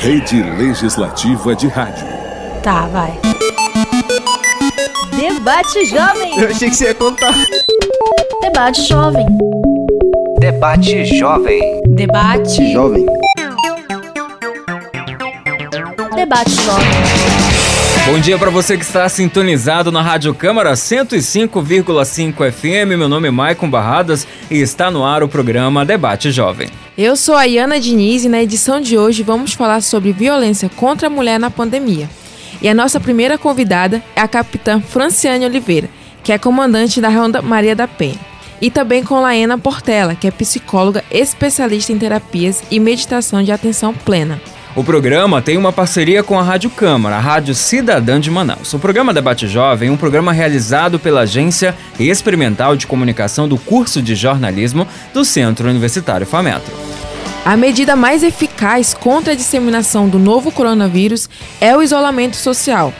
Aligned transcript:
Rede 0.00 0.42
Legislativa 0.42 1.56
de 1.56 1.66
Rádio. 1.68 2.06
Tá, 2.62 2.86
vai. 2.86 3.18
Debate 5.16 5.84
Jovem. 5.86 6.38
Eu 6.38 6.48
achei 6.48 6.70
que 6.70 6.76
você 6.76 6.84
ia 6.84 6.94
contar. 6.94 7.34
Debate 8.40 8.82
Jovem. 8.82 9.26
Debate 10.38 11.04
Jovem. 11.06 11.82
Debate. 11.88 12.72
Jovem. 12.72 13.06
Debate 16.14 16.50
Jovem. 16.50 17.45
Bom 18.06 18.20
dia 18.20 18.38
para 18.38 18.50
você 18.50 18.78
que 18.78 18.84
está 18.84 19.08
sintonizado 19.08 19.90
na 19.90 20.00
Rádio 20.00 20.32
Câmara 20.32 20.72
105,5 20.74 22.52
FM. 22.52 22.96
Meu 22.96 23.08
nome 23.08 23.26
é 23.26 23.32
Maicon 23.32 23.68
Barradas 23.68 24.24
e 24.48 24.58
está 24.60 24.92
no 24.92 25.04
ar 25.04 25.24
o 25.24 25.28
programa 25.28 25.84
Debate 25.84 26.30
Jovem. 26.30 26.68
Eu 26.96 27.16
sou 27.16 27.34
a 27.34 27.42
Iana 27.42 27.80
Diniz 27.80 28.24
e 28.24 28.28
na 28.28 28.40
edição 28.40 28.80
de 28.80 28.96
hoje 28.96 29.24
vamos 29.24 29.54
falar 29.54 29.80
sobre 29.82 30.12
violência 30.12 30.68
contra 30.68 31.08
a 31.08 31.10
mulher 31.10 31.40
na 31.40 31.50
pandemia. 31.50 32.08
E 32.62 32.68
a 32.68 32.74
nossa 32.74 33.00
primeira 33.00 33.36
convidada 33.36 34.00
é 34.14 34.20
a 34.20 34.28
capitã 34.28 34.80
Franciane 34.80 35.44
Oliveira, 35.44 35.90
que 36.22 36.32
é 36.32 36.38
comandante 36.38 37.00
da 37.00 37.08
Ronda 37.08 37.42
Maria 37.42 37.74
da 37.74 37.88
Penha. 37.88 38.20
E 38.60 38.70
também 38.70 39.02
com 39.02 39.20
Laena 39.20 39.58
Portela, 39.58 40.14
que 40.14 40.28
é 40.28 40.30
psicóloga 40.30 41.02
especialista 41.10 41.92
em 41.92 41.98
terapias 41.98 42.62
e 42.70 42.78
meditação 42.78 43.42
de 43.42 43.50
atenção 43.50 43.92
plena. 43.92 44.40
O 44.76 44.84
programa 44.84 45.40
tem 45.40 45.56
uma 45.56 45.72
parceria 45.72 46.22
com 46.22 46.38
a 46.38 46.42
Rádio 46.42 46.68
Câmara, 46.68 47.16
a 47.16 47.18
Rádio 47.18 47.54
Cidadã 47.54 48.20
de 48.20 48.30
Manaus. 48.30 48.74
O 48.74 48.78
programa 48.78 49.14
Debate 49.14 49.48
Jovem 49.48 49.88
é 49.88 49.90
um 49.90 49.96
programa 49.96 50.34
realizado 50.34 50.98
pela 50.98 51.22
Agência 51.22 51.74
Experimental 51.98 52.76
de 52.76 52.86
Comunicação 52.86 53.48
do 53.48 53.56
curso 53.56 54.02
de 54.02 54.14
jornalismo 54.14 54.86
do 55.14 55.24
Centro 55.24 55.66
Universitário 55.66 56.26
FAMETRO. 56.26 56.74
A 57.42 57.56
medida 57.56 57.96
mais 57.96 58.22
eficaz 58.22 58.92
contra 58.92 59.32
a 59.32 59.36
disseminação 59.36 60.10
do 60.10 60.18
novo 60.18 60.52
coronavírus 60.52 61.26
é 61.58 61.74
o 61.74 61.82
isolamento 61.82 62.36
social. 62.36 62.92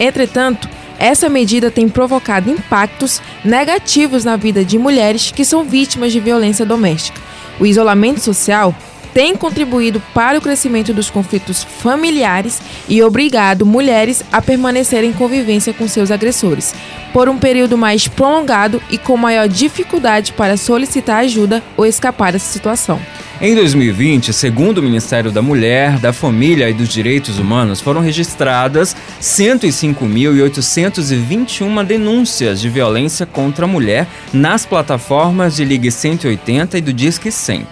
Entretanto, 0.00 0.68
essa 0.98 1.28
medida 1.28 1.70
tem 1.70 1.88
provocado 1.88 2.50
impactos 2.50 3.22
negativos 3.44 4.24
na 4.24 4.34
vida 4.34 4.64
de 4.64 4.76
mulheres 4.80 5.30
que 5.30 5.44
são 5.44 5.62
vítimas 5.62 6.10
de 6.10 6.18
violência 6.18 6.66
doméstica. 6.66 7.20
O 7.60 7.66
isolamento 7.66 8.18
social 8.18 8.74
tem 9.12 9.36
contribuído 9.36 10.02
para 10.14 10.38
o 10.38 10.40
crescimento 10.40 10.92
dos 10.92 11.10
conflitos 11.10 11.62
familiares 11.62 12.60
e 12.88 13.02
obrigado 13.02 13.66
mulheres 13.66 14.22
a 14.32 14.40
permanecer 14.40 15.04
em 15.04 15.12
convivência 15.12 15.72
com 15.72 15.88
seus 15.88 16.10
agressores, 16.10 16.74
por 17.12 17.28
um 17.28 17.38
período 17.38 17.76
mais 17.76 18.08
prolongado 18.08 18.82
e 18.90 18.98
com 18.98 19.16
maior 19.16 19.48
dificuldade 19.48 20.32
para 20.32 20.56
solicitar 20.56 21.24
ajuda 21.24 21.62
ou 21.76 21.86
escapar 21.86 22.32
dessa 22.32 22.52
situação. 22.52 23.00
Em 23.42 23.54
2020, 23.54 24.34
segundo 24.34 24.76
o 24.78 24.82
Ministério 24.82 25.32
da 25.32 25.40
Mulher, 25.40 25.98
da 25.98 26.12
Família 26.12 26.68
e 26.68 26.74
dos 26.74 26.90
Direitos 26.90 27.38
Humanos, 27.38 27.80
foram 27.80 28.02
registradas 28.02 28.94
105.821 29.18 31.86
denúncias 31.86 32.60
de 32.60 32.68
violência 32.68 33.24
contra 33.24 33.64
a 33.64 33.68
mulher 33.68 34.06
nas 34.30 34.66
plataformas 34.66 35.56
de 35.56 35.64
Ligue 35.64 35.90
180 35.90 36.76
e 36.76 36.82
do 36.82 36.92
Disque 36.92 37.32
100. 37.32 37.66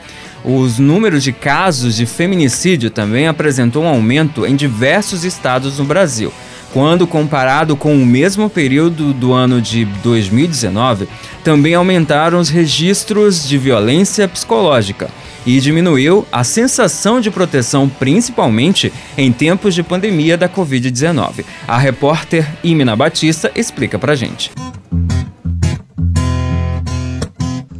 Os 0.44 0.78
números 0.78 1.22
de 1.22 1.32
casos 1.32 1.96
de 1.96 2.06
feminicídio 2.06 2.90
também 2.90 3.26
apresentou 3.26 3.84
um 3.84 3.88
aumento 3.88 4.46
em 4.46 4.54
diversos 4.54 5.24
estados 5.24 5.78
no 5.78 5.84
Brasil. 5.84 6.32
Quando 6.72 7.06
comparado 7.06 7.76
com 7.76 7.94
o 7.94 8.06
mesmo 8.06 8.50
período 8.50 9.12
do 9.14 9.32
ano 9.32 9.60
de 9.60 9.86
2019, 10.02 11.08
também 11.42 11.74
aumentaram 11.74 12.38
os 12.38 12.50
registros 12.50 13.48
de 13.48 13.56
violência 13.56 14.28
psicológica 14.28 15.08
e 15.46 15.60
diminuiu 15.60 16.26
a 16.30 16.44
sensação 16.44 17.22
de 17.22 17.30
proteção, 17.30 17.88
principalmente 17.88 18.92
em 19.16 19.32
tempos 19.32 19.74
de 19.74 19.82
pandemia 19.82 20.36
da 20.36 20.48
Covid-19. 20.48 21.44
A 21.66 21.78
repórter 21.78 22.46
Imina 22.62 22.94
Batista 22.94 23.50
explica 23.54 23.98
pra 23.98 24.14
gente. 24.14 24.50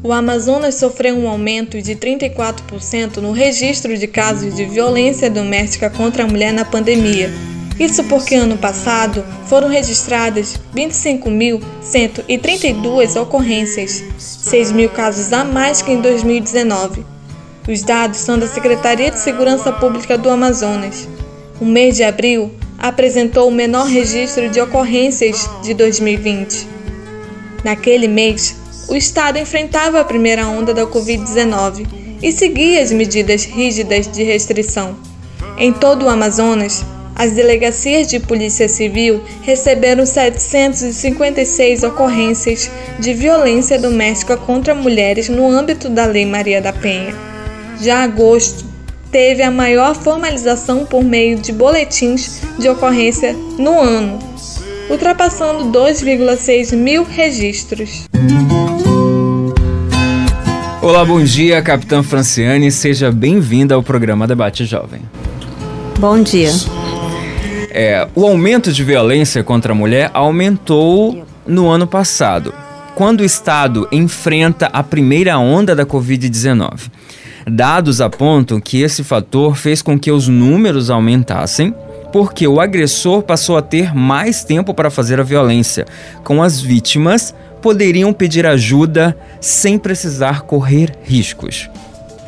O 0.09 0.13
Amazonas 0.13 0.75
sofreu 0.77 1.19
um 1.19 1.29
aumento 1.29 1.83
de 1.83 1.95
34% 1.95 3.19
no 3.19 3.31
registro 3.31 3.95
de 3.95 4.07
casos 4.07 4.57
de 4.57 4.65
violência 4.65 5.29
doméstica 5.29 5.91
contra 5.91 6.25
a 6.25 6.27
mulher 6.27 6.51
na 6.51 6.65
pandemia. 6.65 7.31
Isso 7.79 8.03
porque 8.05 8.35
ano 8.35 8.57
passado 8.57 9.23
foram 9.45 9.69
registradas 9.69 10.59
25.132 10.75 13.21
ocorrências, 13.21 14.03
6 14.17 14.73
mil 14.73 14.89
casos 14.89 15.31
a 15.31 15.45
mais 15.45 15.83
que 15.83 15.93
em 15.93 16.01
2019. 16.01 17.05
Os 17.69 17.83
dados 17.83 18.17
são 18.17 18.39
da 18.39 18.49
Secretaria 18.49 19.11
de 19.11 19.21
Segurança 19.21 19.71
Pública 19.73 20.17
do 20.17 20.31
Amazonas. 20.31 21.07
O 21.61 21.67
mês 21.67 21.97
de 21.97 22.03
abril 22.03 22.51
apresentou 22.79 23.47
o 23.47 23.53
menor 23.53 23.87
registro 23.87 24.49
de 24.49 24.59
ocorrências 24.59 25.47
de 25.63 25.75
2020. 25.75 26.67
Naquele 27.63 28.09
mês, 28.09 28.57
o 28.89 28.97
Estado 28.97 29.39
enfrentava 29.39 30.01
a 30.01 30.05
primeira 30.05 30.49
onda 30.49 30.73
da 30.73 30.87
Covid-19 30.87 31.87
e 32.23 32.33
seguia 32.33 32.83
as 32.83 32.91
medidas 32.91 33.45
rígidas 33.45 34.09
de 34.09 34.23
restrição. 34.23 34.97
Em 35.59 35.73
todo 35.73 36.07
o 36.07 36.09
Amazonas, 36.09 36.85
as 37.15 37.33
delegacias 37.33 38.09
de 38.09 38.19
Polícia 38.19 38.69
Civil 38.69 39.21
receberam 39.43 40.07
756 40.07 41.83
ocorrências 41.83 42.71
de 42.99 43.13
violência 43.13 43.79
doméstica 43.79 44.37
contra 44.37 44.75
mulheres 44.75 45.29
no 45.29 45.51
âmbito 45.51 45.89
da 45.89 46.07
Lei 46.07 46.25
Maria 46.25 46.63
da 46.63 46.73
Penha. 46.73 47.15
Já 47.81 48.05
agosto 48.05 48.65
teve 49.11 49.43
a 49.43 49.51
maior 49.51 49.95
formalização 49.95 50.87
por 50.87 51.03
meio 51.03 51.39
de 51.39 51.53
boletins 51.53 52.41
de 52.59 52.69
ocorrência 52.69 53.33
no 53.59 53.81
ano, 53.81 54.19
ultrapassando 54.89 55.65
2,6 55.79 56.77
mil 56.77 57.05
registros. 57.05 58.09
Olá, 60.81 61.05
bom 61.05 61.23
dia, 61.23 61.61
Capitã 61.61 62.03
Franciane. 62.03 62.71
Seja 62.73 63.13
bem-vinda 63.13 63.75
ao 63.75 63.83
programa 63.83 64.27
Debate 64.27 64.65
Jovem. 64.65 65.03
Bom 65.99 66.23
dia. 66.23 66.51
É, 67.71 68.09
o 68.15 68.25
aumento 68.27 68.73
de 68.73 68.83
violência 68.83 69.45
contra 69.45 69.73
a 69.73 69.75
mulher 69.75 70.11
aumentou 70.15 71.25
no 71.47 71.69
ano 71.69 71.87
passado, 71.87 72.55
quando 72.95 73.21
o 73.21 73.25
Estado 73.25 73.87
enfrenta 73.93 74.67
a 74.67 74.83
primeira 74.83 75.39
onda 75.39 75.77
da 75.77 75.85
Covid-19. 75.85 76.91
Dados 77.47 78.01
apontam 78.01 78.61
que 78.61 78.83
esse 78.83 79.03
fator 79.05 79.57
fez 79.57 79.83
com 79.83 79.99
que 79.99 80.11
os 80.11 80.29
números 80.29 80.91
aumentassem, 80.91 81.75
porque 82.19 82.49
o 82.49 82.61
agressor 82.61 83.23
passou 83.23 83.57
a 83.57 83.63
ter 83.63 83.95
mais 83.95 84.43
tempo 84.43 84.75
para 84.75 84.91
fazer 84.91 85.21
a 85.21 85.23
violência, 85.23 85.87
com 86.25 86.43
as 86.43 86.61
vítimas 86.61 87.33
poderiam 87.63 88.13
pedir 88.13 88.45
ajuda 88.45 89.17
sem 89.41 89.79
precisar 89.79 90.43
correr 90.43 90.99
riscos. 91.05 91.71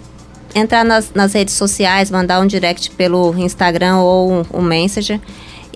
entrar 0.53 0.83
nas, 0.83 1.13
nas 1.13 1.33
redes 1.33 1.53
sociais, 1.55 2.11
mandar 2.11 2.39
um 2.41 2.47
direct 2.47 2.91
pelo 2.91 3.35
Instagram 3.37 3.97
ou 3.97 4.31
um, 4.31 4.45
um 4.53 4.61
Messenger. 4.61 5.19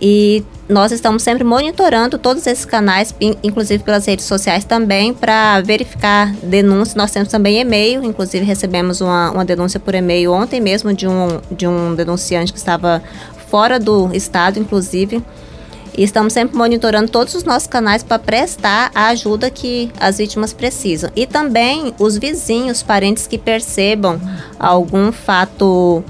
E 0.01 0.43
nós 0.67 0.91
estamos 0.91 1.23
sempre 1.23 1.43
monitorando 1.43 2.17
todos 2.17 2.45
esses 2.47 2.65
canais, 2.65 3.15
inclusive 3.43 3.83
pelas 3.83 4.05
redes 4.05 4.25
sociais 4.25 4.65
também, 4.65 5.13
para 5.13 5.61
verificar 5.61 6.33
denúncias. 6.43 6.95
Nós 6.95 7.11
temos 7.11 7.29
também 7.29 7.59
e-mail, 7.59 8.03
inclusive 8.03 8.43
recebemos 8.43 8.99
uma, 8.99 9.31
uma 9.31 9.45
denúncia 9.45 9.79
por 9.79 9.95
e-mail 9.95 10.33
ontem 10.33 10.59
mesmo 10.59 10.93
de 10.93 11.07
um, 11.07 11.39
de 11.49 11.67
um 11.67 11.95
denunciante 11.95 12.51
que 12.51 12.57
estava 12.59 13.01
fora 13.47 13.79
do 13.79 14.09
estado, 14.13 14.59
inclusive. 14.59 15.23
E 15.97 16.03
estamos 16.03 16.33
sempre 16.33 16.57
monitorando 16.57 17.09
todos 17.09 17.33
os 17.35 17.43
nossos 17.43 17.67
canais 17.67 18.03
para 18.03 18.19
prestar 18.19 18.91
a 18.93 19.07
ajuda 19.07 19.49
que 19.49 19.91
as 19.99 20.17
vítimas 20.17 20.51
precisam. 20.51 21.09
E 21.15 21.25
também 21.25 21.93
os 21.97 22.17
vizinhos, 22.17 22.83
parentes 22.83 23.27
que 23.27 23.37
percebam 23.37 24.19
algum 24.59 25.11
fato 25.11 26.03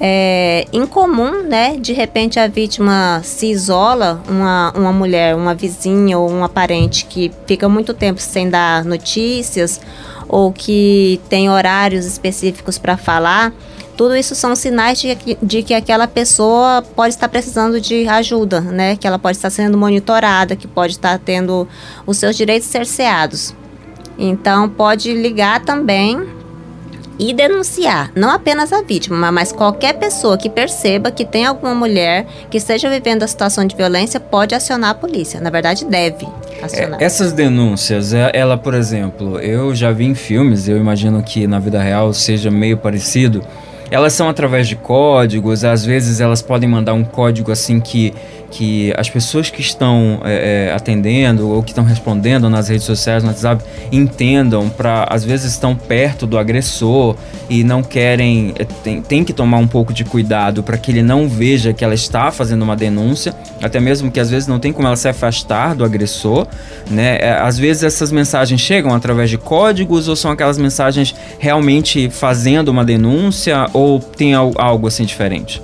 é, 0.00 0.66
incomum, 0.72 1.42
né? 1.42 1.76
De 1.76 1.92
repente 1.92 2.38
a 2.38 2.46
vítima 2.46 3.20
se 3.22 3.46
isola, 3.46 4.22
uma, 4.28 4.72
uma 4.74 4.92
mulher, 4.92 5.34
uma 5.34 5.54
vizinha 5.54 6.18
ou 6.18 6.30
uma 6.30 6.48
parente 6.48 7.04
que 7.06 7.30
fica 7.46 7.68
muito 7.68 7.92
tempo 7.94 8.20
sem 8.20 8.48
dar 8.48 8.84
notícias 8.84 9.80
ou 10.28 10.52
que 10.52 11.20
tem 11.28 11.50
horários 11.50 12.04
específicos 12.04 12.78
para 12.78 12.96
falar. 12.96 13.52
Tudo 13.96 14.14
isso 14.14 14.34
são 14.34 14.54
sinais 14.54 15.00
de, 15.00 15.16
de, 15.42 15.62
que 15.62 15.72
aquela 15.72 16.06
pessoa 16.06 16.82
pode 16.94 17.14
estar 17.14 17.28
precisando 17.28 17.80
de 17.80 18.06
ajuda, 18.06 18.60
né? 18.60 18.96
Que 18.96 19.06
ela 19.06 19.18
pode 19.18 19.38
estar 19.38 19.50
sendo 19.50 19.78
monitorada, 19.78 20.54
que 20.54 20.68
pode 20.68 20.92
estar 20.92 21.18
tendo 21.18 21.66
os 22.06 22.18
seus 22.18 22.36
direitos 22.36 22.68
cerceados. 22.68 23.54
Então, 24.18 24.68
pode 24.68 25.12
ligar 25.12 25.64
também 25.64 26.36
e 27.18 27.32
denunciar, 27.32 28.10
não 28.14 28.30
apenas 28.30 28.72
a 28.72 28.82
vítima, 28.82 29.32
mas 29.32 29.50
qualquer 29.50 29.94
pessoa 29.94 30.36
que 30.36 30.50
perceba 30.50 31.10
que 31.10 31.24
tem 31.24 31.46
alguma 31.46 31.74
mulher 31.74 32.26
que 32.50 32.58
esteja 32.58 32.90
vivendo 32.90 33.22
a 33.22 33.26
situação 33.26 33.64
de 33.64 33.74
violência 33.74 34.20
pode 34.20 34.54
acionar 34.54 34.90
a 34.90 34.94
polícia. 34.94 35.40
Na 35.40 35.48
verdade, 35.48 35.86
deve 35.86 36.28
acionar. 36.62 37.00
É, 37.00 37.04
essas 37.04 37.32
denúncias, 37.32 38.12
é, 38.12 38.30
ela, 38.34 38.58
por 38.58 38.74
exemplo, 38.74 39.40
eu 39.40 39.74
já 39.74 39.92
vi 39.92 40.04
em 40.04 40.14
filmes, 40.14 40.68
eu 40.68 40.76
imagino 40.76 41.22
que 41.22 41.46
na 41.46 41.58
vida 41.58 41.80
real 41.80 42.12
seja 42.12 42.50
meio 42.50 42.76
parecido. 42.76 43.42
Elas 43.90 44.12
são 44.12 44.28
através 44.28 44.66
de 44.66 44.76
códigos, 44.76 45.64
às 45.64 45.84
vezes 45.84 46.20
elas 46.20 46.42
podem 46.42 46.68
mandar 46.68 46.94
um 46.94 47.04
código 47.04 47.52
assim 47.52 47.80
que 47.80 48.12
que 48.50 48.92
as 48.96 49.08
pessoas 49.08 49.50
que 49.50 49.60
estão 49.60 50.20
é, 50.24 50.68
é, 50.68 50.72
atendendo 50.72 51.50
ou 51.50 51.62
que 51.62 51.70
estão 51.70 51.84
respondendo 51.84 52.48
nas 52.48 52.68
redes 52.68 52.84
sociais, 52.84 53.22
no 53.22 53.28
WhatsApp, 53.30 53.64
entendam 53.90 54.68
para 54.68 55.04
às 55.10 55.24
vezes 55.24 55.52
estão 55.52 55.74
perto 55.74 56.26
do 56.26 56.38
agressor 56.38 57.16
e 57.48 57.62
não 57.62 57.82
querem 57.82 58.54
é, 58.58 58.64
tem, 58.64 59.02
tem 59.02 59.24
que 59.24 59.32
tomar 59.32 59.58
um 59.58 59.66
pouco 59.66 59.92
de 59.92 60.04
cuidado 60.04 60.62
para 60.62 60.76
que 60.76 60.90
ele 60.90 61.02
não 61.02 61.28
veja 61.28 61.72
que 61.72 61.84
ela 61.84 61.94
está 61.94 62.30
fazendo 62.30 62.62
uma 62.62 62.76
denúncia, 62.76 63.34
até 63.62 63.80
mesmo 63.80 64.10
que 64.10 64.20
às 64.20 64.30
vezes 64.30 64.46
não 64.48 64.58
tem 64.58 64.72
como 64.72 64.86
ela 64.86 64.96
se 64.96 65.08
afastar 65.08 65.74
do 65.74 65.84
agressor, 65.84 66.46
né? 66.90 67.18
É, 67.20 67.32
às 67.32 67.58
vezes 67.58 67.82
essas 67.82 68.12
mensagens 68.12 68.60
chegam 68.60 68.94
através 68.94 69.30
de 69.30 69.38
códigos 69.38 70.08
ou 70.08 70.16
são 70.16 70.30
aquelas 70.30 70.58
mensagens 70.58 71.14
realmente 71.38 72.08
fazendo 72.10 72.68
uma 72.68 72.84
denúncia 72.84 73.66
ou 73.72 74.00
tem 74.00 74.34
algo 74.34 74.86
assim 74.86 75.04
diferente? 75.04 75.62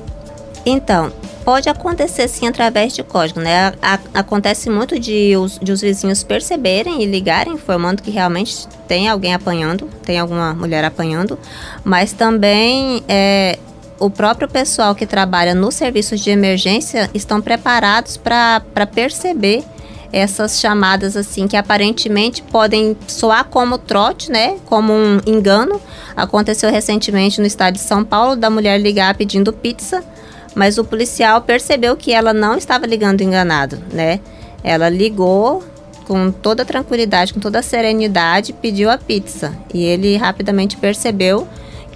Então, 0.65 1.11
Pode 1.45 1.69
acontecer 1.69 2.29
sim 2.29 2.47
através 2.47 2.95
de 2.95 3.03
código, 3.03 3.41
né? 3.41 3.75
A, 3.83 3.99
acontece 4.15 4.71
muito 4.71 4.99
de 4.99 5.37
os, 5.37 5.59
de 5.59 5.73
os 5.73 5.81
vizinhos 5.81 6.23
perceberem 6.23 7.03
e 7.03 7.07
ligarem 7.07 7.55
informando 7.55 8.01
que 8.01 8.13
realmente 8.13 8.69
tem 8.87 9.09
alguém 9.09 9.35
apanhando, 9.35 9.89
tem 10.05 10.21
alguma 10.21 10.55
mulher 10.55 10.85
apanhando, 10.85 11.37
mas 11.83 12.13
também 12.13 13.03
é, 13.09 13.59
o 13.99 14.09
próprio 14.09 14.49
pessoal 14.49 14.95
que 14.95 15.05
trabalha 15.05 15.53
nos 15.53 15.75
serviços 15.75 16.21
de 16.21 16.31
emergência 16.31 17.11
estão 17.13 17.41
preparados 17.41 18.17
para 18.17 18.87
perceber 18.93 19.65
essas 20.13 20.61
chamadas 20.61 21.17
assim 21.17 21.49
que 21.49 21.57
aparentemente 21.57 22.43
podem 22.43 22.97
soar 23.09 23.47
como 23.47 23.79
trote, 23.79 24.31
né? 24.31 24.59
Como 24.67 24.93
um 24.93 25.21
engano. 25.27 25.81
Aconteceu 26.15 26.71
recentemente 26.71 27.41
no 27.41 27.47
estado 27.47 27.75
de 27.75 27.81
São 27.81 28.05
Paulo 28.05 28.37
da 28.37 28.51
mulher 28.51 28.79
ligar 28.79 29.17
pedindo 29.17 29.53
pizza 29.53 30.05
mas 30.55 30.79
o 30.79 30.85
policial 30.85 31.41
percebeu 31.43 31.97
que 31.97 32.13
ela 32.13 32.33
não 32.33 32.57
estava 32.57 32.87
ligando 32.87 33.23
enganado, 33.23 33.79
né? 33.93 34.21
Ela 34.63 34.89
ligou 34.89 35.63
com 36.07 36.31
toda 36.31 36.65
tranquilidade, 36.65 37.33
com 37.33 37.41
toda 37.41 37.63
serenidade, 37.63 38.53
pediu 38.53 38.91
a 38.91 38.99
pizza. 38.99 39.57
E 39.73 39.85
ele 39.85 40.17
rapidamente 40.17 40.77
percebeu 40.77 41.47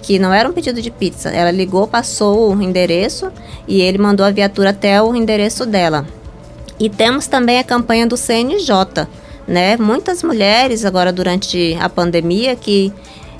que 0.01 0.17
não 0.19 0.33
era 0.33 0.49
um 0.49 0.53
pedido 0.53 0.81
de 0.81 0.89
pizza. 0.89 1.29
Ela 1.29 1.51
ligou, 1.51 1.87
passou 1.87 2.53
o 2.53 2.61
endereço 2.61 3.31
e 3.67 3.81
ele 3.81 3.97
mandou 3.97 4.25
a 4.25 4.31
viatura 4.31 4.71
até 4.71 5.01
o 5.01 5.15
endereço 5.15 5.65
dela. 5.65 6.05
E 6.79 6.89
temos 6.89 7.27
também 7.27 7.59
a 7.59 7.63
campanha 7.63 8.05
do 8.05 8.15
CNJ, 8.15 9.07
né? 9.47 9.77
Muitas 9.77 10.21
mulheres 10.23 10.85
agora 10.85 11.11
durante 11.11 11.77
a 11.81 11.89
pandemia 11.89 12.55
que 12.55 12.93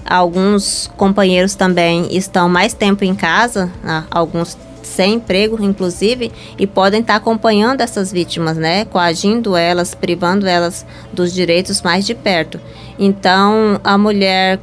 alguns 0.05 0.89
companheiros 0.97 1.53
também 1.53 2.07
estão 2.15 2.47
mais 2.47 2.73
tempo 2.73 3.03
em 3.03 3.13
casa, 3.13 3.71
né? 3.83 4.05
alguns 4.09 4.57
sem 4.87 5.15
emprego, 5.15 5.61
inclusive, 5.63 6.31
e 6.57 6.65
podem 6.65 7.01
estar 7.01 7.15
acompanhando 7.15 7.81
essas 7.81 8.11
vítimas, 8.11 8.57
né? 8.57 8.85
Coagindo 8.85 9.55
elas, 9.55 9.93
privando 9.93 10.47
elas 10.47 10.85
dos 11.13 11.33
direitos 11.33 11.81
mais 11.81 12.05
de 12.05 12.15
perto. 12.15 12.59
Então, 12.97 13.79
a 13.83 13.97
mulher 13.97 14.59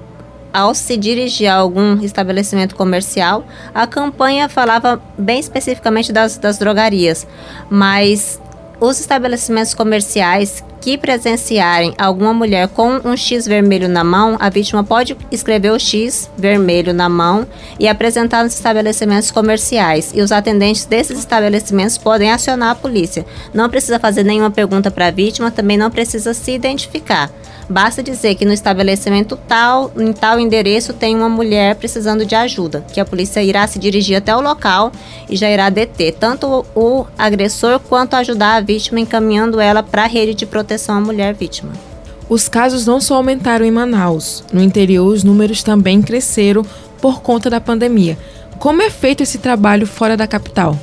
ao 0.53 0.73
se 0.73 0.97
dirigir 0.97 1.49
a 1.49 1.57
algum 1.57 2.01
estabelecimento 2.01 2.77
comercial, 2.77 3.45
a 3.75 3.89
campanha 3.89 4.49
falava 4.49 5.03
bem 5.19 5.41
especificamente 5.41 6.13
das, 6.13 6.39
das 6.39 6.59
drogarias, 6.59 7.27
mas 7.69 8.41
os 8.81 9.01
estabelecimentos 9.01 9.75
comerciais 9.75 10.63
que 10.85 10.99
presenciarem 10.99 11.95
alguma 11.97 12.35
mulher 12.35 12.69
com 12.69 13.01
um 13.07 13.17
X 13.17 13.47
vermelho 13.47 13.89
na 13.89 14.05
mão, 14.05 14.37
a 14.39 14.51
vítima 14.51 14.85
pode 14.85 15.17
escrever 15.33 15.71
o 15.71 15.79
X 15.79 16.31
vermelho 16.37 16.93
na 16.93 17.09
mão 17.09 17.47
e 17.81 17.89
apresentar 17.89 18.45
nos 18.45 18.53
estabelecimentos 18.53 19.31
comerciais. 19.31 20.13
E 20.15 20.21
os 20.21 20.31
atendentes 20.31 20.85
desses 20.85 21.19
estabelecimentos 21.19 21.97
podem 21.97 22.31
acionar 22.31 22.73
a 22.73 22.75
polícia. 22.75 23.25
Não 23.55 23.71
precisa 23.71 23.99
fazer 23.99 24.25
nenhuma 24.25 24.51
pergunta 24.51 24.91
para 24.91 25.07
a 25.07 25.11
vítima, 25.11 25.51
também 25.51 25.79
não 25.79 25.91
precisa 25.91 26.35
se 26.35 26.53
identificar. 26.53 27.31
Basta 27.67 28.03
dizer 28.03 28.35
que 28.35 28.45
no 28.45 28.53
estabelecimento 28.53 29.39
tal, 29.49 29.91
em 29.97 30.13
tal 30.13 30.39
endereço, 30.39 30.93
tem 30.93 31.17
uma 31.17 31.31
mulher 31.31 31.77
precisando 31.77 32.27
de 32.27 32.35
ajuda, 32.35 32.85
que 32.93 33.01
a 33.01 33.07
polícia 33.07 33.43
irá 33.43 33.67
se 33.67 33.79
dirigir 33.79 34.19
até 34.19 34.37
o 34.37 34.41
local 34.43 34.93
e 35.31 35.35
já 35.35 35.49
irá 35.49 35.71
deter 35.71 36.13
tanto 36.13 36.67
o 36.75 37.07
agressor 37.17 37.81
quanto 37.81 38.17
ajudar 38.17 38.57
a 38.57 38.61
vítima 38.61 39.01
encaminhando 39.01 39.59
ela 39.59 39.83
para 39.83 40.05
a 40.05 40.07
rede 40.07 40.35
de 40.35 40.45
proteção 40.45 40.74
à 40.77 41.01
mulher 41.01 41.35
vítima. 41.35 41.73
Os 42.29 42.49
casos 42.49 42.87
não 42.87 43.01
só 43.01 43.17
aumentaram 43.17 43.65
em 43.65 43.71
Manaus, 43.71 44.45
no 44.53 44.63
interior 44.63 45.07
os 45.07 45.23
números 45.23 45.63
também 45.63 46.01
cresceram 46.01 46.65
por 47.01 47.21
conta 47.21 47.51
da 47.51 47.61
pandemia. 47.61 48.19
Como 48.59 48.81
é 48.81 48.89
feito 48.89 49.23
esse 49.23 49.39
trabalho 49.39 49.87
fora 49.87 50.17
da 50.17 50.27
capital? 50.27 50.79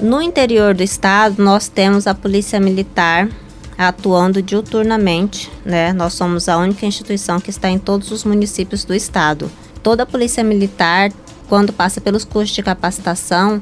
No 0.00 0.22
interior 0.22 0.74
do 0.74 0.82
estado, 0.82 1.42
nós 1.42 1.68
temos 1.68 2.06
a 2.06 2.14
Polícia 2.14 2.60
Militar 2.60 3.28
atuando 3.76 4.40
diuturnamente, 4.40 5.50
né? 5.64 5.92
Nós 5.92 6.14
somos 6.14 6.48
a 6.48 6.58
única 6.58 6.86
instituição 6.86 7.40
que 7.40 7.50
está 7.50 7.68
em 7.68 7.78
todos 7.78 8.10
os 8.10 8.24
municípios 8.24 8.84
do 8.84 8.94
estado. 8.94 9.50
Toda 9.82 10.04
a 10.04 10.06
Polícia 10.06 10.44
Militar, 10.44 11.12
quando 11.48 11.72
passa 11.72 12.00
pelos 12.00 12.24
cursos 12.24 12.54
de 12.54 12.62
capacitação, 12.62 13.60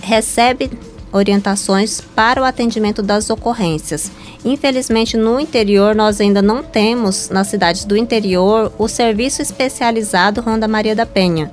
recebe 0.00 0.70
orientações 1.16 2.00
para 2.00 2.40
o 2.40 2.44
atendimento 2.44 3.02
das 3.02 3.30
ocorrências. 3.30 4.10
Infelizmente, 4.44 5.16
no 5.16 5.40
interior, 5.40 5.94
nós 5.94 6.20
ainda 6.20 6.40
não 6.40 6.62
temos, 6.62 7.30
nas 7.30 7.48
cidades 7.48 7.84
do 7.84 7.96
interior, 7.96 8.72
o 8.78 8.86
serviço 8.86 9.42
especializado 9.42 10.40
Ronda 10.40 10.68
Maria 10.68 10.94
da 10.94 11.06
Penha. 11.06 11.50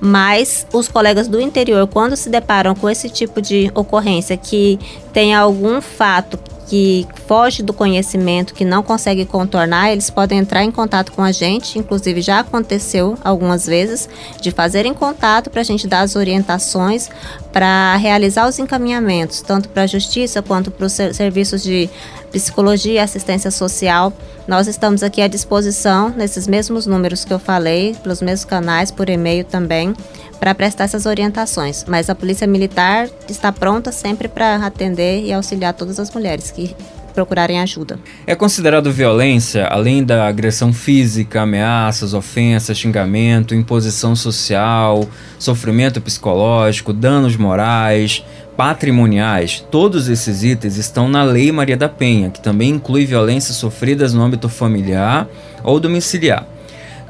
Mas 0.00 0.66
os 0.72 0.88
colegas 0.88 1.26
do 1.26 1.40
interior, 1.40 1.86
quando 1.88 2.16
se 2.16 2.28
deparam 2.28 2.74
com 2.74 2.88
esse 2.88 3.08
tipo 3.08 3.42
de 3.42 3.70
ocorrência, 3.74 4.36
que 4.36 4.78
tem 5.12 5.34
algum 5.34 5.80
fato 5.80 6.38
que 6.68 7.08
foge 7.26 7.62
do 7.62 7.72
conhecimento, 7.72 8.52
que 8.52 8.64
não 8.64 8.82
consegue 8.82 9.24
contornar, 9.24 9.90
eles 9.90 10.10
podem 10.10 10.38
entrar 10.38 10.62
em 10.62 10.70
contato 10.70 11.12
com 11.12 11.22
a 11.22 11.32
gente. 11.32 11.78
Inclusive, 11.78 12.20
já 12.20 12.40
aconteceu 12.40 13.16
algumas 13.24 13.64
vezes 13.64 14.06
de 14.40 14.50
fazer 14.50 14.84
em 14.84 14.92
contato 14.92 15.48
para 15.48 15.62
a 15.62 15.64
gente 15.64 15.88
dar 15.88 16.00
as 16.00 16.14
orientações 16.14 17.08
para 17.52 17.96
realizar 17.96 18.46
os 18.46 18.58
encaminhamentos, 18.58 19.40
tanto 19.40 19.70
para 19.70 19.84
a 19.84 19.86
justiça 19.86 20.42
quanto 20.42 20.70
para 20.70 20.86
os 20.86 20.92
serviços 20.92 21.62
de 21.62 21.88
psicologia 22.30 22.92
e 22.92 22.98
assistência 22.98 23.50
social. 23.50 24.12
Nós 24.46 24.66
estamos 24.66 25.02
aqui 25.02 25.22
à 25.22 25.28
disposição 25.28 26.10
nesses 26.10 26.46
mesmos 26.46 26.86
números 26.86 27.24
que 27.24 27.32
eu 27.32 27.38
falei, 27.38 27.96
pelos 28.02 28.20
mesmos 28.20 28.44
canais, 28.44 28.90
por 28.90 29.08
e-mail 29.08 29.44
também, 29.44 29.94
para 30.38 30.54
prestar 30.54 30.84
essas 30.84 31.06
orientações. 31.06 31.84
Mas 31.86 32.08
a 32.08 32.14
Polícia 32.14 32.46
Militar 32.46 33.08
está 33.28 33.52
pronta 33.52 33.92
sempre 33.92 34.28
para 34.28 34.56
atender 34.56 35.24
e 35.24 35.32
auxiliar 35.32 35.74
todas 35.74 35.98
as 35.98 36.10
mulheres 36.12 36.50
que 36.50 36.74
procurarem 37.14 37.58
ajuda. 37.58 37.98
É 38.26 38.36
considerado 38.36 38.92
violência, 38.92 39.66
além 39.66 40.04
da 40.04 40.28
agressão 40.28 40.72
física, 40.72 41.42
ameaças, 41.42 42.14
ofensas, 42.14 42.78
xingamento, 42.78 43.56
imposição 43.56 44.14
social, 44.14 45.04
sofrimento 45.36 46.00
psicológico, 46.00 46.92
danos 46.92 47.36
morais, 47.36 48.24
patrimoniais, 48.56 49.64
todos 49.68 50.08
esses 50.08 50.44
itens 50.44 50.76
estão 50.76 51.08
na 51.08 51.24
Lei 51.24 51.50
Maria 51.50 51.76
da 51.76 51.88
Penha, 51.88 52.30
que 52.30 52.40
também 52.40 52.70
inclui 52.70 53.04
violências 53.04 53.56
sofridas 53.56 54.12
no 54.12 54.22
âmbito 54.22 54.48
familiar 54.48 55.28
ou 55.64 55.80
domiciliar 55.80 56.46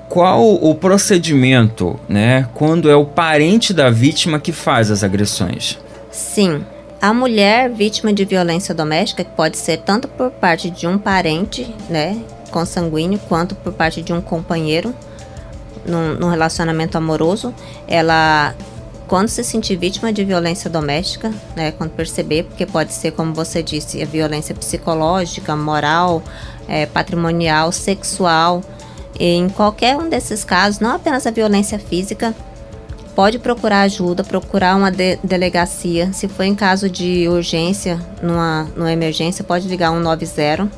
qual 0.08 0.54
o 0.54 0.74
procedimento, 0.74 1.98
né, 2.08 2.48
quando 2.54 2.90
é 2.90 2.96
o 2.96 3.04
parente 3.04 3.72
da 3.72 3.90
vítima 3.90 4.40
que 4.40 4.52
faz 4.52 4.90
as 4.90 5.04
agressões? 5.04 5.78
Sim. 6.10 6.64
A 7.00 7.12
mulher 7.12 7.70
vítima 7.70 8.12
de 8.12 8.24
violência 8.24 8.74
doméstica, 8.74 9.22
que 9.22 9.30
pode 9.30 9.56
ser 9.56 9.78
tanto 9.78 10.08
por 10.08 10.30
parte 10.30 10.68
de 10.70 10.86
um 10.86 10.98
parente, 10.98 11.72
né, 11.88 12.20
consanguíneo, 12.50 13.20
quanto 13.28 13.54
por 13.54 13.72
parte 13.72 14.02
de 14.02 14.12
um 14.12 14.20
companheiro 14.20 14.92
num, 15.86 16.14
num 16.14 16.28
relacionamento 16.28 16.98
amoroso, 16.98 17.54
ela 17.86 18.54
quando 19.06 19.28
se 19.28 19.42
sentir 19.42 19.76
vítima 19.76 20.12
de 20.12 20.22
violência 20.22 20.68
doméstica, 20.68 21.32
né, 21.56 21.72
quando 21.72 21.92
perceber, 21.92 22.44
porque 22.44 22.66
pode 22.66 22.92
ser, 22.92 23.12
como 23.12 23.32
você 23.32 23.62
disse, 23.62 24.02
a 24.02 24.04
violência 24.04 24.54
psicológica, 24.54 25.56
moral, 25.56 26.22
é, 26.68 26.84
patrimonial, 26.84 27.72
sexual, 27.72 28.62
em 29.18 29.48
qualquer 29.48 29.96
um 29.96 30.08
desses 30.08 30.44
casos, 30.44 30.80
não 30.80 30.92
apenas 30.92 31.26
a 31.26 31.30
violência 31.30 31.78
física, 31.78 32.34
pode 33.14 33.38
procurar 33.38 33.82
ajuda, 33.82 34.22
procurar 34.22 34.76
uma 34.76 34.90
de 34.90 35.16
delegacia. 35.24 36.12
Se 36.12 36.28
for 36.28 36.44
em 36.44 36.54
caso 36.54 36.88
de 36.88 37.28
urgência, 37.28 38.00
numa, 38.22 38.64
numa 38.76 38.92
emergência, 38.92 39.42
pode 39.42 39.66
ligar 39.66 39.90
190, 39.90 40.68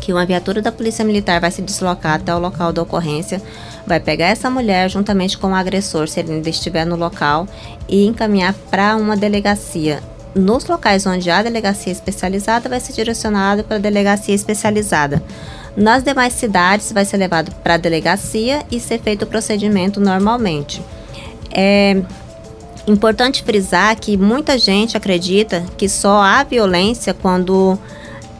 que 0.00 0.12
uma 0.12 0.24
viatura 0.24 0.62
da 0.62 0.72
Polícia 0.72 1.04
Militar 1.04 1.40
vai 1.40 1.50
se 1.50 1.60
deslocar 1.60 2.14
até 2.14 2.34
o 2.34 2.38
local 2.38 2.72
da 2.72 2.82
ocorrência 2.82 3.42
vai 3.86 4.00
pegar 4.00 4.26
essa 4.26 4.50
mulher 4.50 4.90
juntamente 4.90 5.38
com 5.38 5.52
o 5.52 5.54
agressor, 5.54 6.08
se 6.08 6.18
ele 6.18 6.32
ainda 6.32 6.50
estiver 6.50 6.84
no 6.84 6.96
local, 6.96 7.46
e 7.88 8.04
encaminhar 8.04 8.52
para 8.70 8.96
uma 8.96 9.16
delegacia. 9.16 10.02
Nos 10.34 10.66
locais 10.66 11.06
onde 11.06 11.30
há 11.30 11.42
delegacia 11.42 11.92
especializada, 11.92 12.68
vai 12.68 12.80
ser 12.80 12.92
direcionado 12.92 13.64
para 13.64 13.76
a 13.76 13.80
delegacia 13.80 14.34
especializada. 14.34 15.22
Nas 15.76 16.02
demais 16.02 16.32
cidades, 16.32 16.90
vai 16.90 17.04
ser 17.04 17.18
levado 17.18 17.52
para 17.62 17.74
a 17.74 17.76
delegacia 17.76 18.64
e 18.70 18.80
ser 18.80 18.98
feito 18.98 19.22
o 19.22 19.26
procedimento 19.26 20.00
normalmente. 20.00 20.80
É 21.52 22.02
importante 22.86 23.42
frisar 23.42 23.94
que 23.96 24.16
muita 24.16 24.56
gente 24.56 24.96
acredita 24.96 25.64
que 25.76 25.88
só 25.88 26.22
há 26.22 26.42
violência 26.44 27.12
quando 27.12 27.78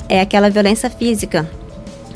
é 0.08 0.20
aquela 0.20 0.48
violência 0.48 0.88
física, 0.88 1.48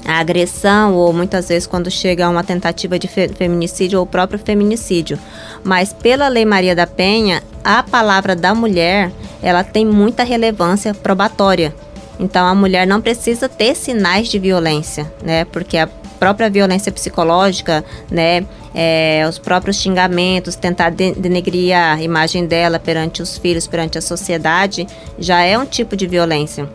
a 0.07 0.19
agressão 0.21 0.95
ou 0.95 1.13
muitas 1.13 1.49
vezes 1.49 1.67
quando 1.67 1.91
chega 1.91 2.25
a 2.25 2.31
uma 2.31 2.43
tentativa 2.43 2.99
de 2.99 3.07
fe 3.07 3.29
feminicídio 3.29 3.99
ou 3.99 4.07
próprio 4.07 4.39
feminicídio. 4.39 5.19
Mas 5.63 5.93
pela 5.93 6.29
Lei 6.29 6.47
Maria 6.47 6.75
da 6.75 6.87
Penha, 6.87 7.43
a 7.63 7.83
palavra 7.83 8.35
da 8.35 8.55
mulher, 8.55 9.13
ela 9.43 9.63
tem 9.63 9.85
muita 9.85 10.23
relevância 10.23 10.95
probatória. 10.95 11.75
Então 12.21 12.47
a 12.47 12.55
mulher 12.55 12.87
não 12.87 13.01
precisa 13.01 13.49
ter 13.49 13.75
sinais 13.75 14.29
de 14.29 14.39
violência, 14.39 15.11
né? 15.25 15.47
Porque 15.47 15.79
a 15.79 15.89
própria 16.21 16.51
violência 16.51 16.93
psicológica, 16.93 17.83
né, 18.11 18.45
é, 18.75 19.25
os 19.27 19.39
próprios 19.39 19.79
xingamentos, 19.79 20.55
tentar 20.55 20.91
de 20.91 21.13
denegrir 21.15 21.75
a 21.75 22.01
imagem 22.03 22.45
dela 22.45 22.79
perante 22.79 23.23
os 23.23 23.39
filhos, 23.39 23.67
perante 23.67 23.97
a 23.97 24.03
sociedade, 24.03 24.87
já 25.19 25.41
é 25.43 25.57
um 25.57 25.65
tipo 25.65 25.97
de 25.97 26.07
violência. 26.07 26.69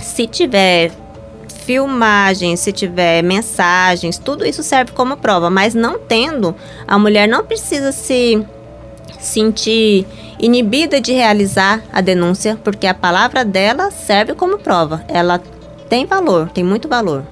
Se 0.00 0.26
tiver 0.26 0.90
filmagens, 1.66 2.60
se 2.60 2.72
tiver 2.72 3.22
mensagens, 3.22 4.16
tudo 4.16 4.44
isso 4.46 4.62
serve 4.62 4.92
como 4.92 5.18
prova, 5.18 5.50
mas 5.50 5.74
não 5.74 5.98
tendo, 5.98 6.56
a 6.88 6.98
mulher 6.98 7.28
não 7.28 7.44
precisa 7.44 7.92
se 7.92 8.42
sentir 9.22 10.04
inibida 10.38 11.00
de 11.00 11.12
realizar 11.12 11.82
a 11.92 12.00
denúncia, 12.00 12.58
porque 12.62 12.86
a 12.86 12.92
palavra 12.94 13.44
dela 13.44 13.90
serve 13.90 14.34
como 14.34 14.58
prova. 14.58 15.04
Ela 15.08 15.40
tem 15.88 16.04
valor, 16.04 16.50
tem 16.50 16.64
muito 16.64 16.88
valor. 16.88 17.24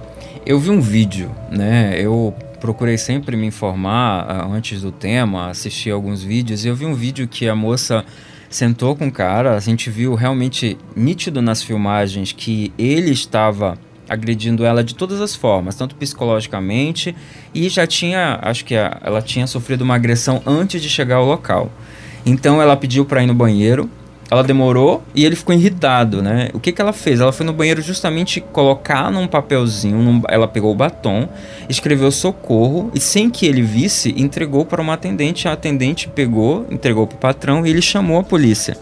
Eu 0.47 0.59
vi 0.59 0.71
um 0.71 0.81
vídeo, 0.81 1.31
né? 1.51 2.01
Eu 2.01 2.33
procurei 2.61 2.97
sempre 2.97 3.37
me 3.37 3.47
informar 3.47 4.25
uh, 4.25 4.53
antes 4.53 4.83
do 4.83 4.93
tema, 4.93 5.49
assisti 5.49 5.91
alguns 5.91 6.23
vídeos, 6.23 6.65
e 6.65 6.69
eu 6.69 6.77
vi 6.77 6.87
um 6.87 6.95
vídeo 6.95 7.27
que 7.27 7.49
a 7.49 7.55
moça 7.55 8.05
sentou 8.49 8.95
com 8.95 9.09
o 9.09 9.13
cara, 9.13 9.57
a 9.57 9.61
gente 9.61 9.91
viu 9.91 10.15
realmente 10.15 10.77
nítido 10.95 11.41
nas 11.41 11.63
filmagens 11.63 12.33
que 12.33 12.73
ele 12.77 13.11
estava 13.11 13.79
agredindo 14.11 14.65
ela 14.65 14.83
de 14.83 14.97
todas 14.97 15.21
as 15.21 15.37
formas, 15.37 15.77
tanto 15.77 15.95
psicologicamente 15.95 17.15
e 17.55 17.69
já 17.69 17.87
tinha, 17.87 18.41
acho 18.43 18.65
que 18.65 18.75
ela 18.75 19.23
tinha 19.23 19.47
sofrido 19.47 19.83
uma 19.83 19.95
agressão 19.95 20.43
antes 20.45 20.83
de 20.83 20.91
chegar 20.91 21.17
ao 21.17 21.25
local. 21.25 21.71
Então 22.27 22.61
ela 22.61 22.77
pediu 22.77 23.05
para 23.05 23.23
ir 23.23 23.27
no 23.27 23.35
banheiro, 23.35 23.89
ela 24.29 24.43
demorou 24.43 25.03
e 25.15 25.25
ele 25.25 25.35
ficou 25.35 25.55
irritado, 25.55 26.23
né? 26.23 26.51
O 26.53 26.61
que, 26.61 26.73
que 26.73 26.81
ela 26.81 26.93
fez? 26.93 27.21
Ela 27.21 27.33
foi 27.33 27.47
no 27.47 27.53
banheiro 27.53 27.81
justamente 27.83 28.41
colocar 28.41 29.11
num 29.11 29.27
papelzinho, 29.27 29.99
num, 29.99 30.23
ela 30.29 30.47
pegou 30.47 30.73
o 30.73 30.75
batom, 30.75 31.29
escreveu 31.69 32.11
socorro 32.13 32.91
e 32.95 33.01
sem 33.01 33.31
que 33.31 33.47
ele 33.47 33.63
visse, 33.63 34.15
entregou 34.17 34.65
para 34.65 34.83
uma 34.83 34.95
atendente. 34.95 35.49
A 35.49 35.53
atendente 35.53 36.09
pegou, 36.09 36.67
entregou 36.71 37.07
para 37.07 37.17
o 37.17 37.19
patrão 37.19 37.67
e 37.67 37.71
ele 37.71 37.83
chamou 37.83 38.19
a 38.19 38.23
polícia. 38.23 38.77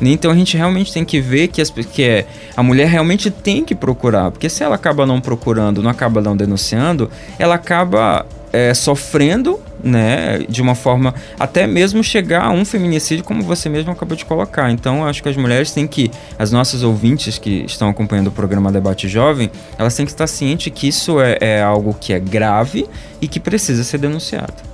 Então 0.00 0.30
a 0.30 0.34
gente 0.34 0.56
realmente 0.56 0.92
tem 0.92 1.04
que 1.04 1.20
ver 1.20 1.48
que, 1.48 1.60
as, 1.60 1.70
que 1.70 2.02
é, 2.02 2.26
a 2.56 2.62
mulher 2.62 2.88
realmente 2.88 3.30
tem 3.30 3.64
que 3.64 3.74
procurar, 3.74 4.30
porque 4.30 4.48
se 4.48 4.62
ela 4.62 4.74
acaba 4.74 5.06
não 5.06 5.20
procurando, 5.20 5.82
não 5.82 5.90
acaba 5.90 6.20
não 6.20 6.36
denunciando, 6.36 7.10
ela 7.38 7.54
acaba 7.54 8.26
é, 8.52 8.74
sofrendo, 8.74 9.58
né, 9.82 10.40
de 10.48 10.60
uma 10.60 10.74
forma 10.74 11.14
até 11.40 11.66
mesmo 11.66 12.04
chegar 12.04 12.44
a 12.44 12.50
um 12.50 12.64
feminicídio, 12.64 13.24
como 13.24 13.42
você 13.42 13.68
mesmo 13.68 13.90
acabou 13.90 14.16
de 14.16 14.24
colocar. 14.24 14.70
Então, 14.70 15.06
acho 15.06 15.22
que 15.22 15.28
as 15.28 15.36
mulheres 15.36 15.72
têm 15.72 15.86
que, 15.86 16.10
as 16.38 16.52
nossas 16.52 16.82
ouvintes 16.82 17.38
que 17.38 17.64
estão 17.64 17.88
acompanhando 17.88 18.28
o 18.28 18.30
programa 18.32 18.70
Debate 18.70 19.08
Jovem, 19.08 19.50
elas 19.78 19.96
têm 19.96 20.04
que 20.04 20.12
estar 20.12 20.26
cientes 20.26 20.72
que 20.72 20.86
isso 20.86 21.20
é, 21.20 21.38
é 21.40 21.62
algo 21.62 21.96
que 21.98 22.12
é 22.12 22.20
grave 22.20 22.86
e 23.20 23.26
que 23.26 23.40
precisa 23.40 23.82
ser 23.82 23.98
denunciado. 23.98 24.71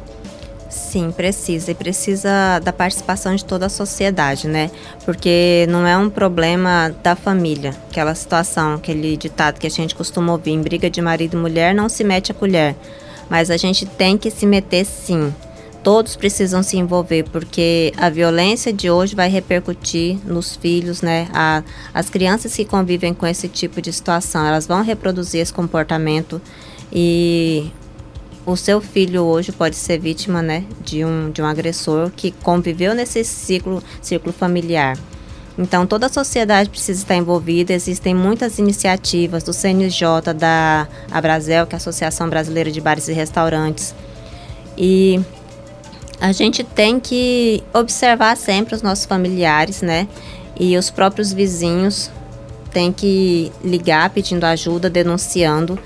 Sim, 0.68 1.10
precisa. 1.10 1.70
E 1.70 1.74
precisa 1.74 2.58
da 2.62 2.72
participação 2.72 3.34
de 3.34 3.44
toda 3.44 3.66
a 3.66 3.70
sociedade, 3.70 4.46
né? 4.46 4.70
Porque 5.04 5.66
não 5.68 5.86
é 5.86 5.96
um 5.96 6.10
problema 6.10 6.94
da 7.02 7.16
família. 7.16 7.74
Aquela 7.90 8.14
situação, 8.14 8.74
aquele 8.74 9.16
ditado 9.16 9.58
que 9.58 9.66
a 9.66 9.70
gente 9.70 9.94
costuma 9.94 10.32
ouvir: 10.32 10.52
em 10.52 10.60
briga 10.60 10.90
de 10.90 11.00
marido 11.00 11.36
e 11.36 11.40
mulher 11.40 11.74
não 11.74 11.88
se 11.88 12.04
mete 12.04 12.32
a 12.32 12.34
colher. 12.34 12.76
Mas 13.30 13.50
a 13.50 13.56
gente 13.56 13.86
tem 13.86 14.18
que 14.18 14.30
se 14.30 14.46
meter 14.46 14.84
sim. 14.84 15.32
Todos 15.82 16.16
precisam 16.16 16.62
se 16.62 16.76
envolver, 16.76 17.24
porque 17.30 17.92
a 17.96 18.10
violência 18.10 18.72
de 18.72 18.90
hoje 18.90 19.14
vai 19.14 19.28
repercutir 19.28 20.18
nos 20.24 20.56
filhos, 20.56 21.00
né? 21.00 21.28
A, 21.32 21.62
as 21.94 22.10
crianças 22.10 22.54
que 22.54 22.64
convivem 22.64 23.14
com 23.14 23.26
esse 23.26 23.48
tipo 23.48 23.80
de 23.80 23.92
situação, 23.92 24.44
elas 24.44 24.66
vão 24.66 24.82
reproduzir 24.82 25.40
esse 25.40 25.52
comportamento. 25.52 26.42
E 26.92 27.70
o 28.50 28.56
seu 28.56 28.80
filho 28.80 29.24
hoje 29.24 29.52
pode 29.52 29.76
ser 29.76 29.98
vítima 29.98 30.40
né, 30.40 30.64
de, 30.80 31.04
um, 31.04 31.30
de 31.30 31.42
um 31.42 31.44
agressor 31.44 32.10
que 32.16 32.30
conviveu 32.30 32.94
nesse 32.94 33.22
ciclo, 33.22 33.82
ciclo 34.00 34.32
familiar. 34.32 34.96
Então, 35.58 35.86
toda 35.86 36.06
a 36.06 36.08
sociedade 36.08 36.70
precisa 36.70 37.02
estar 37.02 37.14
envolvida. 37.14 37.74
Existem 37.74 38.14
muitas 38.14 38.58
iniciativas 38.58 39.42
do 39.42 39.52
CNJ, 39.52 40.32
da 40.34 40.88
Abrazel, 41.10 41.66
que 41.66 41.74
é 41.74 41.76
a 41.76 41.78
Associação 41.78 42.30
Brasileira 42.30 42.70
de 42.70 42.80
Bares 42.80 43.08
e 43.08 43.12
Restaurantes. 43.12 43.94
E 44.78 45.20
a 46.18 46.32
gente 46.32 46.64
tem 46.64 46.98
que 46.98 47.62
observar 47.74 48.34
sempre 48.34 48.74
os 48.74 48.80
nossos 48.80 49.04
familiares, 49.04 49.82
né? 49.82 50.08
E 50.58 50.74
os 50.78 50.88
próprios 50.88 51.34
vizinhos 51.34 52.10
têm 52.72 52.92
que 52.92 53.52
ligar 53.62 54.08
pedindo 54.10 54.44
ajuda, 54.44 54.88
denunciando, 54.88 55.78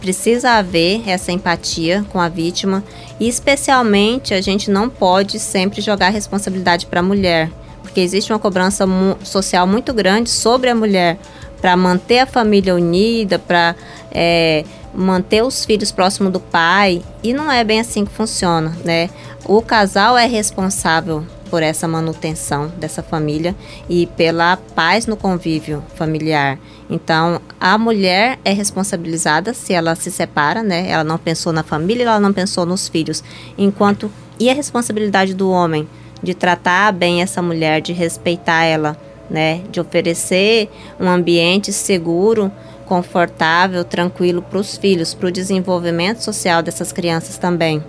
Precisa 0.00 0.52
haver 0.52 1.08
essa 1.08 1.30
empatia 1.30 2.04
com 2.10 2.18
a 2.18 2.28
vítima 2.28 2.82
e, 3.18 3.28
especialmente, 3.28 4.32
a 4.32 4.40
gente 4.40 4.70
não 4.70 4.88
pode 4.88 5.38
sempre 5.38 5.80
jogar 5.80 6.06
a 6.06 6.10
responsabilidade 6.10 6.86
para 6.86 7.00
a 7.00 7.02
mulher, 7.02 7.50
porque 7.82 8.00
existe 8.00 8.32
uma 8.32 8.38
cobrança 8.38 8.86
mu 8.86 9.16
social 9.22 9.66
muito 9.66 9.92
grande 9.92 10.30
sobre 10.30 10.70
a 10.70 10.74
mulher 10.74 11.18
para 11.60 11.76
manter 11.76 12.20
a 12.20 12.26
família 12.26 12.74
unida, 12.74 13.38
para 13.38 13.76
é, 14.10 14.64
manter 14.94 15.42
os 15.42 15.64
filhos 15.64 15.92
próximos 15.92 16.32
do 16.32 16.40
pai 16.40 17.02
e 17.22 17.32
não 17.34 17.50
é 17.50 17.62
bem 17.62 17.80
assim 17.80 18.04
que 18.04 18.12
funciona, 18.12 18.76
né? 18.84 19.10
O 19.44 19.60
casal 19.60 20.16
é 20.16 20.26
responsável 20.26 21.24
por 21.50 21.62
essa 21.62 21.86
manutenção 21.88 22.68
dessa 22.78 23.02
família 23.02 23.54
e 23.88 24.06
pela 24.06 24.56
paz 24.56 25.06
no 25.06 25.16
convívio 25.16 25.84
familiar. 25.96 26.58
Então, 26.90 27.40
a 27.60 27.78
mulher 27.78 28.40
é 28.44 28.52
responsabilizada 28.52 29.54
se 29.54 29.72
ela 29.72 29.94
se 29.94 30.10
separa, 30.10 30.60
né? 30.60 30.90
Ela 30.90 31.04
não 31.04 31.16
pensou 31.16 31.52
na 31.52 31.62
família, 31.62 32.02
ela 32.02 32.18
não 32.18 32.32
pensou 32.32 32.66
nos 32.66 32.88
filhos. 32.88 33.22
Enquanto 33.56 34.10
e 34.40 34.50
a 34.50 34.54
responsabilidade 34.54 35.32
do 35.32 35.50
homem 35.50 35.88
de 36.20 36.34
tratar 36.34 36.92
bem 36.92 37.22
essa 37.22 37.40
mulher, 37.40 37.80
de 37.80 37.92
respeitar 37.92 38.64
ela, 38.64 38.96
né? 39.30 39.62
De 39.70 39.80
oferecer 39.80 40.68
um 40.98 41.08
ambiente 41.08 41.72
seguro, 41.72 42.50
confortável, 42.86 43.84
tranquilo 43.84 44.42
para 44.42 44.58
os 44.58 44.76
filhos, 44.76 45.14
para 45.14 45.28
o 45.28 45.32
desenvolvimento 45.32 46.24
social 46.24 46.60
dessas 46.60 46.90
crianças 46.90 47.38
também. 47.38 47.84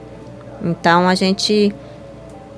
Então, 0.63 1.09
a 1.09 1.15
gente 1.15 1.73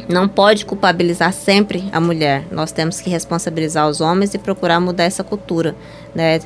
não 0.07 0.27
pode 0.27 0.65
culpabilizar 0.65 1.31
sempre 1.31 1.89
a 1.91 1.99
mulher. 1.99 2.45
Nós 2.51 2.71
temos 2.71 2.99
que 2.99 3.09
responsabilizar 3.09 3.87
os 3.87 4.01
homens 4.01 4.33
e 4.33 4.37
procurar 4.37 4.79
mudar 4.79 5.03
essa 5.03 5.23
cultura, 5.23 5.75
né? 6.13 6.39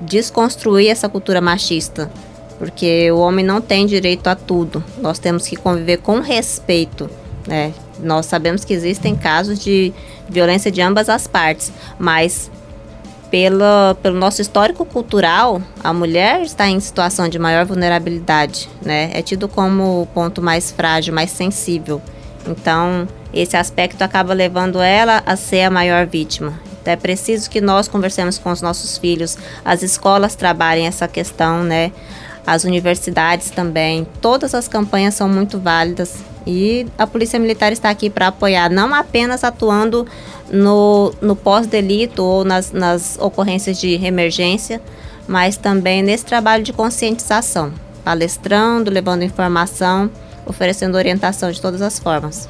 Desconstruir 0.00 0.90
essa 0.90 1.08
cultura 1.08 1.40
machista, 1.40 2.10
porque 2.58 3.10
o 3.10 3.18
homem 3.18 3.44
não 3.44 3.60
tem 3.60 3.86
direito 3.86 4.26
a 4.28 4.34
tudo. 4.34 4.82
Nós 4.98 5.18
temos 5.18 5.46
que 5.46 5.56
conviver 5.56 5.98
com 5.98 6.20
respeito, 6.20 7.08
né? 7.46 7.72
Nós 8.00 8.26
sabemos 8.26 8.64
que 8.64 8.72
existem 8.72 9.16
casos 9.16 9.58
de 9.58 9.92
violência 10.28 10.70
de 10.70 10.80
ambas 10.80 11.08
as 11.08 11.26
partes, 11.26 11.72
mas 11.98 12.50
pelo 13.30 14.18
nosso 14.18 14.40
histórico 14.40 14.84
cultural, 14.84 15.60
a 15.82 15.92
mulher 15.92 16.42
está 16.42 16.68
em 16.68 16.78
situação 16.80 17.28
de 17.28 17.38
maior 17.38 17.66
vulnerabilidade, 17.66 18.68
né? 18.82 19.10
É 19.12 19.20
tido 19.20 19.48
como 19.48 20.02
o 20.02 20.06
ponto 20.06 20.40
mais 20.40 20.70
frágil, 20.70 21.12
mais 21.12 21.30
sensível. 21.30 22.00
Então, 22.48 23.06
esse 23.32 23.56
aspecto 23.56 24.02
acaba 24.02 24.32
levando 24.32 24.80
ela 24.80 25.22
a 25.26 25.36
ser 25.36 25.62
a 25.62 25.70
maior 25.70 26.06
vítima. 26.06 26.58
Então, 26.80 26.92
é 26.92 26.96
preciso 26.96 27.50
que 27.50 27.60
nós 27.60 27.86
conversemos 27.86 28.38
com 28.38 28.50
os 28.50 28.62
nossos 28.62 28.96
filhos, 28.96 29.36
as 29.64 29.82
escolas 29.82 30.34
trabalhem 30.34 30.86
essa 30.86 31.06
questão, 31.06 31.62
né? 31.62 31.92
As 32.46 32.64
universidades 32.64 33.50
também. 33.50 34.06
Todas 34.22 34.54
as 34.54 34.66
campanhas 34.66 35.14
são 35.14 35.28
muito 35.28 35.58
válidas 35.58 36.16
e 36.46 36.86
a 36.96 37.06
Polícia 37.06 37.38
Militar 37.38 37.72
está 37.72 37.90
aqui 37.90 38.08
para 38.08 38.28
apoiar, 38.28 38.70
não 38.70 38.94
apenas 38.94 39.44
atuando 39.44 40.06
no, 40.50 41.12
no 41.20 41.36
pós-delito 41.36 42.24
ou 42.24 42.42
nas, 42.42 42.72
nas 42.72 43.18
ocorrências 43.20 43.78
de 43.78 44.02
emergência, 44.02 44.80
mas 45.26 45.58
também 45.58 46.02
nesse 46.02 46.24
trabalho 46.24 46.64
de 46.64 46.72
conscientização, 46.72 47.70
palestrando, 48.02 48.90
levando 48.90 49.24
informação, 49.24 50.10
oferecendo 50.48 50.96
orientação 50.96 51.50
de 51.50 51.60
todas 51.60 51.82
as 51.82 51.98
formas. 51.98 52.48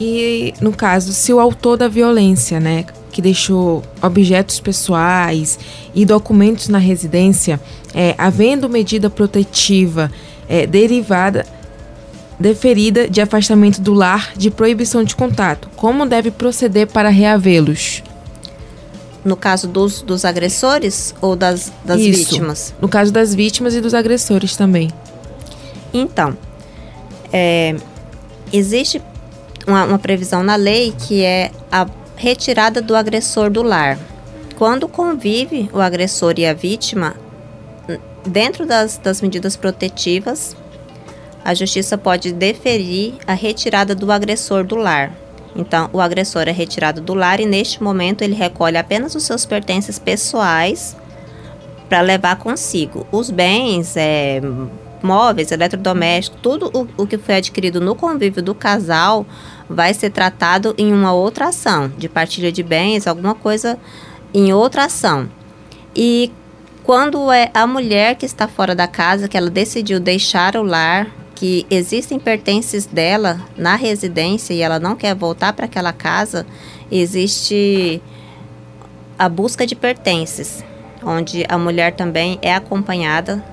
E 0.00 0.54
no 0.60 0.72
caso, 0.72 1.12
se 1.12 1.32
o 1.32 1.40
autor 1.40 1.76
da 1.76 1.88
violência, 1.88 2.58
né, 2.60 2.84
que 3.10 3.20
deixou 3.20 3.82
objetos 4.00 4.60
pessoais 4.60 5.58
e 5.94 6.04
documentos 6.04 6.68
na 6.68 6.78
residência, 6.78 7.60
é, 7.94 8.14
havendo 8.16 8.68
medida 8.68 9.10
protetiva 9.10 10.10
é, 10.48 10.66
derivada 10.66 11.44
deferida 12.38 13.08
de 13.08 13.20
afastamento 13.20 13.80
do 13.80 13.92
lar 13.92 14.32
de 14.36 14.50
proibição 14.50 15.02
de 15.02 15.16
contato, 15.16 15.68
como 15.74 16.06
deve 16.06 16.30
proceder 16.30 16.86
para 16.86 17.08
reavê-los? 17.08 18.02
No 19.24 19.36
caso 19.36 19.66
dos, 19.66 20.00
dos 20.00 20.24
agressores 20.24 21.14
ou 21.20 21.34
das, 21.34 21.72
das 21.84 22.00
Isso, 22.00 22.30
vítimas? 22.30 22.74
No 22.80 22.88
caso 22.88 23.12
das 23.12 23.34
vítimas 23.34 23.74
e 23.74 23.80
dos 23.80 23.92
agressores 23.92 24.56
também. 24.56 24.88
Então, 25.92 26.36
é, 27.32 27.76
existe 28.52 29.02
uma, 29.66 29.84
uma 29.84 29.98
previsão 29.98 30.42
na 30.42 30.56
lei 30.56 30.94
que 31.06 31.24
é 31.24 31.50
a 31.70 31.86
retirada 32.16 32.80
do 32.80 32.96
agressor 32.96 33.50
do 33.50 33.62
lar. 33.62 33.98
Quando 34.56 34.88
convive 34.88 35.70
o 35.72 35.80
agressor 35.80 36.34
e 36.36 36.46
a 36.46 36.52
vítima, 36.52 37.14
dentro 38.26 38.66
das, 38.66 38.98
das 38.98 39.22
medidas 39.22 39.56
protetivas, 39.56 40.56
a 41.44 41.54
justiça 41.54 41.96
pode 41.96 42.32
deferir 42.32 43.14
a 43.26 43.34
retirada 43.34 43.94
do 43.94 44.10
agressor 44.10 44.64
do 44.64 44.76
lar. 44.76 45.12
Então, 45.54 45.88
o 45.92 46.00
agressor 46.00 46.42
é 46.42 46.52
retirado 46.52 47.00
do 47.00 47.14
lar 47.14 47.40
e, 47.40 47.46
neste 47.46 47.82
momento, 47.82 48.22
ele 48.22 48.34
recolhe 48.34 48.76
apenas 48.76 49.14
os 49.14 49.22
seus 49.22 49.46
pertences 49.46 49.98
pessoais 49.98 50.96
para 51.88 52.00
levar 52.00 52.36
consigo. 52.36 53.06
Os 53.10 53.30
bens, 53.30 53.96
é, 53.96 54.40
móveis, 55.02 55.50
eletrodomésticos, 55.50 56.40
tudo 56.42 56.70
o, 56.74 57.02
o 57.02 57.06
que 57.06 57.18
foi 57.18 57.36
adquirido 57.36 57.80
no 57.80 57.94
convívio 57.94 58.42
do 58.42 58.54
casal 58.54 59.26
vai 59.68 59.92
ser 59.94 60.10
tratado 60.10 60.74
em 60.78 60.92
uma 60.92 61.12
outra 61.12 61.48
ação, 61.48 61.92
de 61.96 62.08
partilha 62.08 62.50
de 62.50 62.62
bens, 62.62 63.06
alguma 63.06 63.34
coisa 63.34 63.78
em 64.32 64.52
outra 64.52 64.84
ação. 64.84 65.28
E 65.94 66.32
quando 66.84 67.30
é 67.30 67.50
a 67.52 67.66
mulher 67.66 68.14
que 68.14 68.24
está 68.24 68.48
fora 68.48 68.74
da 68.74 68.86
casa, 68.86 69.28
que 69.28 69.36
ela 69.36 69.50
decidiu 69.50 70.00
deixar 70.00 70.56
o 70.56 70.62
lar, 70.62 71.06
que 71.34 71.66
existem 71.70 72.18
pertences 72.18 72.86
dela 72.86 73.40
na 73.56 73.76
residência 73.76 74.54
e 74.54 74.60
ela 74.60 74.80
não 74.80 74.96
quer 74.96 75.14
voltar 75.14 75.52
para 75.52 75.66
aquela 75.66 75.92
casa, 75.92 76.46
existe 76.90 78.02
a 79.18 79.28
busca 79.28 79.66
de 79.66 79.76
pertences, 79.76 80.64
onde 81.02 81.44
a 81.48 81.58
mulher 81.58 81.94
também 81.94 82.38
é 82.42 82.54
acompanhada 82.54 83.44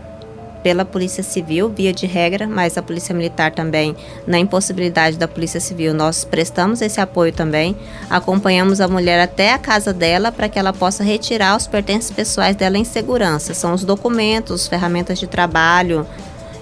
pela 0.65 0.83
Polícia 0.83 1.21
Civil, 1.21 1.69
via 1.69 1.93
de 1.93 2.07
regra, 2.07 2.47
mas 2.47 2.75
a 2.75 2.81
Polícia 2.81 3.13
Militar 3.13 3.51
também, 3.51 3.95
na 4.25 4.39
impossibilidade 4.39 5.15
da 5.15 5.27
Polícia 5.27 5.59
Civil, 5.59 5.93
nós 5.93 6.23
prestamos 6.25 6.81
esse 6.81 6.99
apoio 6.99 7.31
também. 7.31 7.75
Acompanhamos 8.09 8.81
a 8.81 8.87
mulher 8.87 9.19
até 9.19 9.53
a 9.53 9.59
casa 9.59 9.93
dela 9.93 10.31
para 10.31 10.49
que 10.49 10.57
ela 10.57 10.73
possa 10.73 11.03
retirar 11.03 11.55
os 11.55 11.67
pertences 11.67 12.09
pessoais 12.09 12.55
dela 12.55 12.79
em 12.79 12.83
segurança. 12.83 13.53
São 13.53 13.75
os 13.75 13.83
documentos, 13.83 14.67
ferramentas 14.67 15.19
de 15.19 15.27
trabalho 15.27 16.03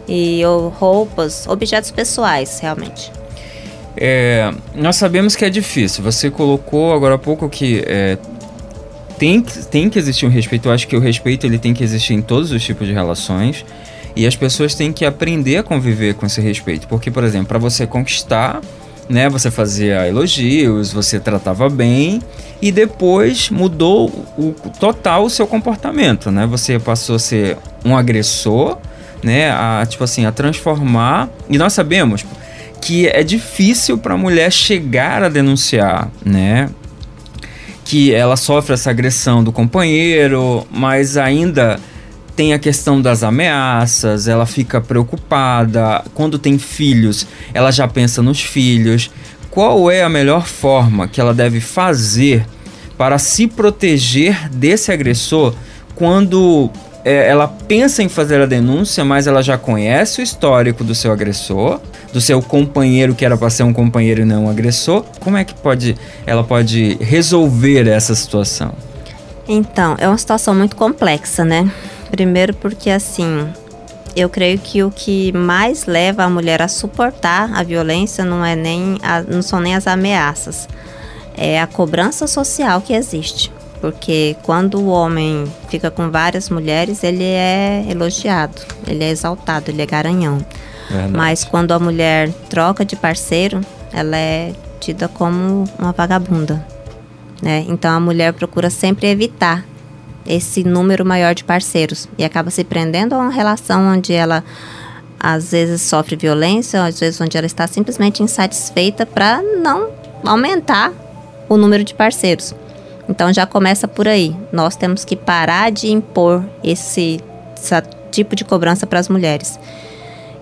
e 0.06 0.44
ou, 0.46 0.68
roupas, 0.68 1.48
objetos 1.48 1.90
pessoais, 1.90 2.60
realmente. 2.60 3.10
É, 3.96 4.54
nós 4.76 4.98
sabemos 4.98 5.34
que 5.34 5.46
é 5.46 5.50
difícil. 5.50 6.04
Você 6.04 6.30
colocou 6.30 6.92
agora 6.92 7.16
há 7.16 7.18
pouco 7.18 7.48
que 7.48 7.82
é, 7.88 8.18
tem, 9.18 9.42
tem 9.42 9.90
que 9.90 9.98
existir 9.98 10.26
um 10.26 10.30
respeito. 10.30 10.68
Eu 10.68 10.74
acho 10.74 10.90
que 10.90 10.96
o 10.98 11.00
respeito 11.00 11.48
ele 11.48 11.58
tem 11.58 11.74
que 11.74 11.86
existir 11.86 12.14
em 12.14 12.22
todos 12.22 12.52
os 12.52 12.62
tipos 12.62 12.86
de 12.86 12.92
relações. 12.92 13.64
E 14.16 14.28
as 14.28 14.36
pessoas 14.36 14.76
têm 14.76 14.94
que 14.94 15.06
aprender 15.06 15.58
a 15.58 15.64
conviver 15.64 16.14
com 16.16 16.26
esse 16.26 16.40
respeito. 16.40 16.88
Porque, 16.88 17.10
por 17.10 17.24
exemplo, 17.24 17.48
para 17.48 17.60
você 17.60 17.88
conquistar, 17.88 18.62
né, 19.10 19.28
você 19.30 19.50
fazia 19.50 20.08
elogios, 20.08 20.94
você 20.94 21.20
tratava 21.20 21.70
bem 21.70 22.22
e 22.62 22.72
depois 22.72 23.50
mudou 23.50 24.08
o 24.38 24.54
total 24.80 25.26
o 25.26 25.30
seu 25.30 25.46
comportamento, 25.46 26.32
né? 26.32 26.46
Você 26.46 26.80
passou 26.80 27.16
a 27.16 27.20
ser 27.20 27.58
um 27.84 27.98
agressor, 27.98 28.78
né, 29.22 29.52
a 29.52 29.86
tipo 29.88 30.04
assim, 30.04 30.26
a 30.26 30.32
transformar. 30.32 31.30
E 31.50 31.58
nós 31.58 31.74
sabemos 31.74 32.26
que 32.82 33.08
é 33.08 33.24
difícil 33.24 33.98
para 33.98 34.14
a 34.14 34.18
mulher 34.18 34.52
chegar 34.52 35.24
a 35.24 35.30
denunciar, 35.30 36.10
né? 36.24 36.70
Que 37.86 38.14
ela 38.14 38.38
sofre 38.38 38.74
essa 38.74 38.90
agressão 38.90 39.44
do 39.44 39.52
companheiro, 39.52 40.66
mas 40.72 41.18
ainda 41.18 41.80
tem 42.36 42.54
a 42.54 42.60
questão 42.60 43.02
das 43.02 43.24
ameaças, 43.24 44.28
ela 44.28 44.46
fica 44.46 44.82
preocupada. 44.82 46.04
Quando 46.14 46.40
tem 46.40 46.58
filhos, 46.58 47.28
ela 47.54 47.72
já 47.72 47.88
pensa 47.88 48.22
nos 48.22 48.42
filhos. 48.42 49.12
Qual 49.50 49.90
é 49.92 50.02
a 50.04 50.10
melhor 50.10 50.48
forma 50.48 51.08
que 51.08 51.22
ela 51.22 51.34
deve 51.34 51.60
fazer 51.62 52.46
para 52.98 53.20
se 53.20 53.48
proteger 53.48 54.50
desse 54.50 54.92
agressor 54.92 55.54
quando 55.96 56.72
é, 57.06 57.28
ela 57.28 57.48
pensa 57.48 58.02
em 58.02 58.10
fazer 58.10 58.42
a 58.42 58.46
denúncia, 58.46 59.06
mas 59.06 59.28
ela 59.28 59.44
já 59.44 59.58
conhece 59.58 60.22
o 60.22 60.24
histórico 60.24 60.84
do 60.84 60.96
seu 60.96 61.12
agressor, 61.12 61.80
do 62.12 62.22
seu 62.22 62.42
companheiro 62.42 63.14
que 63.14 63.26
era 63.26 63.38
para 63.38 63.50
ser 63.50 63.64
um 63.64 63.74
companheiro 63.74 64.22
e 64.22 64.26
não 64.26 64.46
um 64.46 64.50
agressor? 64.50 65.04
Como 65.20 65.38
é 65.38 65.44
que 65.44 65.54
pode, 65.54 65.96
ela 66.26 66.44
pode 66.44 66.98
resolver 67.00 67.88
essa 67.88 68.16
situação? 68.16 68.74
Então, 69.48 69.96
é 70.00 70.08
uma 70.08 70.18
situação 70.18 70.56
muito 70.56 70.76
complexa, 70.76 71.44
né? 71.44 71.70
Primeiro 72.14 72.54
porque 72.54 72.92
assim, 72.92 73.50
eu 74.16 74.30
creio 74.30 74.60
que 74.60 74.84
o 74.84 74.92
que 74.92 75.32
mais 75.34 75.88
leva 75.88 76.24
a 76.24 76.30
mulher 76.30 76.62
a 76.62 76.68
suportar 76.68 77.52
a 77.56 77.64
violência 77.64 78.24
não 78.24 78.46
é 78.46 78.56
nem 78.56 79.00
a, 79.02 79.24
não 79.24 79.42
são 79.42 79.60
nem 79.60 79.74
as 79.74 79.88
ameaças, 79.88 80.70
é 81.36 81.60
a 81.60 81.66
cobrança 81.66 82.28
social 82.28 82.82
que 82.82 82.94
existe. 82.94 83.52
Porque 83.82 84.38
quando 84.44 84.80
o 84.80 84.90
homem 84.90 85.52
fica 85.70 85.90
com 85.90 86.12
várias 86.12 86.52
mulheres, 86.52 87.04
ele 87.04 87.24
é 87.24 87.84
elogiado, 87.90 88.62
ele 88.86 89.04
é 89.04 89.10
exaltado, 89.10 89.72
ele 89.72 89.82
é 89.82 89.86
garanhão. 89.88 90.38
Verdade. 90.92 91.14
Mas 91.14 91.44
quando 91.44 91.72
a 91.72 91.80
mulher 91.80 92.32
troca 92.48 92.86
de 92.86 92.96
parceiro, 92.96 93.60
ela 93.92 94.16
é 94.16 94.54
tida 94.80 95.08
como 95.08 95.64
uma 95.80 95.92
vagabunda. 95.92 96.64
Né? 97.42 97.66
Então 97.68 97.92
a 97.92 98.00
mulher 98.00 98.34
procura 98.34 98.70
sempre 98.70 99.08
evitar 99.08 99.66
esse 100.26 100.64
número 100.64 101.06
maior 101.06 101.36
de 101.36 101.44
parceiros 101.44 102.08
e 102.18 102.24
acaba 102.24 102.50
se 102.50 102.64
prendendo 102.64 103.14
a 103.14 103.18
uma 103.18 103.32
relação 103.32 103.94
onde 103.94 104.14
ela 104.14 104.44
às 105.20 105.52
vezes 105.52 105.82
sofre 105.82 106.16
violência, 106.16 106.84
às 106.84 107.00
vezes 107.00 107.20
onde 107.22 107.38
ela 107.38 107.46
está 107.46 107.66
simplesmente 107.68 108.22
insatisfeita 108.22 109.06
para 109.06 109.42
não 109.42 109.90
aumentar 110.26 110.92
o 111.48 111.58
número 111.58 111.84
de 111.84 111.94
parceiros. 111.94 112.54
Então 113.08 113.32
já 113.32 113.46
começa 113.46 113.88
por 113.88 114.08
aí. 114.08 114.36
Nós 114.52 114.76
temos 114.76 115.06
que 115.06 115.16
parar 115.16 115.72
de 115.72 115.92
impor 115.92 116.44
esse, 116.64 117.22
esse 117.56 117.82
tipo 118.12 118.36
de 118.36 118.44
cobrança 118.44 118.86
para 118.86 119.00
as 119.00 119.10
mulheres. 119.10 119.60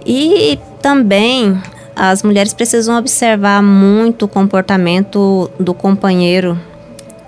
E 0.05 0.57
também 0.81 1.61
as 1.95 2.23
mulheres 2.23 2.53
precisam 2.53 2.97
observar 2.97 3.61
muito 3.61 4.25
o 4.25 4.27
comportamento 4.27 5.49
do 5.59 5.73
companheiro 5.73 6.57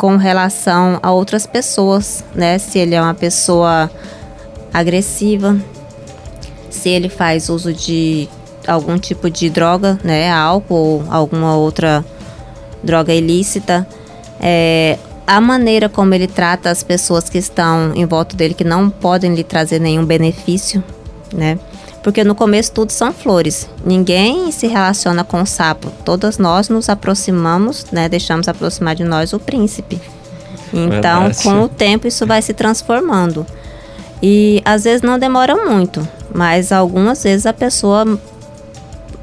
com 0.04 0.18
relação 0.18 1.00
a 1.02 1.14
outras 1.14 1.48
pessoas, 1.48 2.26
né? 2.36 2.58
Se 2.58 2.78
ele 2.78 2.94
é 2.94 3.02
uma 3.02 3.14
pessoa 3.14 3.90
agressiva, 4.74 5.58
se 6.70 6.90
ele 6.90 7.08
faz 7.08 7.48
uso 7.48 7.72
de 7.72 8.28
algum 8.68 9.00
tipo 9.00 9.30
de 9.30 9.50
droga, 9.50 9.98
né? 10.04 10.30
Álcool 10.30 10.76
ou 10.76 11.06
alguma 11.10 11.56
outra 11.56 12.04
droga 12.84 13.14
ilícita. 13.14 13.88
É, 14.42 15.00
a 15.26 15.40
maneira 15.40 15.88
como 15.88 16.14
ele 16.14 16.28
trata 16.28 16.70
as 16.70 16.84
pessoas 16.84 17.30
que 17.30 17.38
estão 17.38 17.94
em 17.96 18.06
volta 18.06 18.36
dele, 18.36 18.54
que 18.54 18.66
não 18.66 18.90
podem 18.90 19.34
lhe 19.34 19.42
trazer 19.42 19.80
nenhum 19.80 20.04
benefício, 20.04 20.84
né? 21.34 21.58
Porque 22.04 22.24
no 22.24 22.36
começo 22.36 22.72
tudo 22.72 22.92
são 22.92 23.14
flores. 23.14 23.68
Ninguém 23.86 24.52
se 24.52 24.68
relaciona 24.68 25.24
com 25.24 25.42
o 25.42 25.46
sapo. 25.46 25.90
Todas 26.04 26.38
nós 26.38 26.70
nos 26.70 26.90
aproximamos, 26.90 27.86
né? 27.92 28.10
Deixamos 28.10 28.48
aproximar 28.48 28.94
de 28.94 29.06
nós 29.06 29.34
o 29.34 29.40
príncipe. 29.40 30.00
Então, 30.74 31.22
Verdade. 31.22 31.44
com 31.44 31.62
o 31.62 31.70
tempo, 31.70 32.08
isso 32.08 32.26
vai 32.28 32.42
se 32.42 32.54
transformando. 32.54 33.46
E 34.22 34.62
às 34.66 34.84
vezes 34.84 35.02
não 35.02 35.20
demora 35.20 35.56
muito, 35.56 36.08
mas 36.34 36.72
algumas 36.72 37.24
vezes 37.24 37.46
a 37.46 37.54
pessoa 37.54 38.20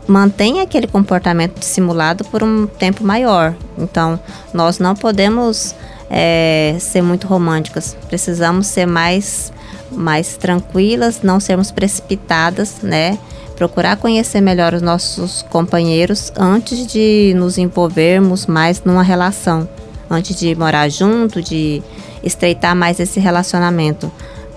mantém 0.07 0.61
aquele 0.61 0.87
comportamento 0.87 1.59
dissimulado 1.59 2.25
por 2.25 2.43
um 2.43 2.67
tempo 2.67 3.05
maior. 3.05 3.55
Então, 3.79 4.19
nós 4.53 4.79
não 4.79 4.95
podemos 4.95 5.75
é, 6.11 6.77
ser 6.81 7.01
muito 7.01 7.27
românticas. 7.27 7.97
Precisamos 8.09 8.67
ser 8.67 8.87
mais, 8.87 9.53
mais 9.91 10.37
tranquilas, 10.37 11.21
não 11.23 11.41
sermos 11.41 11.71
precipitadas, 11.71 12.77
né? 12.83 13.19
Procurar 13.57 13.97
conhecer 13.97 14.41
melhor 14.41 14.73
os 14.73 14.81
nossos 14.83 15.43
companheiros 15.51 16.33
antes 16.37 16.87
de 16.87 17.35
nos 17.37 17.59
envolvermos 17.59 18.47
mais 18.47 18.83
numa 18.85 19.03
relação, 19.03 19.69
antes 20.09 20.35
de 20.39 20.55
morar 20.55 20.89
junto, 20.89 21.43
de 21.43 21.83
estreitar 22.23 22.75
mais 22.75 22.99
esse 23.01 23.21
relacionamento, 23.21 24.11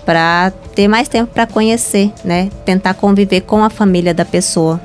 para 0.06 0.52
ter 0.76 0.88
mais 0.88 1.08
tempo 1.08 1.32
para 1.34 1.46
conhecer, 1.46 2.12
né? 2.24 2.50
Tentar 2.65 2.93
conviver 2.93 3.41
com 3.41 3.63
a 3.63 3.69
família 3.69 4.13
da 4.13 4.26
pessoa. 4.26 4.80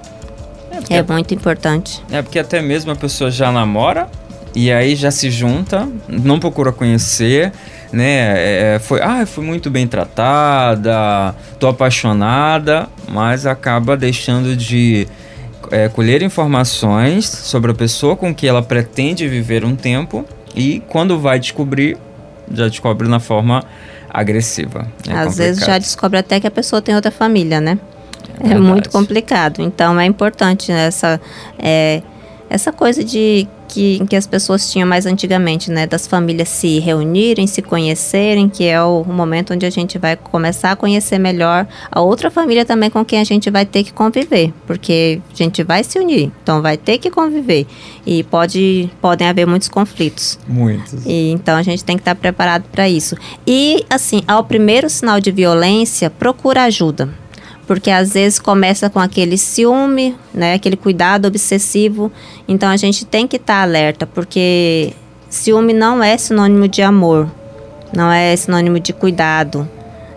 porque, 0.78 0.94
É 0.94 1.02
muito 1.02 1.34
importante. 1.34 2.02
é 2.10 2.22
porque 2.22 2.38
até 2.38 2.60
mesmo 2.62 2.90
a 2.90 2.96
pessoa 2.96 3.30
já 3.30 3.50
namora 3.52 4.08
e 4.54 4.72
aí 4.72 4.96
já 4.96 5.10
se 5.10 5.30
junta, 5.30 5.88
não 6.08 6.38
procura 6.40 6.72
conhecer, 6.72 7.52
né? 7.92 8.74
É, 8.74 8.78
foi, 8.78 9.00
ah, 9.00 9.24
fui 9.26 9.44
muito 9.44 9.70
bem 9.70 9.86
tratada, 9.86 11.34
tô 11.58 11.68
apaixonada, 11.68 12.88
mas 13.08 13.46
acaba 13.46 13.96
deixando 13.96 14.56
de 14.56 15.06
é, 15.70 15.88
colher 15.88 16.22
informações 16.22 17.26
sobre 17.26 17.70
a 17.70 17.74
pessoa 17.74 18.16
com 18.16 18.34
que 18.34 18.46
ela 18.46 18.62
pretende 18.62 19.26
viver 19.28 19.64
um 19.64 19.74
tempo 19.74 20.24
e 20.54 20.82
quando 20.88 21.18
vai 21.18 21.38
descobrir, 21.38 21.96
já 22.52 22.68
descobre 22.68 23.08
na 23.08 23.20
forma 23.20 23.62
agressiva. 24.10 24.86
É 25.06 25.12
Às 25.12 25.36
vezes 25.36 25.60
já 25.60 25.66
complicado. 25.66 25.82
descobre 25.82 26.18
até 26.18 26.40
que 26.40 26.46
a 26.46 26.50
pessoa 26.50 26.80
tem 26.80 26.94
outra 26.94 27.10
família, 27.10 27.60
né? 27.60 27.78
É, 28.40 28.48
verdade. 28.48 28.60
muito 28.60 28.90
complicado. 28.90 29.60
Então 29.60 29.98
é 29.98 30.06
importante 30.06 30.72
essa, 30.72 31.20
é, 31.58 32.02
essa 32.48 32.72
coisa 32.72 33.04
de 33.04 33.46
que, 33.68 34.04
que 34.06 34.16
as 34.16 34.26
pessoas 34.26 34.70
tinham 34.70 34.88
mais 34.88 35.06
antigamente, 35.06 35.70
né? 35.70 35.86
Das 35.86 36.06
famílias 36.06 36.48
se 36.48 36.78
reunirem, 36.78 37.46
se 37.46 37.62
conhecerem, 37.62 38.48
que 38.48 38.64
é 38.64 38.82
o, 38.82 39.02
o 39.02 39.12
momento 39.12 39.52
onde 39.52 39.66
a 39.66 39.70
gente 39.70 39.98
vai 39.98 40.16
começar 40.16 40.72
a 40.72 40.76
conhecer 40.76 41.18
melhor 41.18 41.66
a 41.90 42.00
outra 42.00 42.30
família 42.30 42.64
também 42.64 42.90
com 42.90 43.04
quem 43.04 43.20
a 43.20 43.24
gente 43.24 43.50
vai 43.50 43.66
ter 43.66 43.84
que 43.84 43.92
conviver. 43.92 44.52
Porque 44.66 45.20
a 45.30 45.36
gente 45.36 45.62
vai 45.62 45.84
se 45.84 45.98
unir, 45.98 46.32
então 46.42 46.62
vai 46.62 46.76
ter 46.76 46.98
que 46.98 47.10
conviver. 47.10 47.66
E 48.06 48.22
pode, 48.24 48.90
podem 49.00 49.28
haver 49.28 49.46
muitos 49.46 49.68
conflitos. 49.68 50.38
Muitos. 50.48 51.04
E, 51.04 51.30
então 51.30 51.56
a 51.56 51.62
gente 51.62 51.84
tem 51.84 51.96
que 51.96 52.00
estar 52.00 52.14
preparado 52.14 52.64
para 52.72 52.88
isso. 52.88 53.16
E 53.46 53.84
assim, 53.90 54.22
ao 54.26 54.42
primeiro 54.44 54.88
sinal 54.88 55.20
de 55.20 55.30
violência, 55.30 56.08
procura 56.08 56.64
ajuda. 56.64 57.08
Porque 57.68 57.90
às 57.90 58.14
vezes 58.14 58.38
começa 58.38 58.88
com 58.88 58.98
aquele 58.98 59.36
ciúme, 59.36 60.16
né, 60.32 60.54
aquele 60.54 60.76
cuidado 60.76 61.28
obsessivo. 61.28 62.10
Então 62.48 62.68
a 62.68 62.76
gente 62.78 63.04
tem 63.04 63.28
que 63.28 63.36
estar 63.36 63.62
alerta, 63.62 64.06
porque 64.06 64.94
ciúme 65.28 65.74
não 65.74 66.02
é 66.02 66.16
sinônimo 66.16 66.66
de 66.66 66.80
amor, 66.80 67.30
não 67.94 68.10
é 68.10 68.34
sinônimo 68.34 68.80
de 68.80 68.94
cuidado, 68.94 69.68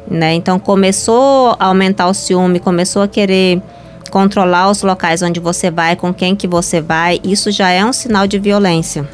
né? 0.10 0.34
Então 0.34 0.58
começou 0.58 1.56
a 1.60 1.66
aumentar 1.66 2.08
o 2.08 2.14
ciúme, 2.14 2.60
começou 2.60 3.02
a 3.02 3.08
querer 3.08 3.62
controlar 4.10 4.70
os 4.70 4.82
locais 4.82 5.22
onde 5.22 5.42
você 5.42 5.70
vai, 5.70 5.98
com 5.98 6.14
quem 6.14 6.36
que 6.36 6.48
você 6.48 6.80
vai, 6.80 7.20
isso 7.22 7.52
já 7.52 7.70
é 7.70 7.84
um 7.84 7.92
sinal 7.94 8.28
de 8.28 8.40
violência. 8.40 9.08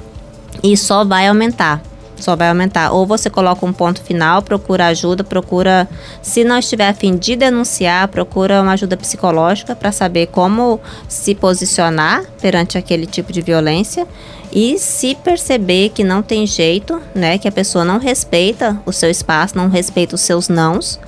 E 0.64 0.78
só 0.78 1.04
vai 1.04 1.28
aumentar. 1.28 1.82
Só 2.20 2.36
vai 2.36 2.50
aumentar. 2.50 2.92
Ou 2.92 3.06
você 3.06 3.30
coloca 3.30 3.66
um 3.66 3.74
ponto 3.74 4.02
final, 4.02 4.42
procura 4.42 4.88
ajuda, 4.88 5.24
procura. 5.24 5.88
Se 6.22 6.44
não 6.44 6.58
estiver 6.58 6.90
a 6.90 6.94
fim 6.94 7.16
de 7.16 7.36
denunciar, 7.36 8.08
procura 8.08 8.62
uma 8.62 8.74
ajuda 8.74 8.98
psicológica 8.98 9.76
para 9.76 9.92
saber 9.92 10.28
como 10.28 10.80
se 11.08 11.36
posicionar 11.36 12.24
perante 12.42 12.78
aquele 12.78 13.06
tipo 13.06 13.32
de 13.32 13.42
violência. 13.42 14.08
E 14.52 14.80
se 14.80 15.16
perceber 15.16 15.90
que 15.90 16.04
não 16.04 16.22
tem 16.22 16.48
jeito, 16.48 17.02
né? 17.14 17.38
Que 17.38 17.48
a 17.48 17.52
pessoa 17.52 17.84
não 17.84 18.00
respeita 18.00 18.80
o 18.86 18.92
seu 18.92 19.10
espaço, 19.10 19.58
não 19.58 19.70
respeita 19.70 20.16
os 20.16 20.22
seus 20.22 20.48
nãos, 20.48 21.00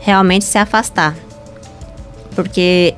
realmente 0.00 0.44
se 0.44 0.58
afastar. 0.58 1.14
Porque 2.34 2.94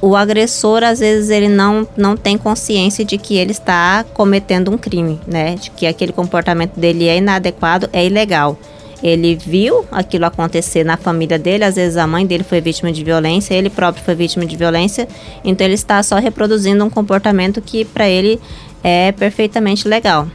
o 0.00 0.14
agressor 0.14 0.82
às 0.82 1.00
vezes 1.00 1.30
ele 1.30 1.48
não, 1.48 1.86
não 1.96 2.16
tem 2.16 2.36
consciência 2.36 3.04
de 3.04 3.16
que 3.18 3.36
ele 3.36 3.52
está 3.52 4.04
cometendo 4.14 4.70
um 4.70 4.78
crime, 4.78 5.20
né? 5.26 5.54
De 5.54 5.70
que 5.70 5.86
aquele 5.86 6.12
comportamento 6.12 6.78
dele 6.78 7.08
é 7.08 7.16
inadequado, 7.16 7.88
é 7.92 8.04
ilegal. 8.04 8.58
Ele 9.02 9.36
viu 9.36 9.84
aquilo 9.90 10.24
acontecer 10.24 10.84
na 10.84 10.96
família 10.96 11.38
dele, 11.38 11.64
às 11.64 11.76
vezes 11.76 11.96
a 11.96 12.06
mãe 12.06 12.26
dele 12.26 12.44
foi 12.44 12.60
vítima 12.60 12.90
de 12.90 13.04
violência, 13.04 13.54
ele 13.54 13.68
próprio 13.68 14.02
foi 14.02 14.14
vítima 14.14 14.46
de 14.46 14.56
violência, 14.56 15.06
então 15.44 15.66
ele 15.66 15.74
está 15.74 16.02
só 16.02 16.16
reproduzindo 16.16 16.82
um 16.84 16.90
comportamento 16.90 17.60
que 17.60 17.84
para 17.84 18.08
ele 18.08 18.40
é 18.82 19.12
perfeitamente 19.12 19.86
legal. 19.86 20.26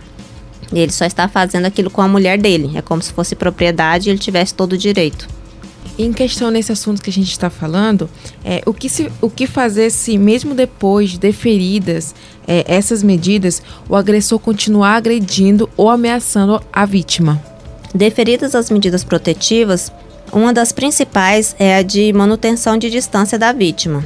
Ele 0.71 0.91
só 0.91 1.05
está 1.05 1.27
fazendo 1.27 1.65
aquilo 1.65 1.89
com 1.89 2.01
a 2.01 2.07
mulher 2.07 2.37
dele, 2.37 2.71
é 2.75 2.81
como 2.81 3.01
se 3.01 3.11
fosse 3.11 3.35
propriedade 3.35 4.07
e 4.07 4.11
ele 4.11 4.19
tivesse 4.19 4.53
todo 4.53 4.73
o 4.73 4.77
direito. 4.77 5.27
Em 5.97 6.13
questão 6.13 6.49
nesse 6.49 6.71
assunto 6.71 7.01
que 7.01 7.09
a 7.09 7.13
gente 7.13 7.31
está 7.31 7.49
falando, 7.49 8.09
é, 8.43 8.61
o, 8.65 8.73
que 8.73 8.89
se, 8.89 9.11
o 9.21 9.29
que 9.29 9.45
fazer 9.45 9.89
se, 9.91 10.17
mesmo 10.17 10.55
depois 10.55 11.11
de 11.11 11.19
deferidas 11.19 12.15
é, 12.47 12.63
essas 12.67 13.03
medidas, 13.03 13.61
o 13.87 13.95
agressor 13.95 14.39
continuar 14.39 14.95
agredindo 14.95 15.69
ou 15.75 15.89
ameaçando 15.89 16.61
a 16.71 16.85
vítima? 16.85 17.41
Deferidas 17.93 18.55
as 18.55 18.69
medidas 18.71 19.03
protetivas, 19.03 19.91
uma 20.31 20.53
das 20.53 20.71
principais 20.71 21.55
é 21.59 21.75
a 21.75 21.81
de 21.81 22.11
manutenção 22.13 22.77
de 22.77 22.89
distância 22.89 23.37
da 23.37 23.51
vítima, 23.51 24.05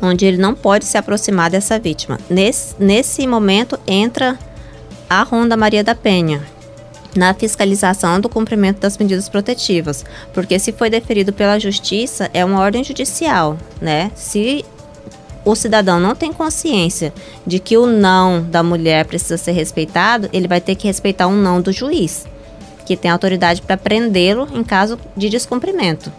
onde 0.00 0.24
ele 0.24 0.36
não 0.36 0.54
pode 0.54 0.84
se 0.84 0.96
aproximar 0.96 1.50
dessa 1.50 1.78
vítima. 1.80 2.18
Nesse, 2.30 2.76
nesse 2.78 3.26
momento 3.26 3.78
entra 3.86 4.38
a 5.10 5.22
Ronda 5.24 5.56
Maria 5.56 5.82
da 5.82 5.96
Penha 5.96 6.42
na 7.14 7.34
fiscalização 7.34 8.20
do 8.20 8.28
cumprimento 8.28 8.80
das 8.80 8.96
medidas 8.96 9.28
protetivas, 9.28 10.04
porque 10.32 10.58
se 10.58 10.72
foi 10.72 10.88
deferido 10.88 11.32
pela 11.32 11.58
justiça 11.58 12.30
é 12.32 12.44
uma 12.44 12.60
ordem 12.60 12.82
judicial, 12.82 13.58
né? 13.80 14.10
Se 14.14 14.64
o 15.44 15.54
cidadão 15.54 15.98
não 15.98 16.14
tem 16.14 16.32
consciência 16.32 17.12
de 17.46 17.58
que 17.58 17.76
o 17.76 17.86
não 17.86 18.42
da 18.42 18.62
mulher 18.62 19.04
precisa 19.04 19.36
ser 19.36 19.52
respeitado, 19.52 20.28
ele 20.32 20.48
vai 20.48 20.60
ter 20.60 20.74
que 20.74 20.86
respeitar 20.86 21.26
um 21.26 21.36
não 21.36 21.60
do 21.60 21.72
juiz, 21.72 22.26
que 22.86 22.96
tem 22.96 23.10
autoridade 23.10 23.60
para 23.62 23.76
prendê-lo 23.76 24.48
em 24.52 24.62
caso 24.62 24.98
de 25.16 25.28
descumprimento. 25.28 26.12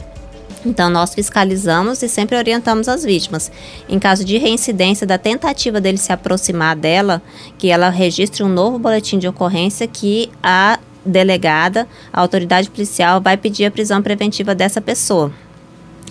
Então, 0.66 0.90
nós 0.90 1.14
fiscalizamos 1.14 2.02
e 2.02 2.10
sempre 2.10 2.38
orientamos 2.38 2.88
as 2.88 3.04
vítimas. 3.04 3.52
Em 3.88 4.00
caso 4.00 4.24
de 4.24 4.38
reincidência 4.38 5.06
da 5.06 5.18
tentativa 5.18 5.82
dele 5.82 5.98
se 5.98 6.12
aproximar 6.12 6.76
dela, 6.76 7.22
que 7.58 7.70
ela 7.70 7.90
registre 7.90 8.44
um 8.44 8.50
novo 8.50 8.80
boletim 8.80 9.20
de 9.20 9.28
ocorrência 9.28 9.88
que 9.88 10.30
a 10.42 10.80
delegada, 11.06 11.88
a 12.12 12.22
autoridade 12.22 12.70
policial, 12.70 13.20
vai 13.20 13.36
pedir 13.36 13.66
a 13.66 13.72
prisão 13.72 14.02
preventiva 14.02 14.56
dessa 14.56 14.80
pessoa. 14.80 15.32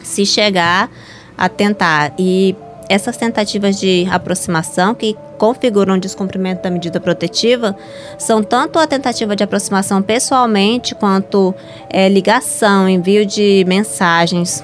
Se 0.02 0.26
chegar 0.26 0.90
a 1.36 1.48
tentar 1.48 2.12
e 2.18 2.54
essas 2.88 3.16
tentativas 3.16 3.78
de 3.78 4.06
aproximação 4.10 4.94
que 4.94 5.16
configuram 5.38 5.94
o 5.94 6.00
descumprimento 6.00 6.62
da 6.62 6.70
medida 6.70 7.00
protetiva 7.00 7.76
são 8.18 8.42
tanto 8.42 8.78
a 8.78 8.86
tentativa 8.86 9.34
de 9.34 9.42
aproximação 9.42 10.02
pessoalmente 10.02 10.94
quanto 10.94 11.54
é, 11.90 12.08
ligação, 12.08 12.88
envio 12.88 13.26
de 13.26 13.64
mensagens. 13.66 14.62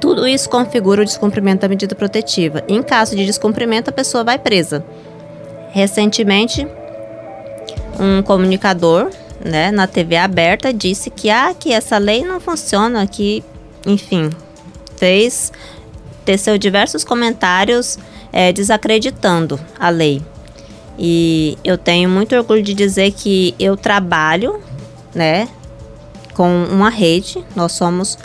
Tudo 0.00 0.26
isso 0.26 0.48
configura 0.48 1.02
o 1.02 1.04
descumprimento 1.04 1.60
da 1.60 1.68
medida 1.68 1.94
protetiva. 1.94 2.64
Em 2.66 2.82
caso 2.82 3.14
de 3.14 3.26
descumprimento, 3.26 3.90
a 3.90 3.92
pessoa 3.92 4.24
vai 4.24 4.38
presa. 4.38 4.82
Recentemente, 5.72 6.66
um 7.98 8.22
comunicador 8.22 9.10
né, 9.44 9.70
na 9.70 9.86
TV 9.86 10.16
aberta 10.16 10.72
disse 10.72 11.10
que, 11.10 11.28
ah, 11.28 11.54
que 11.58 11.72
essa 11.72 11.98
lei 11.98 12.24
não 12.24 12.40
funciona, 12.40 13.06
que, 13.06 13.44
enfim, 13.86 14.30
fez 14.96 15.52
teceu 16.24 16.58
diversos 16.58 17.04
comentários 17.04 17.98
é, 18.32 18.52
desacreditando 18.52 19.58
a 19.78 19.88
lei. 19.88 20.22
E 20.98 21.56
eu 21.64 21.78
tenho 21.78 22.08
muito 22.10 22.36
orgulho 22.36 22.62
de 22.62 22.74
dizer 22.74 23.12
que 23.12 23.54
eu 23.58 23.76
trabalho, 23.76 24.60
né, 25.14 25.48
com 26.34 26.64
uma 26.64 26.90
rede. 26.90 27.42
Nós 27.56 27.72
somos 27.72 28.18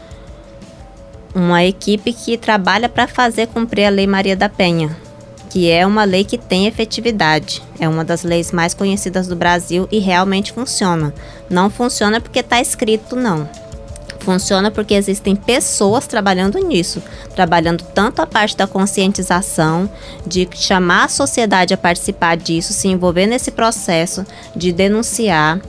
uma 1.33 1.63
equipe 1.63 2.13
que 2.13 2.37
trabalha 2.37 2.89
para 2.89 3.07
fazer 3.07 3.47
cumprir 3.47 3.85
a 3.85 3.89
Lei 3.89 4.07
Maria 4.07 4.35
da 4.35 4.47
Penha, 4.49 4.95
que 5.49 5.69
é 5.69 5.85
uma 5.85 6.03
lei 6.03 6.23
que 6.23 6.37
tem 6.37 6.67
efetividade. 6.67 7.61
É 7.79 7.87
uma 7.87 8.03
das 8.03 8.23
leis 8.23 8.51
mais 8.51 8.73
conhecidas 8.73 9.27
do 9.27 9.35
Brasil 9.35 9.87
e 9.91 9.99
realmente 9.99 10.53
funciona. 10.53 11.13
Não 11.49 11.69
funciona 11.69 12.21
porque 12.21 12.39
está 12.39 12.61
escrito, 12.61 13.15
não. 13.15 13.49
Funciona 14.25 14.71
porque 14.71 14.95
existem 14.95 15.35
pessoas 15.35 16.07
trabalhando 16.07 16.57
nisso, 16.57 16.99
trabalhando 17.35 17.83
tanto 17.93 18.23
a 18.23 18.25
parte 18.25 18.57
da 18.57 18.65
conscientização, 18.65 19.87
de 20.25 20.49
chamar 20.51 21.05
a 21.05 21.09
sociedade 21.09 21.75
a 21.75 21.77
participar 21.77 22.35
disso, 22.35 22.73
se 22.73 22.87
envolver 22.87 23.27
nesse 23.27 23.51
processo, 23.51 24.25
de 24.55 24.71
denunciar 24.71 25.61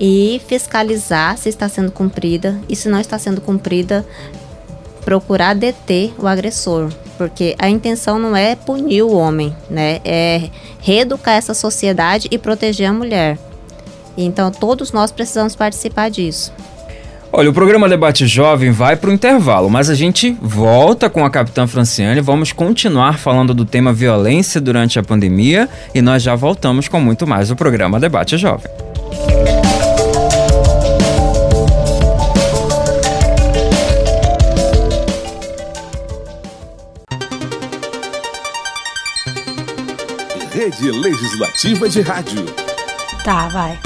e 0.00 0.42
fiscalizar 0.48 1.38
se 1.38 1.48
está 1.48 1.68
sendo 1.68 1.92
cumprida 1.92 2.60
e 2.68 2.74
se 2.74 2.88
não 2.88 2.98
está 2.98 3.20
sendo 3.20 3.40
cumprida, 3.40 4.04
procurar 5.04 5.54
deter 5.54 6.12
o 6.18 6.26
agressor, 6.26 6.92
porque 7.16 7.54
a 7.56 7.68
intenção 7.68 8.18
não 8.18 8.34
é 8.34 8.56
punir 8.56 9.02
o 9.02 9.12
homem, 9.12 9.56
né? 9.70 10.00
É 10.04 10.50
reeducar 10.80 11.34
essa 11.34 11.54
sociedade 11.54 12.26
e 12.32 12.36
proteger 12.36 12.88
a 12.88 12.92
mulher. 12.92 13.38
Então 14.16 14.50
todos 14.50 14.90
nós 14.90 15.12
precisamos 15.12 15.54
participar 15.54 16.10
disso. 16.10 16.52
Olha, 17.34 17.48
o 17.48 17.52
programa 17.54 17.88
Debate 17.88 18.26
Jovem 18.26 18.70
vai 18.70 18.94
para 18.94 19.08
o 19.08 19.12
intervalo, 19.12 19.70
mas 19.70 19.88
a 19.88 19.94
gente 19.94 20.36
volta 20.38 21.08
com 21.08 21.24
a 21.24 21.30
Capitã 21.30 21.66
Franciane. 21.66 22.20
Vamos 22.20 22.52
continuar 22.52 23.18
falando 23.18 23.54
do 23.54 23.64
tema 23.64 23.90
violência 23.90 24.60
durante 24.60 24.98
a 24.98 25.02
pandemia 25.02 25.66
e 25.94 26.02
nós 26.02 26.22
já 26.22 26.34
voltamos 26.34 26.88
com 26.88 27.00
muito 27.00 27.26
mais 27.26 27.50
o 27.50 27.56
programa 27.56 27.98
Debate 27.98 28.36
Jovem. 28.36 28.70
Rede 40.52 40.90
Legislativa 40.90 41.88
de 41.88 42.02
Rádio. 42.02 42.44
Tá, 43.24 43.48
vai. 43.48 43.78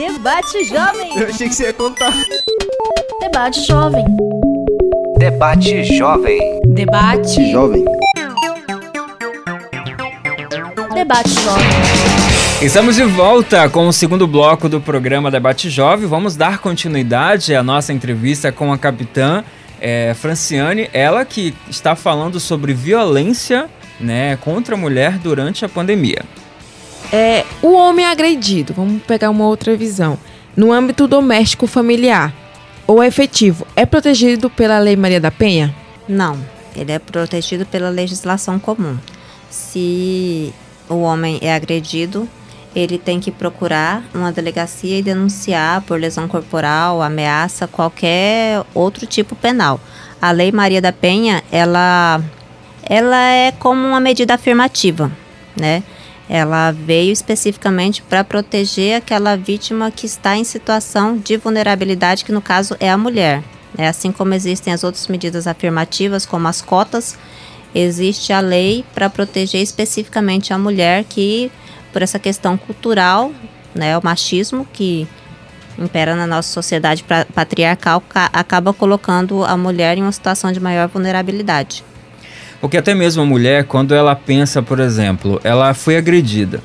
Debate 0.00 0.64
Jovem. 0.64 1.14
Eu 1.14 1.26
achei 1.28 1.46
que 1.46 1.54
você 1.54 1.64
ia 1.64 1.72
contar. 1.74 2.10
Debate 3.20 3.66
Jovem. 3.66 4.02
Debate 5.18 5.84
Jovem. 5.94 6.58
Debate. 6.68 7.52
Jovem. 7.52 7.84
Debate 10.94 11.28
Jovem. 11.28 11.66
Estamos 12.62 12.96
de 12.96 13.02
volta 13.04 13.68
com 13.68 13.88
o 13.88 13.92
segundo 13.92 14.26
bloco 14.26 14.70
do 14.70 14.80
programa 14.80 15.30
Debate 15.30 15.68
Jovem. 15.68 16.08
Vamos 16.08 16.34
dar 16.34 16.60
continuidade 16.60 17.54
à 17.54 17.62
nossa 17.62 17.92
entrevista 17.92 18.50
com 18.50 18.72
a 18.72 18.78
capitã 18.78 19.44
eh, 19.82 20.14
Franciane, 20.14 20.88
ela 20.94 21.26
que 21.26 21.54
está 21.68 21.94
falando 21.94 22.40
sobre 22.40 22.72
violência 22.72 23.68
né, 24.00 24.38
contra 24.38 24.76
a 24.76 24.78
mulher 24.78 25.18
durante 25.18 25.62
a 25.62 25.68
pandemia. 25.68 26.24
É, 27.12 27.44
o 27.60 27.72
homem 27.72 28.06
agredido, 28.06 28.72
vamos 28.72 29.02
pegar 29.02 29.30
uma 29.30 29.44
outra 29.46 29.76
visão. 29.76 30.16
No 30.56 30.72
âmbito 30.72 31.08
doméstico 31.08 31.66
familiar 31.66 32.32
ou 32.86 33.02
efetivo, 33.02 33.66
é 33.74 33.84
protegido 33.84 34.48
pela 34.48 34.78
Lei 34.78 34.96
Maria 34.96 35.20
da 35.20 35.30
Penha? 35.30 35.74
Não, 36.08 36.38
ele 36.76 36.92
é 36.92 36.98
protegido 36.98 37.66
pela 37.66 37.88
legislação 37.88 38.58
comum. 38.58 38.96
Se 39.48 40.52
o 40.88 41.00
homem 41.00 41.38
é 41.42 41.52
agredido, 41.54 42.28
ele 42.74 42.98
tem 42.98 43.18
que 43.18 43.32
procurar 43.32 44.04
uma 44.14 44.30
delegacia 44.30 44.98
e 44.98 45.02
denunciar 45.02 45.82
por 45.82 45.98
lesão 45.98 46.28
corporal, 46.28 47.02
ameaça, 47.02 47.66
qualquer 47.66 48.62
outro 48.72 49.06
tipo 49.06 49.34
penal. 49.34 49.80
A 50.22 50.30
Lei 50.30 50.52
Maria 50.52 50.80
da 50.80 50.92
Penha, 50.92 51.42
ela, 51.50 52.22
ela 52.84 53.20
é 53.32 53.50
como 53.50 53.86
uma 53.86 53.98
medida 53.98 54.34
afirmativa, 54.34 55.10
né? 55.56 55.82
Ela 56.32 56.70
veio 56.70 57.10
especificamente 57.10 58.02
para 58.02 58.22
proteger 58.22 58.94
aquela 58.96 59.36
vítima 59.36 59.90
que 59.90 60.06
está 60.06 60.36
em 60.36 60.44
situação 60.44 61.18
de 61.18 61.36
vulnerabilidade, 61.36 62.24
que 62.24 62.30
no 62.30 62.40
caso 62.40 62.76
é 62.78 62.88
a 62.88 62.96
mulher. 62.96 63.42
É 63.76 63.88
assim 63.88 64.12
como 64.12 64.32
existem 64.32 64.72
as 64.72 64.84
outras 64.84 65.08
medidas 65.08 65.48
afirmativas, 65.48 66.24
como 66.24 66.46
as 66.46 66.62
cotas, 66.62 67.18
existe 67.74 68.32
a 68.32 68.38
lei 68.38 68.84
para 68.94 69.10
proteger 69.10 69.60
especificamente 69.60 70.52
a 70.52 70.58
mulher 70.58 71.02
que, 71.02 71.50
por 71.92 72.00
essa 72.00 72.18
questão 72.18 72.56
cultural, 72.56 73.32
né, 73.74 73.98
o 73.98 74.00
machismo 74.04 74.64
que 74.72 75.08
impera 75.76 76.14
na 76.14 76.28
nossa 76.28 76.52
sociedade 76.52 77.04
patriarcal, 77.34 78.00
ca- 78.02 78.30
acaba 78.32 78.72
colocando 78.72 79.44
a 79.44 79.56
mulher 79.56 79.98
em 79.98 80.02
uma 80.02 80.12
situação 80.12 80.52
de 80.52 80.60
maior 80.60 80.86
vulnerabilidade. 80.86 81.82
Porque 82.60 82.76
até 82.76 82.94
mesmo 82.94 83.22
a 83.22 83.26
mulher, 83.26 83.64
quando 83.64 83.94
ela 83.94 84.14
pensa, 84.14 84.62
por 84.62 84.80
exemplo, 84.80 85.40
ela 85.42 85.72
foi 85.72 85.96
agredida. 85.96 86.62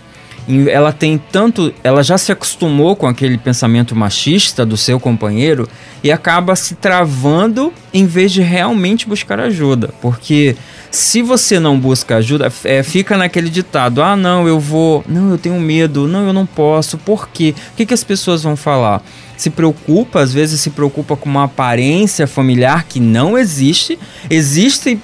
Ela 0.70 0.92
tem 0.92 1.18
tanto. 1.18 1.74
Ela 1.84 2.04
já 2.04 2.18
se 2.18 2.32
acostumou 2.32 2.96
com 2.96 3.08
aquele 3.08 3.38
pensamento 3.38 3.96
machista 3.96 4.64
do 4.64 4.78
seu 4.78 5.00
companheiro 5.00 5.68
e 6.04 6.12
acaba 6.12 6.56
se 6.56 6.76
travando 6.76 7.74
em 7.92 8.06
vez 8.06 8.32
de 8.32 8.42
realmente 8.42 9.08
buscar 9.08 9.40
ajuda. 9.40 9.92
Porque 10.02 10.56
se 10.92 11.24
você 11.24 11.60
não 11.60 11.80
busca 11.80 12.18
ajuda, 12.18 12.52
é, 12.64 12.84
fica 12.84 13.18
naquele 13.18 13.50
ditado: 13.50 14.04
ah, 14.04 14.16
não, 14.16 14.48
eu 14.48 14.60
vou. 14.60 15.04
Não, 15.08 15.32
eu 15.32 15.38
tenho 15.40 15.60
medo. 15.60 16.08
Não, 16.08 16.28
eu 16.28 16.34
não 16.34 16.46
posso. 16.46 16.96
Por 17.00 17.28
quê? 17.30 17.56
O 17.74 17.78
que, 17.78 17.86
que 17.86 17.94
as 17.94 18.04
pessoas 18.04 18.44
vão 18.44 18.56
falar? 18.56 19.02
Se 19.36 19.50
preocupa, 19.50 20.20
às 20.20 20.32
vezes 20.32 20.62
se 20.62 20.70
preocupa 20.70 21.16
com 21.16 21.28
uma 21.28 21.46
aparência 21.46 22.28
familiar 22.28 22.84
que 22.84 23.00
não 23.00 23.36
existe. 23.36 23.98
Existe 24.30 25.00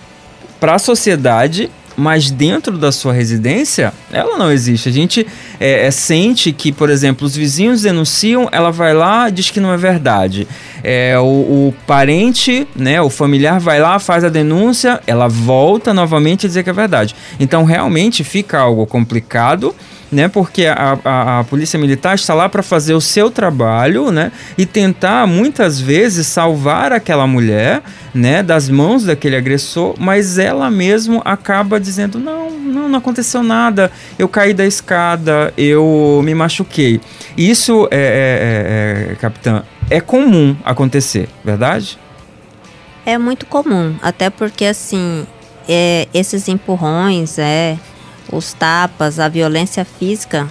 para 0.62 0.76
a 0.76 0.80
sociedade, 0.80 1.72
mas 1.98 2.30
dentro 2.30 2.78
da 2.78 2.92
sua 2.92 3.12
residência, 3.14 3.92
ela 4.12 4.38
não 4.38 4.52
existe. 4.52 4.88
A 4.88 4.92
gente 4.92 5.26
é, 5.60 5.88
é, 5.88 5.92
sente 5.92 6.54
que, 6.54 6.72
por 6.72 6.90
exemplo, 6.90 7.26
os 7.26 7.36
vizinhos 7.36 7.82
denunciam, 7.82 8.48
ela 8.52 8.72
vai 8.72 8.94
lá 8.94 9.30
diz 9.30 9.50
que 9.50 9.60
não 9.60 9.74
é 9.74 9.78
verdade. 9.78 10.48
É, 10.84 11.18
o, 11.18 11.24
o 11.24 11.76
parente, 11.88 12.68
né, 12.76 13.02
o 13.02 13.10
familiar 13.10 13.60
vai 13.60 13.80
lá, 13.80 13.98
faz 13.98 14.24
a 14.24 14.30
denúncia, 14.30 15.02
ela 15.08 15.28
volta 15.28 15.94
novamente 15.94 16.46
a 16.46 16.48
dizer 16.48 16.64
que 16.64 16.70
é 16.70 16.74
verdade. 16.74 17.16
Então, 17.40 17.64
realmente 17.64 18.24
fica 18.24 18.60
algo 18.60 18.86
complicado 18.86 19.76
né? 20.12 20.28
Porque 20.28 20.66
a, 20.66 21.00
a, 21.04 21.40
a 21.40 21.44
polícia 21.46 21.80
militar 21.80 22.16
está 22.16 22.34
lá 22.34 22.50
para 22.50 22.62
fazer 22.62 22.94
o 22.94 23.02
seu 23.02 23.32
trabalho, 23.32 24.12
né? 24.12 24.32
E 24.58 24.66
tentar 24.66 25.26
muitas 25.26 25.80
vezes 25.80 26.28
salvar 26.28 26.92
aquela 26.92 27.26
mulher, 27.26 27.82
né? 28.14 28.44
Das 28.44 28.68
mãos 28.70 29.06
daquele 29.06 29.38
agressor, 29.38 29.96
mas 29.98 30.38
ela 30.38 30.70
mesmo 30.70 31.22
acaba 31.24 31.80
dizendo 31.80 32.20
não, 32.20 32.52
não, 32.52 32.90
não 32.90 33.00
aconteceu 33.00 33.42
nada. 33.42 33.92
Eu 34.20 34.28
caí 34.28 34.54
da 34.54 34.66
escada, 34.66 35.54
eu 35.58 36.22
me 36.24 36.36
machuquei. 36.36 37.00
Isso 37.38 37.88
é, 37.90 39.08
é, 39.08 39.10
é, 39.10 39.12
é 39.14 39.16
capitã, 39.16 39.64
é 39.90 40.02
comum 40.02 40.56
acontecer, 40.66 41.30
verdade? 41.44 41.98
É 43.06 43.18
muito 43.18 43.46
comum, 43.46 43.96
até 44.02 44.30
porque 44.30 44.66
assim, 44.66 45.26
é, 45.68 46.08
esses 46.14 46.48
empurrões, 46.48 47.40
é, 47.40 47.78
os 48.32 48.54
tapas, 48.54 49.20
a 49.20 49.28
violência 49.30 49.86
física, 49.86 50.50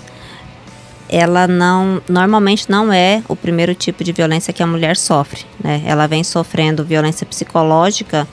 ela 1.09 1.49
não, 1.49 2.01
normalmente 2.09 2.71
não 2.71 2.93
é 2.93 3.23
o 3.29 3.35
primeiro 3.35 3.75
tipo 3.75 4.05
de 4.05 4.13
violência 4.13 4.53
que 4.53 4.63
a 4.63 4.67
mulher 4.67 4.97
sofre, 4.97 5.45
né? 5.63 5.83
Ela 5.85 6.07
vem 6.07 6.23
sofrendo 6.23 6.85
violência 6.85 7.27
psicológica 7.27 8.29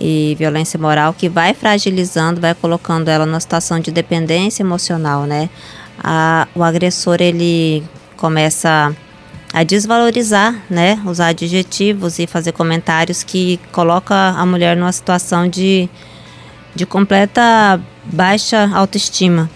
e 0.00 0.34
violência 0.38 0.80
moral 0.80 1.12
que 1.12 1.28
vai 1.28 1.52
fragilizando, 1.52 2.40
vai 2.40 2.54
colocando 2.54 3.08
ela 3.08 3.26
numa 3.26 3.40
situação 3.40 3.78
de 3.78 3.90
dependência 3.90 4.62
emocional, 4.62 5.24
né? 5.24 5.50
A, 6.02 6.48
o 6.54 6.64
agressor 6.64 7.18
ele 7.20 7.84
começa 8.16 8.96
a 9.52 9.62
desvalorizar, 9.62 10.54
né, 10.70 11.00
usar 11.04 11.28
adjetivos 11.28 12.18
e 12.18 12.26
fazer 12.26 12.52
comentários 12.52 13.22
que 13.22 13.58
coloca 13.72 14.14
a 14.14 14.46
mulher 14.46 14.76
numa 14.76 14.92
situação 14.92 15.48
de, 15.48 15.88
de 16.74 16.86
completa 16.86 17.80
baixa 18.12 18.70
autoestima. 18.74 19.50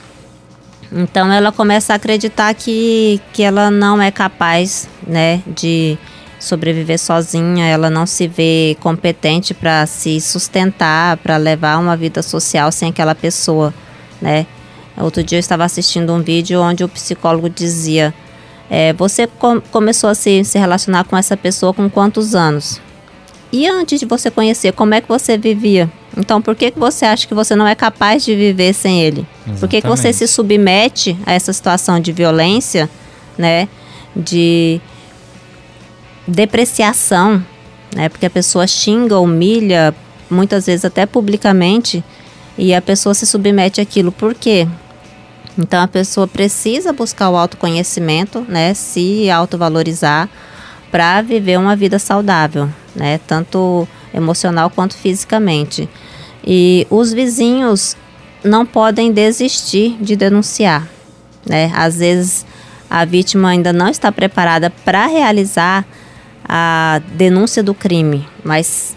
Então 0.92 1.32
ela 1.32 1.50
começa 1.50 1.92
a 1.92 1.96
acreditar 1.96 2.54
que, 2.54 3.20
que 3.32 3.42
ela 3.42 3.70
não 3.70 4.00
é 4.00 4.10
capaz, 4.10 4.88
né, 5.06 5.42
de 5.46 5.98
sobreviver 6.38 6.98
sozinha, 6.98 7.66
ela 7.66 7.90
não 7.90 8.06
se 8.06 8.28
vê 8.28 8.76
competente 8.80 9.54
para 9.54 9.86
se 9.86 10.20
sustentar, 10.20 11.16
para 11.16 11.36
levar 11.36 11.78
uma 11.78 11.96
vida 11.96 12.22
social 12.22 12.70
sem 12.70 12.90
aquela 12.90 13.14
pessoa, 13.14 13.72
né? 14.20 14.46
Outro 14.96 15.24
dia 15.24 15.38
eu 15.38 15.40
estava 15.40 15.64
assistindo 15.64 16.12
um 16.12 16.22
vídeo 16.22 16.60
onde 16.60 16.84
o 16.84 16.88
psicólogo 16.88 17.48
dizia: 17.48 18.14
é, 18.70 18.92
Você 18.92 19.26
com 19.26 19.60
começou 19.60 20.10
a 20.10 20.14
se, 20.14 20.44
se 20.44 20.58
relacionar 20.58 21.04
com 21.04 21.16
essa 21.16 21.36
pessoa 21.36 21.74
com 21.74 21.90
quantos 21.90 22.34
anos? 22.34 22.80
E 23.50 23.66
antes 23.68 23.98
de 23.98 24.06
você 24.06 24.30
conhecer, 24.30 24.72
como 24.72 24.94
é 24.94 25.00
que 25.00 25.08
você 25.08 25.36
vivia? 25.36 25.90
Então, 26.16 26.40
por 26.40 26.55
que, 26.55 26.70
que 26.70 26.79
você 26.79 27.05
acha 27.05 27.27
que 27.27 27.35
você 27.35 27.57
não 27.57 27.66
é 27.66 27.74
capaz 27.74 28.24
de 28.24 28.35
viver 28.35 28.72
sem 28.72 29.03
ele? 29.03 29.27
Por 29.59 29.68
que, 29.68 29.81
que 29.81 29.88
você 29.88 30.09
Exatamente. 30.09 30.16
se 30.16 30.29
submete 30.29 31.18
a 31.27 31.33
essa 31.33 31.53
situação 31.53 31.98
de 31.98 32.12
violência, 32.12 32.88
né? 33.37 33.68
De 34.14 34.81
depreciação, 36.27 37.44
né? 37.94 38.09
Porque 38.09 38.27
a 38.27 38.31
pessoa 38.31 38.66
xinga, 38.66 39.18
humilha, 39.18 39.94
muitas 40.31 40.66
vezes 40.66 40.85
até 40.85 41.05
publicamente, 41.05 42.05
e 42.57 42.72
a 42.74 42.81
pessoa 42.81 43.14
se 43.14 43.27
submete 43.27 43.81
àquilo. 43.81 44.12
Por 44.12 44.35
quê? 44.35 44.68
Então 45.59 45.83
a 45.83 45.88
pessoa 45.88 46.27
precisa 46.27 46.92
buscar 46.92 47.31
o 47.31 47.37
autoconhecimento, 47.37 48.44
né? 48.48 48.72
Se 48.74 49.29
autovalorizar, 49.31 50.29
para 50.90 51.20
viver 51.22 51.59
uma 51.59 51.74
vida 51.74 51.98
saudável, 51.98 52.68
né? 52.94 53.18
Tanto 53.27 53.88
emocional 54.14 54.70
quanto 54.70 54.96
fisicamente. 54.96 55.88
E 56.46 56.87
os 56.90 57.12
vizinhos 57.12 57.96
não 58.42 58.64
podem 58.64 59.12
desistir 59.12 59.96
de 60.00 60.14
denunciar, 60.14 60.87
né? 61.46 61.72
Às 61.74 61.96
vezes 61.98 62.46
a 62.88 63.05
vítima 63.05 63.48
ainda 63.48 63.72
não 63.72 63.88
está 63.88 64.12
preparada 64.12 64.70
para 64.70 65.07
realizar 65.07 65.85
a 66.46 67.00
denúncia 67.14 67.62
do 67.62 67.74
crime, 67.74 68.29
mas 68.44 68.94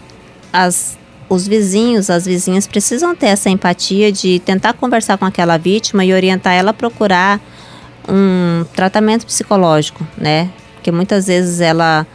as, 0.52 0.98
os 1.28 1.48
vizinhos, 1.48 2.10
as 2.10 2.26
vizinhas 2.26 2.66
precisam 2.66 3.16
ter 3.16 3.28
essa 3.28 3.48
empatia 3.48 4.12
de 4.12 4.38
tentar 4.40 4.74
conversar 4.74 5.16
com 5.18 5.24
aquela 5.24 5.56
vítima 5.56 6.04
e 6.04 6.12
orientar 6.12 6.52
ela 6.54 6.70
a 6.70 6.74
procurar 6.74 7.40
um 8.08 8.64
tratamento 8.74 9.26
psicológico, 9.26 10.06
né? 10.16 10.50
Porque 10.74 10.90
muitas 10.90 11.26
vezes 11.26 11.60
ela, 11.60 12.06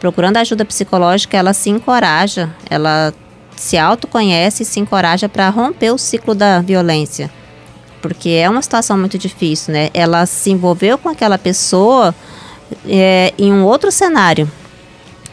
procurando 0.00 0.36
ajuda 0.36 0.64
psicológica, 0.64 1.36
ela 1.36 1.52
se 1.52 1.70
encoraja, 1.70 2.50
ela 2.68 3.12
se 3.56 3.76
autoconhece 3.76 4.62
e 4.62 4.66
se 4.66 4.80
encoraja 4.80 5.28
para 5.28 5.48
romper 5.48 5.90
o 5.90 5.98
ciclo 5.98 6.34
da 6.34 6.60
violência. 6.60 7.30
Porque 8.00 8.30
é 8.30 8.48
uma 8.48 8.62
situação 8.62 8.96
muito 8.96 9.18
difícil, 9.18 9.72
né? 9.72 9.90
Ela 9.92 10.24
se 10.26 10.50
envolveu 10.50 10.96
com 10.96 11.08
aquela 11.08 11.36
pessoa 11.36 12.14
é, 12.86 13.34
em 13.36 13.52
um 13.52 13.64
outro 13.64 13.90
cenário, 13.90 14.50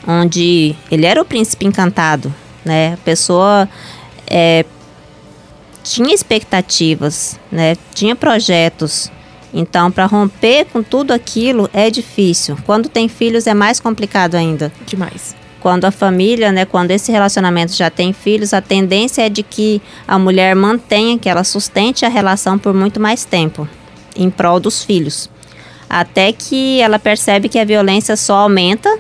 onde 0.08 0.75
ele 0.89 1.06
era 1.06 1.21
o 1.21 1.25
príncipe 1.25 1.65
encantado, 1.65 2.34
né? 2.63 2.93
A 2.93 2.97
pessoa 2.97 3.69
é, 4.25 4.65
tinha 5.84 6.13
expectativas, 6.13 7.39
né? 7.51 7.78
Tinha 7.93 8.15
projetos. 8.15 9.12
Então, 9.58 9.89
para 9.89 10.06
romper 10.06 10.65
com 10.65 10.84
tudo 10.84 11.13
aquilo 11.13 11.70
é 11.74 11.89
difícil. 11.89 12.58
Quando 12.65 12.89
tem 12.89 13.08
filhos 13.08 13.48
é 13.48 13.54
mais 13.54 13.80
complicado 13.80 14.36
ainda. 14.36 14.70
Demais. 14.86 15.34
Quando 15.62 15.86
a 15.86 15.91
família, 15.91 16.52
né, 16.52 16.65
quando 16.65 16.91
esse 16.91 17.10
relacionamento 17.10 17.72
já 17.72 17.89
tem 17.89 18.12
filhos, 18.12 18.54
a 18.54 18.60
tendência 18.62 19.26
é 19.26 19.30
de 19.30 19.41
que 19.41 19.82
a 20.06 20.20
mulher 20.20 20.54
mantenha, 20.58 21.18
que 21.18 21.30
ela 21.30 21.46
sustente 21.46 22.06
a 22.06 22.10
relação 22.10 22.60
por 22.60 22.74
muito 22.74 23.00
mais 23.00 23.24
tempo, 23.24 23.65
em 24.13 24.30
prol 24.30 24.60
dos 24.60 24.84
filhos. 24.84 25.30
Até 25.89 26.34
que 26.34 26.82
ela 26.82 27.00
percebe 27.00 27.48
que 27.48 27.58
a 27.58 27.63
violência 27.63 28.18
só 28.18 28.36
aumenta 28.39 29.00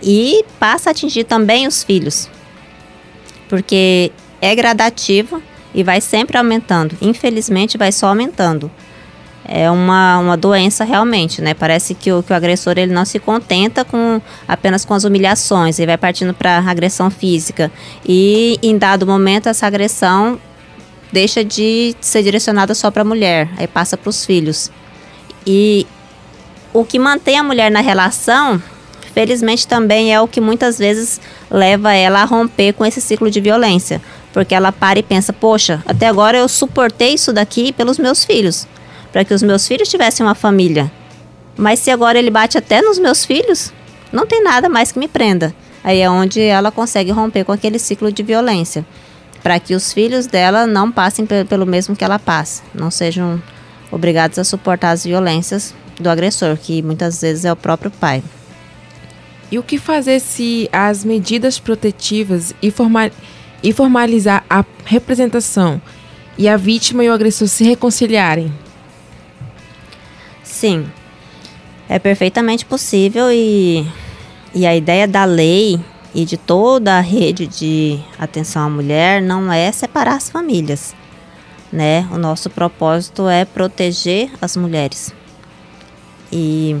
e 0.00 0.44
passa 0.60 0.90
a 0.90 0.92
atingir 0.92 1.24
também 1.24 1.66
os 1.66 1.82
filhos. 1.82 2.30
Porque 3.48 4.12
é 4.40 4.54
gradativo 4.54 5.42
e 5.74 5.82
vai 5.82 6.00
sempre 6.00 6.38
aumentando. 6.38 6.96
Infelizmente, 7.02 7.76
vai 7.76 7.90
só 7.90 8.06
aumentando. 8.06 8.70
É 9.48 9.70
uma, 9.70 10.18
uma 10.18 10.36
doença 10.36 10.84
realmente, 10.84 11.40
né? 11.40 11.54
Parece 11.54 11.94
que 11.94 12.12
o, 12.12 12.22
que 12.22 12.32
o 12.32 12.36
agressor 12.36 12.74
ele 12.76 12.92
não 12.92 13.04
se 13.04 13.18
contenta 13.18 13.84
com 13.84 14.20
apenas 14.46 14.84
com 14.84 14.92
as 14.92 15.04
humilhações, 15.04 15.78
ele 15.78 15.86
vai 15.86 15.96
partindo 15.96 16.34
para 16.34 16.58
agressão 16.58 17.10
física. 17.10 17.70
E 18.04 18.58
em 18.62 18.76
dado 18.76 19.06
momento, 19.06 19.48
essa 19.48 19.66
agressão 19.66 20.40
deixa 21.12 21.44
de 21.44 21.94
ser 22.00 22.22
direcionada 22.22 22.74
só 22.74 22.90
para 22.90 23.02
a 23.02 23.04
mulher, 23.04 23.48
aí 23.56 23.66
passa 23.66 23.96
para 23.96 24.10
os 24.10 24.24
filhos. 24.24 24.70
E 25.46 25.86
o 26.72 26.84
que 26.84 26.98
mantém 26.98 27.38
a 27.38 27.42
mulher 27.42 27.70
na 27.70 27.80
relação 27.80 28.60
felizmente 29.14 29.66
também 29.66 30.12
é 30.12 30.20
o 30.20 30.28
que 30.28 30.42
muitas 30.42 30.78
vezes 30.78 31.18
leva 31.50 31.94
ela 31.94 32.20
a 32.20 32.24
romper 32.26 32.74
com 32.74 32.84
esse 32.84 33.00
ciclo 33.00 33.30
de 33.30 33.40
violência. 33.40 34.02
Porque 34.30 34.54
ela 34.54 34.70
para 34.70 34.98
e 34.98 35.02
pensa, 35.02 35.32
poxa, 35.32 35.82
até 35.86 36.06
agora 36.06 36.36
eu 36.36 36.46
suportei 36.46 37.14
isso 37.14 37.32
daqui 37.32 37.72
pelos 37.72 37.98
meus 37.98 38.26
filhos, 38.26 38.68
para 39.16 39.24
que 39.24 39.32
os 39.32 39.42
meus 39.42 39.66
filhos 39.66 39.88
tivessem 39.88 40.26
uma 40.26 40.34
família. 40.34 40.92
Mas 41.56 41.78
se 41.78 41.90
agora 41.90 42.18
ele 42.18 42.28
bate 42.28 42.58
até 42.58 42.82
nos 42.82 42.98
meus 42.98 43.24
filhos, 43.24 43.72
não 44.12 44.26
tem 44.26 44.42
nada 44.42 44.68
mais 44.68 44.92
que 44.92 44.98
me 44.98 45.08
prenda. 45.08 45.54
Aí 45.82 46.00
é 46.00 46.10
onde 46.10 46.42
ela 46.42 46.70
consegue 46.70 47.10
romper 47.12 47.42
com 47.42 47.50
aquele 47.50 47.78
ciclo 47.78 48.12
de 48.12 48.22
violência, 48.22 48.84
para 49.42 49.58
que 49.58 49.74
os 49.74 49.90
filhos 49.90 50.26
dela 50.26 50.66
não 50.66 50.92
passem 50.92 51.24
pelo 51.24 51.64
mesmo 51.64 51.96
que 51.96 52.04
ela 52.04 52.18
passa, 52.18 52.62
não 52.74 52.90
sejam 52.90 53.42
obrigados 53.90 54.38
a 54.38 54.44
suportar 54.44 54.90
as 54.90 55.04
violências 55.04 55.74
do 55.98 56.10
agressor, 56.10 56.54
que 56.58 56.82
muitas 56.82 57.22
vezes 57.22 57.46
é 57.46 57.52
o 57.52 57.56
próprio 57.56 57.90
pai. 57.90 58.22
E 59.50 59.58
o 59.58 59.62
que 59.62 59.78
fazer 59.78 60.20
se 60.20 60.68
as 60.70 61.06
medidas 61.06 61.58
protetivas 61.58 62.54
e, 62.60 62.70
formal, 62.70 63.10
e 63.62 63.72
formalizar 63.72 64.44
a 64.50 64.62
representação 64.84 65.80
e 66.36 66.46
a 66.46 66.58
vítima 66.58 67.02
e 67.02 67.08
o 67.08 67.14
agressor 67.14 67.48
se 67.48 67.64
reconciliarem? 67.64 68.65
Sim, 70.56 70.90
é 71.86 71.98
perfeitamente 71.98 72.64
possível 72.64 73.30
e, 73.30 73.86
e 74.54 74.64
a 74.64 74.74
ideia 74.74 75.06
da 75.06 75.26
lei 75.26 75.78
e 76.14 76.24
de 76.24 76.38
toda 76.38 76.96
a 76.96 77.00
rede 77.00 77.46
de 77.46 78.00
atenção 78.18 78.62
à 78.62 78.70
mulher 78.70 79.20
não 79.20 79.52
é 79.52 79.70
separar 79.70 80.14
as 80.14 80.30
famílias, 80.30 80.96
né? 81.70 82.08
O 82.10 82.16
nosso 82.16 82.48
propósito 82.48 83.28
é 83.28 83.44
proteger 83.44 84.30
as 84.40 84.56
mulheres. 84.56 85.14
E 86.32 86.74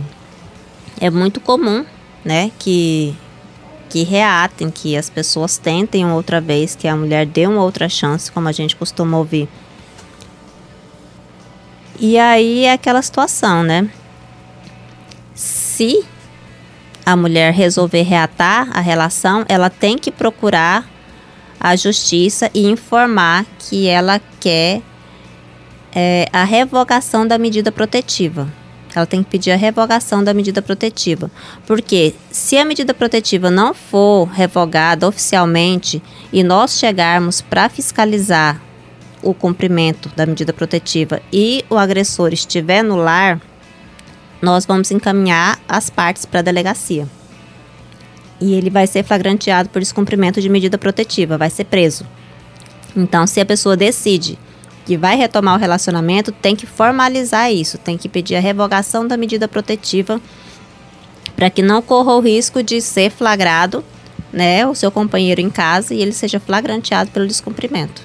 é 0.98 1.10
muito 1.10 1.38
comum 1.38 1.84
né, 2.24 2.50
que 2.58 3.14
que 3.90 4.04
reatem, 4.04 4.70
que 4.70 4.96
as 4.96 5.10
pessoas 5.10 5.58
tentem 5.58 6.10
outra 6.10 6.40
vez, 6.40 6.74
que 6.74 6.88
a 6.88 6.96
mulher 6.96 7.26
dê 7.26 7.46
uma 7.46 7.62
outra 7.62 7.90
chance, 7.90 8.32
como 8.32 8.48
a 8.48 8.52
gente 8.52 8.74
costuma 8.74 9.18
ouvir. 9.18 9.46
E 11.98 12.18
aí 12.18 12.64
é 12.64 12.72
aquela 12.72 13.00
situação, 13.02 13.62
né? 13.62 13.88
Se 15.34 16.04
a 17.04 17.16
mulher 17.16 17.52
resolver 17.52 18.02
reatar 18.02 18.68
a 18.76 18.80
relação, 18.80 19.44
ela 19.48 19.70
tem 19.70 19.96
que 19.96 20.10
procurar 20.10 20.88
a 21.60 21.76
justiça 21.76 22.50
e 22.52 22.66
informar 22.66 23.46
que 23.58 23.86
ela 23.86 24.20
quer 24.40 24.82
é, 25.94 26.28
a 26.32 26.44
revogação 26.44 27.26
da 27.26 27.38
medida 27.38 27.70
protetiva. 27.72 28.48
Ela 28.94 29.06
tem 29.06 29.22
que 29.22 29.30
pedir 29.30 29.50
a 29.50 29.56
revogação 29.56 30.24
da 30.24 30.32
medida 30.32 30.62
protetiva. 30.62 31.30
Porque 31.66 32.14
se 32.30 32.56
a 32.56 32.64
medida 32.64 32.94
protetiva 32.94 33.50
não 33.50 33.74
for 33.74 34.24
revogada 34.24 35.06
oficialmente 35.06 36.02
e 36.32 36.42
nós 36.42 36.78
chegarmos 36.78 37.40
para 37.40 37.68
fiscalizar 37.68 38.60
o 39.22 39.34
cumprimento 39.34 40.10
da 40.14 40.26
medida 40.26 40.52
protetiva 40.52 41.20
e 41.32 41.64
o 41.68 41.76
agressor 41.76 42.32
estiver 42.32 42.82
no 42.82 42.96
lar, 42.96 43.40
nós 44.40 44.66
vamos 44.66 44.90
encaminhar 44.90 45.58
as 45.68 45.90
partes 45.90 46.24
para 46.24 46.40
a 46.40 46.42
delegacia. 46.42 47.08
E 48.40 48.54
ele 48.54 48.68
vai 48.68 48.86
ser 48.86 49.02
flagranteado 49.02 49.68
por 49.68 49.80
descumprimento 49.80 50.40
de 50.40 50.48
medida 50.48 50.76
protetiva, 50.76 51.38
vai 51.38 51.48
ser 51.48 51.64
preso. 51.64 52.06
Então, 52.94 53.26
se 53.26 53.40
a 53.40 53.46
pessoa 53.46 53.76
decide 53.76 54.38
que 54.84 54.96
vai 54.96 55.16
retomar 55.16 55.56
o 55.56 55.58
relacionamento 55.58 56.30
tem 56.30 56.54
que 56.54 56.66
formalizar 56.66 57.52
isso, 57.52 57.76
tem 57.76 57.98
que 57.98 58.08
pedir 58.08 58.36
a 58.36 58.40
revogação 58.40 59.06
da 59.06 59.16
medida 59.16 59.48
protetiva 59.48 60.20
para 61.34 61.50
que 61.50 61.60
não 61.60 61.82
corra 61.82 62.14
o 62.14 62.20
risco 62.20 62.62
de 62.62 62.80
ser 62.80 63.10
flagrado, 63.10 63.84
né, 64.32 64.66
o 64.66 64.74
seu 64.74 64.90
companheiro 64.90 65.40
em 65.40 65.50
casa 65.50 65.92
e 65.92 66.00
ele 66.00 66.12
seja 66.12 66.38
flagranteado 66.38 67.10
pelo 67.10 67.26
descumprimento. 67.26 68.02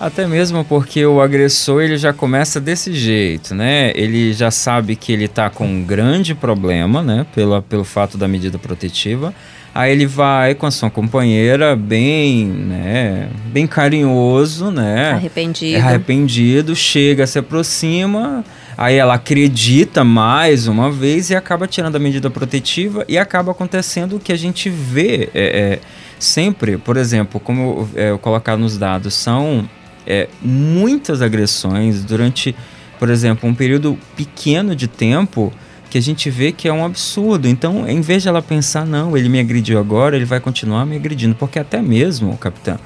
Até 0.00 0.26
mesmo 0.26 0.64
porque 0.64 1.04
o 1.04 1.20
agressor 1.20 1.82
ele 1.82 1.98
já 1.98 2.10
começa 2.10 2.58
desse 2.58 2.94
jeito, 2.94 3.54
né? 3.54 3.92
Ele 3.94 4.32
já 4.32 4.50
sabe 4.50 4.96
que 4.96 5.12
ele 5.12 5.26
está 5.26 5.50
com 5.50 5.66
um 5.66 5.84
grande 5.84 6.34
problema, 6.34 7.02
né? 7.02 7.26
Pela, 7.34 7.60
pelo 7.60 7.84
fato 7.84 8.16
da 8.16 8.26
medida 8.26 8.58
protetiva. 8.58 9.34
Aí 9.74 9.92
ele 9.92 10.06
vai 10.06 10.54
com 10.54 10.66
a 10.66 10.70
sua 10.70 10.90
companheira 10.90 11.76
bem, 11.76 12.44
né, 12.44 13.28
bem 13.46 13.68
carinhoso, 13.68 14.68
né? 14.70 15.12
Arrependido. 15.12 15.76
É 15.76 15.80
arrependido, 15.80 16.74
chega, 16.74 17.24
se 17.24 17.38
aproxima, 17.38 18.44
aí 18.76 18.96
ela 18.96 19.14
acredita 19.14 20.02
mais 20.02 20.66
uma 20.66 20.90
vez 20.90 21.30
e 21.30 21.36
acaba 21.36 21.68
tirando 21.68 21.94
a 21.94 22.00
medida 22.00 22.28
protetiva 22.28 23.04
e 23.08 23.16
acaba 23.16 23.52
acontecendo 23.52 24.16
o 24.16 24.18
que 24.18 24.32
a 24.32 24.36
gente 24.36 24.68
vê 24.68 25.30
é, 25.32 25.44
é, 25.44 25.78
sempre, 26.18 26.76
por 26.76 26.96
exemplo, 26.96 27.38
como 27.38 27.88
é, 27.94 28.10
eu 28.10 28.18
colocar 28.18 28.56
nos 28.56 28.76
dados, 28.76 29.14
são 29.14 29.68
é, 30.06 30.28
muitas 30.42 31.22
agressões 31.22 32.02
durante, 32.02 32.54
por 32.98 33.08
exemplo, 33.10 33.48
um 33.48 33.54
período 33.54 33.98
pequeno 34.16 34.74
de 34.74 34.88
tempo 34.88 35.52
que 35.90 35.98
a 35.98 36.02
gente 36.02 36.30
vê 36.30 36.52
que 36.52 36.68
é 36.68 36.72
um 36.72 36.84
absurdo. 36.84 37.48
Então, 37.48 37.88
em 37.88 38.00
vez 38.00 38.22
de 38.22 38.28
ela 38.28 38.40
pensar, 38.40 38.86
não, 38.86 39.16
ele 39.16 39.28
me 39.28 39.40
agrediu 39.40 39.78
agora, 39.78 40.16
ele 40.16 40.24
vai 40.24 40.38
continuar 40.38 40.86
me 40.86 40.96
agredindo. 40.96 41.34
Porque 41.34 41.58
até 41.58 41.82
mesmo, 41.82 42.36
capitão, 42.38 42.78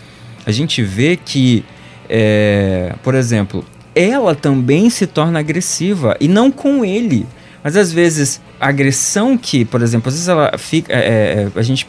a 0.47 0.51
gente 0.51 0.83
vê 0.83 1.17
que, 1.17 1.65
é, 2.09 2.95
por 3.03 3.15
exemplo, 3.15 3.65
ela 3.95 4.35
também 4.35 4.89
se 4.89 5.07
torna 5.07 5.39
agressiva 5.39 6.17
e 6.19 6.27
não 6.27 6.51
com 6.51 6.85
ele. 6.85 7.27
Mas 7.62 7.77
às 7.77 7.93
vezes 7.93 8.41
a 8.61 8.69
agressão 8.69 9.39
que, 9.39 9.65
por 9.65 9.83
exemplo, 9.83 10.09
às 10.09 10.15
vezes 10.15 10.29
ela 10.29 10.57
fica. 10.59 10.93
É, 10.93 11.49
é, 11.55 11.59
a 11.59 11.62
gente 11.62 11.87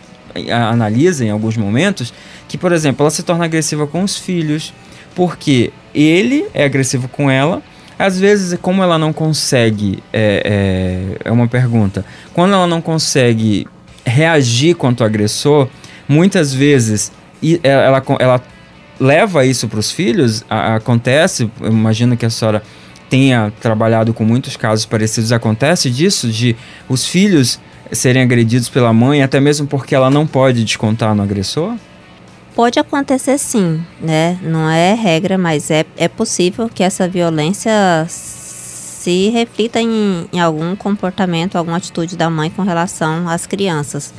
analisa 0.52 1.24
em 1.24 1.30
alguns 1.30 1.56
momentos 1.56 2.14
que, 2.48 2.58
por 2.58 2.72
exemplo, 2.72 3.04
ela 3.04 3.10
se 3.10 3.24
torna 3.24 3.46
agressiva 3.46 3.88
com 3.88 4.04
os 4.04 4.18
filhos, 4.18 4.74
porque 5.16 5.72
ele 5.94 6.46
é 6.54 6.66
agressivo 6.66 7.08
com 7.08 7.32
ela 7.32 7.64
às 7.98 8.20
vezes, 8.20 8.60
como 8.62 8.84
ela 8.84 8.98
não 8.98 9.14
consegue, 9.14 10.04
é, 10.12 11.16
é, 11.24 11.30
é 11.30 11.32
uma 11.32 11.48
pergunta, 11.48 12.06
quando 12.34 12.54
ela 12.54 12.68
não 12.68 12.82
consegue 12.82 13.66
reagir 14.06 14.76
quanto 14.76 15.02
ao 15.02 15.08
agressor, 15.08 15.70
muitas 16.08 16.54
vezes 16.54 17.12
e 17.42 17.60
é, 17.64 17.70
ela, 17.70 18.04
ela 18.20 18.42
leva 19.00 19.46
isso 19.46 19.68
para 19.68 19.80
os 19.80 19.92
filhos. 19.92 20.44
A, 20.50 20.76
acontece, 20.76 21.50
eu 21.62 21.72
imagino 21.72 22.18
que 22.18 22.26
a 22.26 22.30
senhora 22.30 22.62
tenha 23.10 23.52
trabalhado 23.62 24.14
com 24.14 24.26
muitos 24.26 24.58
casos 24.58 24.86
parecidos. 24.86 25.32
Acontece 25.32 25.90
disso, 25.90 26.28
de 26.28 26.56
os 26.90 27.08
filhos 27.08 27.60
serem 27.92 28.22
agredidos 28.22 28.68
pela 28.68 28.92
mãe, 28.92 29.22
até 29.22 29.40
mesmo 29.40 29.68
porque 29.68 29.96
ela 29.96 30.10
não 30.10 30.28
pode 30.28 30.64
descontar 30.64 31.16
no 31.16 31.24
agressor? 31.24 31.76
Pode 32.56 32.80
acontecer 32.80 33.38
sim, 33.38 33.86
né? 34.00 34.40
Não 34.42 34.70
é 34.70 34.94
regra, 34.94 35.38
mas 35.38 35.70
é, 35.70 35.86
é 35.98 36.08
possível 36.08 36.70
que 36.74 36.84
essa 36.84 37.06
violência 37.06 38.06
se 38.08 39.28
reflita 39.28 39.82
em, 39.82 40.26
em 40.32 40.40
algum 40.40 40.74
comportamento, 40.74 41.58
alguma 41.58 41.76
atitude 41.76 42.16
da 42.16 42.30
mãe 42.30 42.50
com 42.50 42.62
relação 42.62 43.28
às 43.28 43.46
crianças. 43.46 44.14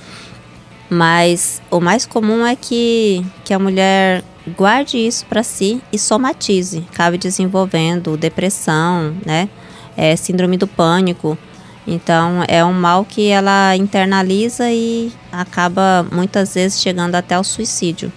Mas 0.91 1.63
o 1.71 1.81
mais 1.81 2.05
comum 2.05 2.45
é 2.47 2.55
que, 2.55 3.25
que 3.43 3.55
a 3.55 3.59
mulher 3.59 4.23
guarde 4.55 4.99
isso 4.99 5.25
para 5.25 5.43
si 5.43 5.81
e 5.91 5.99
somatize, 5.99 6.85
acabe 6.93 7.17
desenvolvendo 7.17 8.19
depressão, 8.19 9.17
né? 9.25 9.49
É, 9.97 10.15
síndrome 10.15 10.59
do 10.59 10.67
pânico. 10.67 11.39
Então 11.87 12.45
é 12.47 12.63
um 12.63 12.75
mal 12.75 13.03
que 13.03 13.29
ela 13.29 13.75
internaliza 13.77 14.71
e 14.71 15.11
acaba 15.33 16.07
muitas 16.13 16.53
vezes 16.53 16.83
chegando 16.83 17.15
até 17.15 17.39
o 17.39 17.43
suicídio 17.43 18.13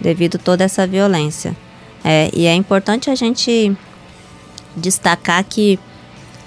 devido 0.00 0.38
toda 0.38 0.64
essa 0.64 0.86
violência. 0.86 1.56
É, 2.02 2.30
e 2.32 2.46
é 2.46 2.54
importante 2.54 3.10
a 3.10 3.14
gente 3.14 3.76
destacar 4.76 5.44
que 5.44 5.78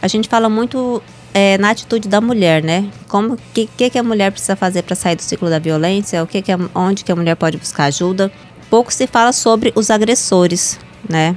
a 0.01 0.08
gente 0.08 0.28
fala 0.28 0.49
muito 0.49 1.01
é, 1.34 1.58
na 1.58 1.72
atitude 1.72 2.08
da 2.08 2.22
mulher, 2.22 2.64
né? 2.64 2.89
Como 3.08 3.38
que, 3.54 3.68
que, 3.78 3.89
que 3.89 3.97
a 3.97 4.04
mulher 4.04 4.32
precisa 4.32 4.56
fazer 4.56 4.84
para 4.84 4.95
sair 4.95 5.16
do 5.16 5.22
ciclo 5.22 5.49
da 5.49 5.60
violência? 5.60 6.24
O 6.24 6.28
que, 6.28 6.41
que 6.41 6.51
a, 6.51 6.60
onde 6.76 7.04
que 7.04 7.12
a 7.12 7.16
mulher 7.16 7.36
pode 7.36 7.58
buscar 7.58 7.86
ajuda? 7.86 8.32
Pouco 8.70 8.91
se 8.93 9.08
fala 9.08 9.32
sobre 9.32 9.72
os 9.76 9.89
agressores, 9.89 10.80
né? 11.08 11.36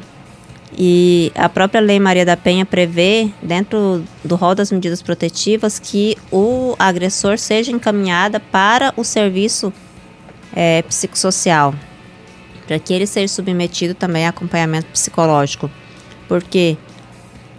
E 0.79 1.33
a 1.35 1.49
própria 1.49 1.81
Lei 1.81 1.99
Maria 1.99 2.25
da 2.25 2.37
Penha 2.37 2.67
prevê, 2.67 3.31
dentro 3.43 4.05
do 4.23 4.37
rol 4.37 4.55
das 4.55 4.71
medidas 4.71 5.01
protetivas, 5.01 5.79
que 5.79 6.17
o 6.31 6.75
agressor 6.79 7.39
seja 7.39 7.73
encaminhado 7.73 8.39
para 8.41 8.93
o 8.97 9.05
serviço 9.05 9.73
é, 10.55 10.83
psicossocial, 10.83 11.75
para 12.67 12.79
que 12.79 12.93
ele 12.93 13.07
seja 13.07 13.33
submetido 13.33 13.95
também 13.95 14.27
a 14.27 14.31
acompanhamento 14.31 14.87
psicológico. 14.89 15.71
Porque 16.29 16.77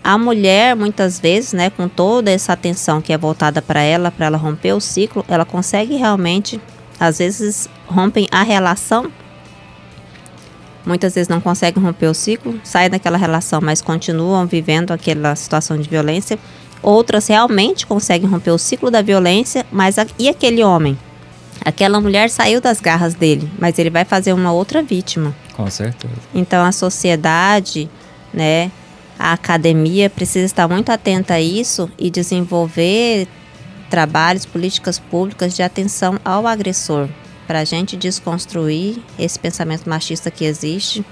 a 0.03 0.18
mulher, 0.18 0.76
muitas 0.76 1.20
vezes, 1.20 1.53
né, 1.53 1.70
com 1.70 1.88
toda 1.88 2.32
essa 2.32 2.53
atenção 2.53 3.01
que 3.01 3.12
é 3.12 3.18
voltada 3.18 3.62
para 3.62 3.82
ela, 3.82 4.10
para 4.10 4.28
ela 4.28 4.38
romper 4.38 4.74
o 4.74 4.80
ciclo, 4.80 5.26
ela 5.28 5.43
consegue 5.43 5.95
realmente, 5.95 6.62
às 6.99 7.18
vezes, 7.18 7.68
rompem 7.86 8.28
a 8.32 8.41
relação. 8.43 9.12
Muitas 10.86 11.16
vezes 11.16 11.28
não 11.28 11.41
conseguem 11.41 11.84
romper 11.84 12.08
o 12.08 12.14
ciclo, 12.14 12.58
saem 12.64 12.89
daquela 12.89 13.18
relação, 13.18 13.60
mas 13.62 13.82
continuam 13.82 14.45
vivendo 14.45 14.91
aquela 14.91 15.36
situação 15.36 15.78
de 15.78 15.89
violência. 15.89 16.39
Outras 16.82 17.28
realmente 17.28 17.86
conseguem 17.86 18.30
romper 18.30 18.51
o 18.51 18.58
ciclo 18.58 18.89
da 18.89 19.01
violência, 19.01 19.66
mas 19.70 19.97
a, 19.97 20.05
e 20.18 20.30
aquele 20.30 20.64
homem? 20.64 20.97
Aquela 21.64 21.99
mulher 21.99 22.30
saiu 22.30 22.62
das 22.62 22.80
garras 22.80 23.14
dele, 23.14 23.49
mas 23.60 23.78
ele 23.78 23.89
vai 23.89 24.05
fazer 24.05 24.34
uma 24.34 24.51
outra 24.51 24.82
vítima. 24.82 25.36
Com 25.53 25.70
certeza. 25.70 26.14
Então 26.34 26.64
a 26.64 26.72
sociedade, 26.72 27.89
né, 28.34 28.72
a 29.18 29.34
academia 29.34 30.10
precisa 30.10 30.45
estar 30.45 30.68
muito 30.68 30.91
atenta 30.91 31.36
a 31.36 31.41
isso 31.41 31.89
e 31.97 32.10
desenvolver 32.10 33.28
trabalhos, 33.89 34.45
políticas 34.45 34.99
públicas 34.99 35.55
de 35.55 35.64
atenção 35.64 36.20
ao 36.24 36.45
agressor, 36.45 37.08
para 37.47 37.60
a 37.60 37.64
gente 37.64 37.95
desconstruir 37.95 38.97
esse 39.18 39.39
pensamento 39.39 39.89
machista 39.89 40.30
que 40.30 40.45
existe, 40.45 41.05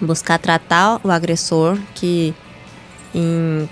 buscar 0.00 0.38
tratar 0.38 1.00
o 1.04 1.10
agressor 1.10 1.78
que 1.94 2.34
em 3.14 3.68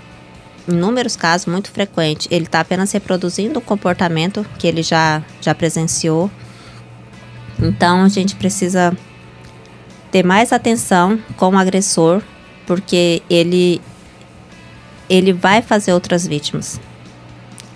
inúmeros 0.67 1.15
casos, 1.15 1.47
muito 1.47 1.71
frequente, 1.71 2.27
ele 2.31 2.45
está 2.45 2.59
apenas 2.59 2.91
reproduzindo 2.91 3.59
o 3.59 3.61
comportamento 3.61 4.45
que 4.57 4.67
ele 4.67 4.83
já, 4.83 5.23
já 5.41 5.53
presenciou. 5.53 6.29
Então 7.59 8.03
a 8.03 8.09
gente 8.09 8.35
precisa 8.35 8.95
ter 10.11 10.23
mais 10.25 10.51
atenção 10.51 11.19
com 11.37 11.49
o 11.49 11.57
agressor 11.57 12.21
porque 12.65 13.21
ele 13.29 13.81
ele 15.09 15.33
vai 15.33 15.61
fazer 15.61 15.91
outras 15.91 16.25
vítimas. 16.25 16.79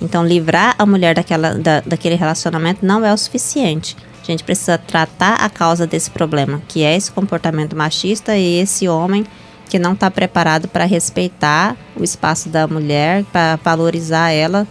Então, 0.02 0.26
livrar 0.26 0.74
a 0.78 0.86
mulher 0.86 1.16
daquela, 1.16 1.54
da, 1.54 1.82
daquele 1.82 2.16
relacionamento 2.16 2.86
não 2.86 3.04
é 3.04 3.14
o 3.14 3.18
suficiente. 3.18 3.98
A 4.22 4.26
gente 4.26 4.44
precisa 4.44 4.78
tratar 4.78 5.36
a 5.36 5.50
causa 5.50 5.86
desse 5.86 6.10
problema, 6.10 6.62
que 6.68 6.82
é 6.82 6.96
esse 6.96 7.12
comportamento 7.12 7.76
machista 7.76 8.38
e 8.38 8.60
esse 8.60 8.88
homem 8.88 9.26
que 9.70 9.80
não 9.80 9.94
está 9.94 10.10
preparado 10.12 10.68
para 10.68 10.86
respeitar 10.86 11.76
o 11.96 12.04
espaço 12.04 12.50
da 12.50 12.68
mulher, 12.68 13.24
para 13.32 13.58
valorizar 13.64 14.32
ela 14.32 14.68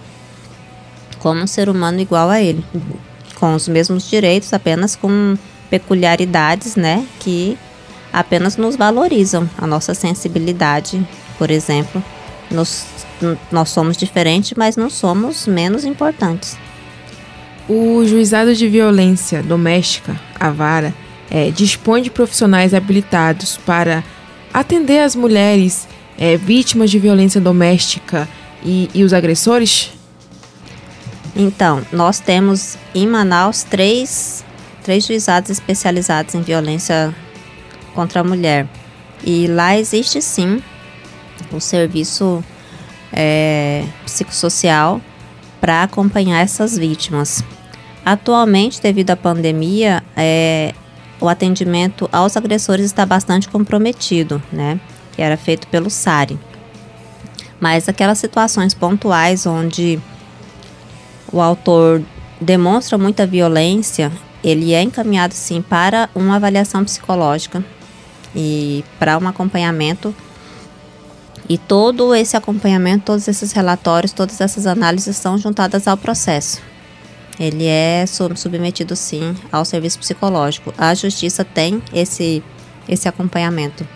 como 1.18 1.40
um 1.40 1.46
ser 1.46 1.68
humano 1.68 2.00
igual 2.00 2.28
a 2.28 2.40
ele, 2.40 2.64
com 3.36 3.54
os 3.54 3.66
mesmos 3.66 4.08
direitos, 4.08 4.52
apenas 4.52 4.94
com 4.94 5.36
peculiaridades, 5.70 6.76
né, 6.76 7.06
que 7.18 7.58
apenas 8.12 8.56
nos 8.56 8.76
valorizam 8.76 9.48
a 9.58 9.66
nossa 9.66 9.94
sensibilidade, 9.94 11.06
por 11.38 11.50
exemplo. 11.50 12.02
Nos, 12.50 12.84
nós 13.50 13.70
somos 13.70 13.96
diferentes, 13.96 14.52
mas 14.56 14.76
não 14.76 14.90
somos 14.90 15.46
menos 15.46 15.84
importantes. 15.84 16.56
O 17.68 18.04
Juizado 18.04 18.54
de 18.54 18.68
Violência 18.68 19.42
Doméstica, 19.42 20.20
a 20.38 20.50
Vara, 20.50 20.94
é, 21.30 21.50
dispõe 21.50 22.02
de 22.02 22.10
profissionais 22.10 22.74
habilitados 22.74 23.56
para 23.64 24.04
atender 24.54 25.00
as 25.00 25.16
mulheres 25.16 25.88
é, 26.16 26.36
vítimas 26.36 26.88
de 26.90 26.98
violência 27.00 27.40
doméstica 27.40 28.28
e, 28.64 28.88
e 28.94 29.02
os 29.02 29.12
agressores? 29.12 29.90
Então, 31.34 31.84
nós 31.92 32.20
temos 32.20 32.78
em 32.94 33.08
Manaus 33.08 33.64
três, 33.64 34.44
três 34.84 35.04
juizados 35.04 35.50
especializados 35.50 36.36
em 36.36 36.42
violência 36.42 37.12
contra 37.92 38.20
a 38.20 38.24
mulher. 38.24 38.68
E 39.24 39.48
lá 39.48 39.76
existe 39.76 40.22
sim 40.22 40.62
o 41.50 41.60
serviço 41.60 42.44
é, 43.12 43.84
psicossocial 44.04 45.00
para 45.60 45.82
acompanhar 45.82 46.40
essas 46.40 46.78
vítimas. 46.78 47.42
Atualmente, 48.04 48.80
devido 48.80 49.10
à 49.10 49.16
pandemia, 49.16 50.04
é, 50.16 50.74
o 51.20 51.28
atendimento 51.28 52.08
aos 52.12 52.36
agressores 52.36 52.86
está 52.86 53.06
bastante 53.06 53.48
comprometido, 53.48 54.42
né? 54.52 54.80
Que 55.12 55.22
era 55.22 55.36
feito 55.36 55.66
pelo 55.68 55.88
SARI. 55.90 56.38
Mas 57.60 57.88
aquelas 57.88 58.18
situações 58.18 58.74
pontuais 58.74 59.46
onde 59.46 60.00
o 61.32 61.40
autor 61.40 62.02
demonstra 62.40 62.98
muita 62.98 63.26
violência, 63.26 64.12
ele 64.42 64.74
é 64.74 64.82
encaminhado 64.82 65.34
sim 65.34 65.62
para 65.62 66.10
uma 66.14 66.36
avaliação 66.36 66.84
psicológica 66.84 67.64
e 68.34 68.84
para 68.98 69.16
um 69.18 69.26
acompanhamento. 69.26 70.14
E 71.48 71.58
todo 71.58 72.14
esse 72.14 72.36
acompanhamento, 72.36 73.04
todos 73.04 73.28
esses 73.28 73.52
relatórios, 73.52 74.12
todas 74.12 74.40
essas 74.40 74.66
análises 74.66 75.16
são 75.16 75.36
juntadas 75.38 75.86
ao 75.86 75.96
processo. 75.96 76.60
Ele 77.38 77.66
é 77.66 78.04
submetido 78.06 78.94
sim 78.94 79.34
ao 79.50 79.64
serviço 79.64 79.98
psicológico. 79.98 80.72
A 80.78 80.94
justiça 80.94 81.44
tem 81.44 81.82
esse 81.92 82.42
esse 82.88 83.08
acompanhamento. 83.08 83.86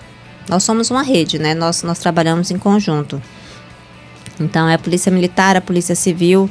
Nós 0.49 0.65
somos 0.65 0.91
uma 0.91 1.03
rede, 1.03 1.39
né? 1.39 1.55
Nós 1.55 1.83
nós 1.83 1.99
trabalhamos 1.99 2.51
em 2.51 2.59
conjunto. 2.59 3.23
Então 4.41 4.69
é 4.69 4.75
a 4.75 4.79
Polícia 4.79 5.13
Militar, 5.13 5.57
a 5.57 5.61
Polícia 5.61 5.95
Civil, 5.95 6.49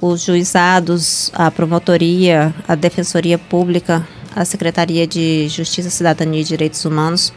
os 0.00 0.22
juizados, 0.22 1.30
a 1.32 1.50
promotoria, 1.50 2.54
a 2.66 2.74
Defensoria 2.74 3.38
Pública, 3.38 4.06
a 4.34 4.44
Secretaria 4.44 5.06
de 5.06 5.48
Justiça, 5.48 5.90
Cidadania 5.90 6.40
e 6.40 6.44
Direitos 6.44 6.84
Humanos, 6.84 7.32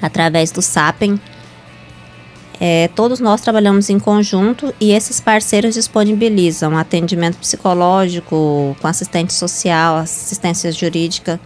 através 0.00 0.50
do 0.50 0.62
SAPEN. 0.62 1.18
É, 2.60 2.88
todos 2.94 3.20
nós 3.20 3.40
trabalhamos 3.42 3.90
em 3.90 3.98
conjunto 3.98 4.72
e 4.80 4.92
esses 4.92 5.20
parceiros 5.20 5.74
disponibilizam 5.74 6.76
atendimento 6.76 7.36
psicológico, 7.36 8.74
com 8.80 8.88
assistente 8.88 9.34
social, 9.34 9.96
assistência 9.96 10.72
jurídica, 10.72 11.38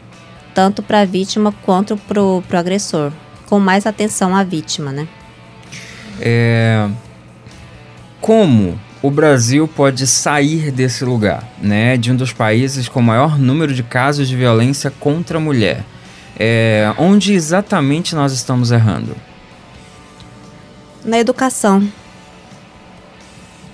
tanto 0.55 0.83
para 0.83 1.01
a 1.01 1.05
vítima 1.05 1.53
quanto 1.65 1.97
para 1.97 2.23
o 2.23 2.43
agressor, 2.53 3.13
com 3.47 3.59
mais 3.59 3.87
atenção 3.87 4.37
à 4.37 4.45
vítima, 4.45 4.93
né? 4.93 5.09
É... 6.21 6.89
Como 8.21 8.79
o 9.03 9.11
Brasil 9.11 9.67
pode 9.67 10.07
sair 10.07 10.71
desse 10.71 11.05
lugar, 11.05 11.49
né, 11.61 11.97
de 11.97 12.13
um 12.13 12.17
dos 12.17 12.33
países 12.33 12.87
com 12.87 13.01
maior 13.01 13.39
número 13.39 13.73
de 13.73 13.83
casos 13.83 14.29
de 14.29 14.37
violência 14.37 14.91
contra 14.91 15.39
a 15.39 15.41
mulher. 15.41 15.85
É, 16.39 16.93
onde 16.99 17.33
exatamente 17.33 18.15
nós 18.15 18.33
estamos 18.33 18.71
errando? 18.71 19.17
Na 21.11 21.19
educação, 21.19 21.83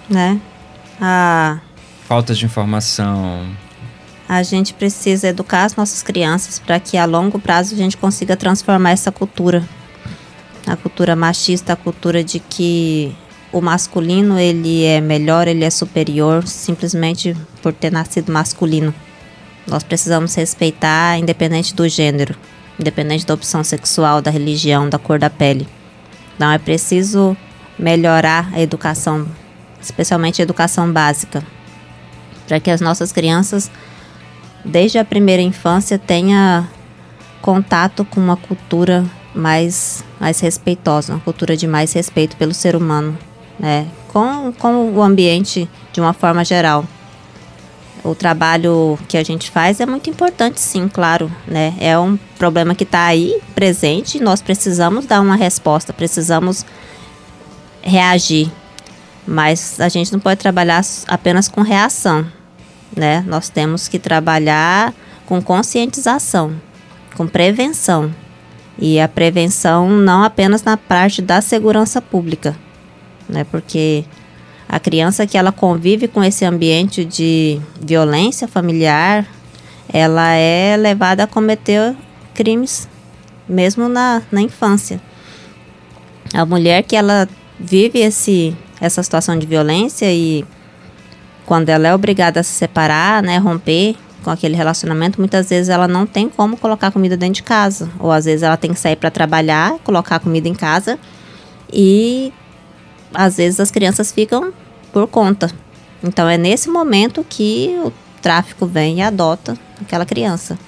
né? 0.09 0.41
A, 0.99 1.59
Falta 2.09 2.33
de 2.33 2.47
informação. 2.47 3.47
A 4.27 4.43
gente 4.43 4.73
precisa 4.73 5.29
educar 5.29 5.65
as 5.65 5.77
nossas 5.77 6.03
crianças 6.03 6.59
para 6.59 6.81
que 6.81 6.97
a 6.97 7.05
longo 7.05 7.39
prazo 7.39 7.75
a 7.75 7.77
gente 7.77 7.99
consiga 7.99 8.39
transformar 8.39 8.93
essa 8.93 9.13
cultura. 9.13 9.63
A 10.67 10.77
cultura 10.77 11.15
machista, 11.15 11.75
a 11.75 11.77
cultura 11.77 12.25
de 12.25 12.41
que 12.41 13.15
o 13.53 13.61
masculino 13.61 14.39
ele 14.39 14.87
é 14.87 15.03
melhor, 15.03 15.47
ele 15.47 15.63
é 15.63 15.69
superior 15.69 16.49
simplesmente 16.49 17.37
por 17.61 17.75
ter 17.75 17.93
nascido 17.93 18.33
masculino. 18.33 18.95
Nós 19.67 19.83
precisamos 19.83 20.35
respeitar 20.35 21.19
independente 21.19 21.75
do 21.75 21.87
gênero, 21.87 22.35
independente 22.81 23.27
da 23.27 23.35
opção 23.35 23.63
sexual, 23.63 24.23
da 24.23 24.31
religião, 24.31 24.89
da 24.89 24.99
cor 24.99 25.19
da 25.19 25.29
pele. 25.29 25.69
Então 26.37 26.53
é 26.53 26.59
preciso 26.59 27.37
melhorar 27.79 28.51
a 28.53 28.61
educação, 28.61 29.27
especialmente 29.81 30.41
a 30.41 30.45
educação 30.45 30.93
básica, 30.93 31.43
para 32.47 32.61
que 32.61 32.71
as 32.71 32.81
nossas 32.81 33.11
crianças 33.11 33.71
desde 34.65 34.99
a 34.99 35.05
primeira 35.05 35.43
infância 35.43 35.99
tenha 35.99 36.69
contato 37.41 38.05
com 38.05 38.21
uma 38.21 38.37
cultura 38.37 39.05
mais 39.35 40.05
mais 40.19 40.41
respeitosa, 40.41 41.13
uma 41.13 41.21
cultura 41.21 41.57
de 41.57 41.67
mais 41.67 41.93
respeito 41.93 42.37
pelo 42.37 42.55
ser 42.55 42.75
humano, 42.75 43.17
né? 43.59 43.87
Com, 44.09 44.53
com 44.53 44.91
o 44.93 45.03
ambiente 45.03 45.69
de 45.93 46.01
uma 46.01 46.13
forma 46.13 46.45
geral. 46.45 46.85
O 48.07 48.15
trabalho 48.15 48.97
que 49.09 49.17
a 49.17 49.25
gente 49.25 49.51
faz 49.51 49.81
é 49.81 49.87
muito 49.87 50.09
importante, 50.09 50.61
sim, 50.61 50.87
claro, 50.87 51.31
né? 51.45 51.75
É 51.81 51.99
um 51.99 52.17
problema 52.39 52.73
que 52.73 52.85
está 52.85 53.05
aí, 53.07 53.41
presente, 53.53 54.21
nós 54.21 54.41
precisamos 54.41 55.07
dar 55.07 55.21
uma 55.21 55.35
resposta, 55.35 55.93
precisamos 55.93 56.65
reagir. 57.83 58.49
Mas 59.27 59.81
a 59.81 59.89
gente 59.89 60.13
não 60.13 60.21
pode 60.21 60.39
trabalhar 60.39 60.85
apenas 61.09 61.49
com 61.49 61.63
reação, 61.63 62.25
né? 62.95 63.25
Nós 63.27 63.49
temos 63.49 63.89
que 63.89 63.99
trabalhar 63.99 64.95
com 65.27 65.43
conscientização, 65.43 66.55
com 67.17 67.27
prevenção. 67.27 68.15
E 68.79 69.01
a 69.01 69.09
prevenção 69.09 69.91
não 69.91 70.23
apenas 70.23 70.63
na 70.63 70.77
parte 70.77 71.21
da 71.21 71.41
segurança 71.41 72.01
pública, 72.01 72.55
né? 73.29 73.43
Porque 73.43 74.05
a 74.69 74.81
criança 74.81 75.27
que 75.27 75.39
ela 75.39 75.53
convive 75.53 76.09
com 76.09 76.23
esse 76.23 76.45
ambiente 76.45 77.05
de 77.05 77.61
violência 77.81 78.49
familiar, 78.49 79.27
ela 79.93 80.33
é 80.33 80.77
levada 80.77 81.23
a 81.23 81.27
cometer 81.27 81.95
crimes 82.35 82.89
mesmo 83.49 83.89
na, 83.89 84.23
na 84.31 84.41
infância. 84.41 85.01
A 86.35 86.45
mulher 86.45 86.83
que 86.83 86.97
ela 86.97 87.29
vive 87.59 88.01
esse, 88.01 88.57
essa 88.81 89.03
situação 89.03 89.39
de 89.39 89.47
violência 89.47 90.13
e 90.13 90.45
quando 91.47 91.69
ela 91.69 91.87
é 91.87 91.95
obrigada 91.95 92.41
a 92.41 92.43
se 92.43 92.53
separar, 92.53 93.23
né, 93.23 93.39
romper 93.39 93.97
com 94.25 94.31
aquele 94.31 94.57
relacionamento, 94.57 95.21
muitas 95.21 95.49
vezes 95.49 95.69
ela 95.69 95.87
não 95.87 96.05
tem 96.05 96.29
como 96.29 96.57
colocar 96.57 96.91
comida 96.91 97.17
dentro 97.17 97.35
de 97.35 97.43
casa, 97.45 97.89
ou 98.01 98.11
às 98.11 98.25
vezes 98.25 98.43
ela 98.43 98.57
tem 98.57 98.73
que 98.73 98.81
sair 98.81 98.97
para 98.97 99.09
trabalhar, 99.09 99.79
colocar 99.85 100.19
comida 100.19 100.49
em 100.49 100.55
casa 100.55 100.99
e 101.73 102.33
às 103.13 103.37
vezes 103.37 103.61
as 103.61 103.71
crianças 103.71 104.13
ficam 104.13 104.53
por 104.93 105.07
conta. 105.07 105.51
Então 106.03 106.29
é 106.29 106.37
nesse 106.37 106.69
momento 106.69 107.25
que 107.29 107.79
o 107.85 107.93
tráfico 108.23 108.67
vem 108.67 108.99
e 108.99 109.03
adota 109.03 109.57
aquela 109.81 110.07
criança. 110.07 110.59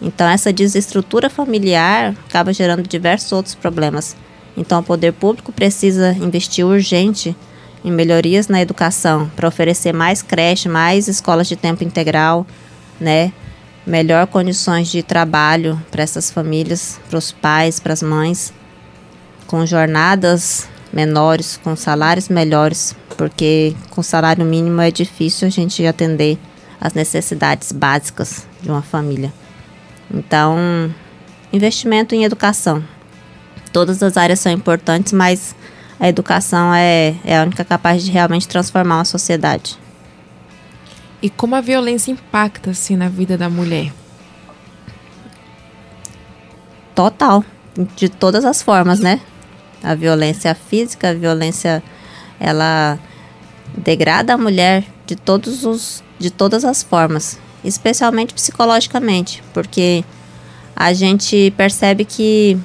Então 0.00 0.28
essa 0.28 0.52
desestrutura 0.52 1.28
familiar 1.28 2.14
acaba 2.28 2.52
gerando 2.52 2.88
diversos 2.88 3.30
outros 3.32 3.54
problemas. 3.54 4.16
Então 4.56 4.80
o 4.80 4.82
poder 4.82 5.12
público 5.12 5.52
precisa 5.52 6.12
investir 6.12 6.66
urgente 6.66 7.36
em 7.84 7.90
melhorias 7.90 8.48
na 8.48 8.60
educação 8.60 9.30
para 9.34 9.48
oferecer 9.48 9.92
mais 9.92 10.22
creche, 10.22 10.68
mais 10.68 11.08
escolas 11.08 11.48
de 11.48 11.56
tempo 11.56 11.84
integral, 11.84 12.46
né? 12.98 13.32
Melhor 13.86 14.26
condições 14.26 14.90
de 14.90 15.02
trabalho 15.02 15.80
para 15.90 16.02
essas 16.02 16.30
famílias, 16.30 17.00
para 17.08 17.18
os 17.18 17.32
pais, 17.32 17.80
para 17.80 17.94
as 17.94 18.02
mães, 18.02 18.52
com 19.46 19.64
jornadas 19.64 20.68
menores, 20.92 21.58
com 21.62 21.76
salários 21.76 22.28
melhores, 22.28 22.96
porque 23.16 23.74
com 23.90 24.02
salário 24.02 24.44
mínimo 24.44 24.80
é 24.80 24.90
difícil 24.90 25.46
a 25.46 25.50
gente 25.50 25.84
atender 25.86 26.38
as 26.80 26.94
necessidades 26.94 27.72
básicas 27.72 28.46
de 28.60 28.70
uma 28.70 28.82
família. 28.82 29.32
Então, 30.12 30.92
investimento 31.52 32.14
em 32.14 32.24
educação. 32.24 32.82
Todas 33.72 34.02
as 34.02 34.16
áreas 34.16 34.40
são 34.40 34.50
importantes, 34.50 35.12
mas 35.12 35.54
a 35.98 36.08
educação 36.08 36.74
é, 36.74 37.14
é 37.24 37.38
a 37.38 37.42
única 37.42 37.64
capaz 37.64 38.02
de 38.02 38.10
realmente 38.10 38.48
transformar 38.48 38.96
uma 38.96 39.04
sociedade. 39.04 39.78
E 41.22 41.28
como 41.28 41.54
a 41.54 41.60
violência 41.60 42.10
impacta 42.10 42.70
assim 42.70 42.96
na 42.96 43.08
vida 43.08 43.36
da 43.36 43.50
mulher? 43.50 43.92
Total, 46.94 47.44
de 47.94 48.08
todas 48.08 48.44
as 48.44 48.62
formas, 48.62 49.00
né? 49.00 49.20
A 49.82 49.94
violência 49.94 50.54
física, 50.54 51.10
a 51.10 51.14
violência 51.14 51.82
ela 52.38 52.98
degrada 53.76 54.34
a 54.34 54.38
mulher 54.38 54.84
de 55.06 55.16
todos 55.16 55.64
os 55.64 56.02
de 56.18 56.30
todas 56.30 56.66
as 56.66 56.82
formas, 56.82 57.38
especialmente 57.64 58.34
psicologicamente, 58.34 59.42
porque 59.54 60.04
a 60.76 60.92
gente 60.92 61.52
percebe 61.56 62.04
que 62.04 62.58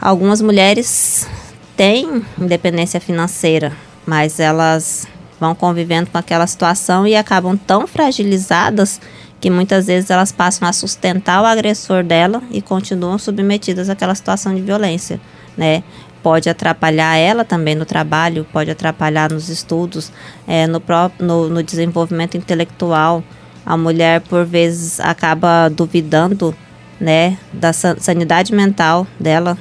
algumas 0.00 0.40
mulheres 0.40 1.28
têm 1.76 2.22
independência 2.38 2.98
financeira, 2.98 3.76
mas 4.06 4.40
elas 4.40 5.06
vão 5.38 5.54
convivendo 5.54 6.10
com 6.10 6.18
aquela 6.18 6.46
situação 6.46 7.06
e 7.06 7.14
acabam 7.14 7.56
tão 7.56 7.86
fragilizadas 7.86 9.00
que 9.40 9.48
muitas 9.50 9.86
vezes 9.86 10.10
elas 10.10 10.30
passam 10.32 10.68
a 10.68 10.72
sustentar 10.72 11.42
o 11.42 11.46
agressor 11.46 12.04
dela 12.04 12.42
e 12.50 12.60
continuam 12.60 13.18
submetidas 13.18 13.88
àquela 13.88 14.14
situação 14.14 14.54
de 14.54 14.60
violência, 14.60 15.20
né? 15.60 15.84
pode 16.22 16.48
atrapalhar 16.48 17.16
ela 17.16 17.44
também 17.44 17.74
no 17.74 17.84
trabalho, 17.84 18.46
pode 18.52 18.70
atrapalhar 18.70 19.30
nos 19.30 19.48
estudos, 19.48 20.12
é, 20.46 20.66
no, 20.66 20.80
próprio, 20.80 21.26
no, 21.26 21.48
no 21.48 21.62
desenvolvimento 21.62 22.36
intelectual. 22.36 23.22
A 23.64 23.76
mulher, 23.76 24.20
por 24.22 24.44
vezes, 24.44 25.00
acaba 25.00 25.68
duvidando 25.68 26.54
né, 26.98 27.38
da 27.52 27.72
sanidade 27.72 28.54
mental 28.54 29.06
dela. 29.18 29.56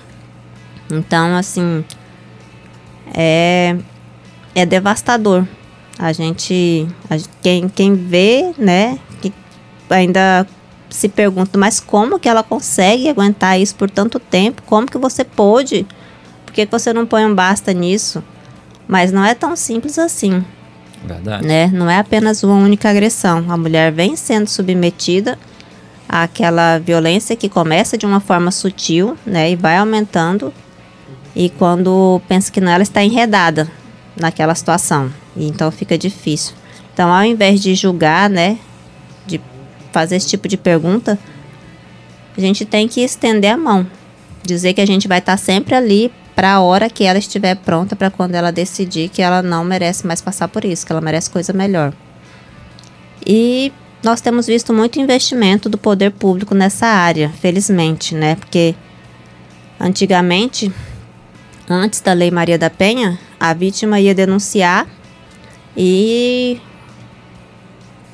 Então, 0.91 1.35
assim, 1.35 1.83
é, 3.13 3.75
é 4.55 4.65
devastador. 4.65 5.45
A 5.97 6.13
gente, 6.13 6.87
a, 7.09 7.17
quem, 7.41 7.67
quem 7.67 7.93
vê, 7.93 8.53
né, 8.57 8.97
que 9.21 9.33
ainda 9.89 10.47
se 10.89 11.07
pergunta, 11.07 11.57
mas 11.57 11.79
como 11.79 12.19
que 12.19 12.27
ela 12.27 12.43
consegue 12.43 13.09
aguentar 13.09 13.59
isso 13.59 13.75
por 13.75 13.89
tanto 13.89 14.19
tempo? 14.19 14.61
Como 14.65 14.87
que 14.87 14.97
você 14.97 15.23
pôde 15.23 15.85
por 16.49 16.53
que 16.53 16.65
você 16.65 16.91
não 16.91 17.05
põe 17.05 17.23
um 17.25 17.35
basta 17.35 17.71
nisso? 17.71 18.23
Mas 18.87 19.11
não 19.11 19.23
é 19.23 19.35
tão 19.35 19.55
simples 19.55 19.99
assim. 19.99 20.43
Verdade. 21.05 21.45
Né? 21.45 21.67
Não 21.67 21.87
é 21.87 21.99
apenas 21.99 22.41
uma 22.41 22.55
única 22.55 22.89
agressão. 22.89 23.45
A 23.49 23.55
mulher 23.55 23.91
vem 23.91 24.15
sendo 24.15 24.47
submetida 24.47 25.37
àquela 26.07 26.79
violência 26.79 27.35
que 27.35 27.47
começa 27.47 27.95
de 27.95 28.05
uma 28.05 28.19
forma 28.19 28.49
sutil, 28.49 29.15
né, 29.23 29.51
e 29.51 29.55
vai 29.55 29.77
aumentando. 29.77 30.51
E 31.35 31.51
quando 31.51 32.19
pensa 32.27 32.51
que 32.51 32.59
não, 32.59 32.71
ela 32.71 32.81
está 32.81 33.03
enredada 33.03 33.69
naquela 34.19 34.55
situação. 34.55 35.13
E 35.37 35.47
então 35.47 35.69
fica 35.69 35.99
difícil. 35.99 36.55
Então, 36.91 37.13
ao 37.13 37.23
invés 37.23 37.61
de 37.61 37.75
julgar, 37.75 38.27
né, 38.27 38.57
fazer 39.91 40.15
esse 40.15 40.27
tipo 40.27 40.47
de 40.47 40.57
pergunta, 40.57 41.17
a 42.37 42.41
gente 42.41 42.65
tem 42.65 42.87
que 42.87 43.01
estender 43.01 43.51
a 43.51 43.57
mão, 43.57 43.85
dizer 44.43 44.73
que 44.73 44.81
a 44.81 44.85
gente 44.85 45.07
vai 45.07 45.19
estar 45.19 45.37
sempre 45.37 45.75
ali 45.75 46.11
para 46.35 46.53
a 46.53 46.61
hora 46.61 46.89
que 46.89 47.03
ela 47.03 47.19
estiver 47.19 47.55
pronta, 47.55 47.95
para 47.95 48.09
quando 48.09 48.35
ela 48.35 48.51
decidir 48.51 49.09
que 49.09 49.21
ela 49.21 49.41
não 49.41 49.63
merece 49.65 50.07
mais 50.07 50.21
passar 50.21 50.47
por 50.47 50.63
isso, 50.63 50.85
que 50.85 50.91
ela 50.91 51.01
merece 51.01 51.29
coisa 51.29 51.51
melhor. 51.51 51.93
E 53.27 53.73
nós 54.01 54.21
temos 54.21 54.47
visto 54.47 54.73
muito 54.73 54.99
investimento 54.99 55.67
do 55.67 55.77
poder 55.77 56.11
público 56.11 56.55
nessa 56.55 56.87
área, 56.87 57.29
felizmente, 57.41 58.15
né? 58.15 58.35
Porque 58.35 58.73
antigamente, 59.77 60.71
antes 61.69 61.99
da 61.99 62.13
Lei 62.13 62.31
Maria 62.31 62.57
da 62.57 62.69
Penha, 62.69 63.19
a 63.37 63.53
vítima 63.53 63.99
ia 63.99 64.15
denunciar 64.15 64.87
e 65.75 66.61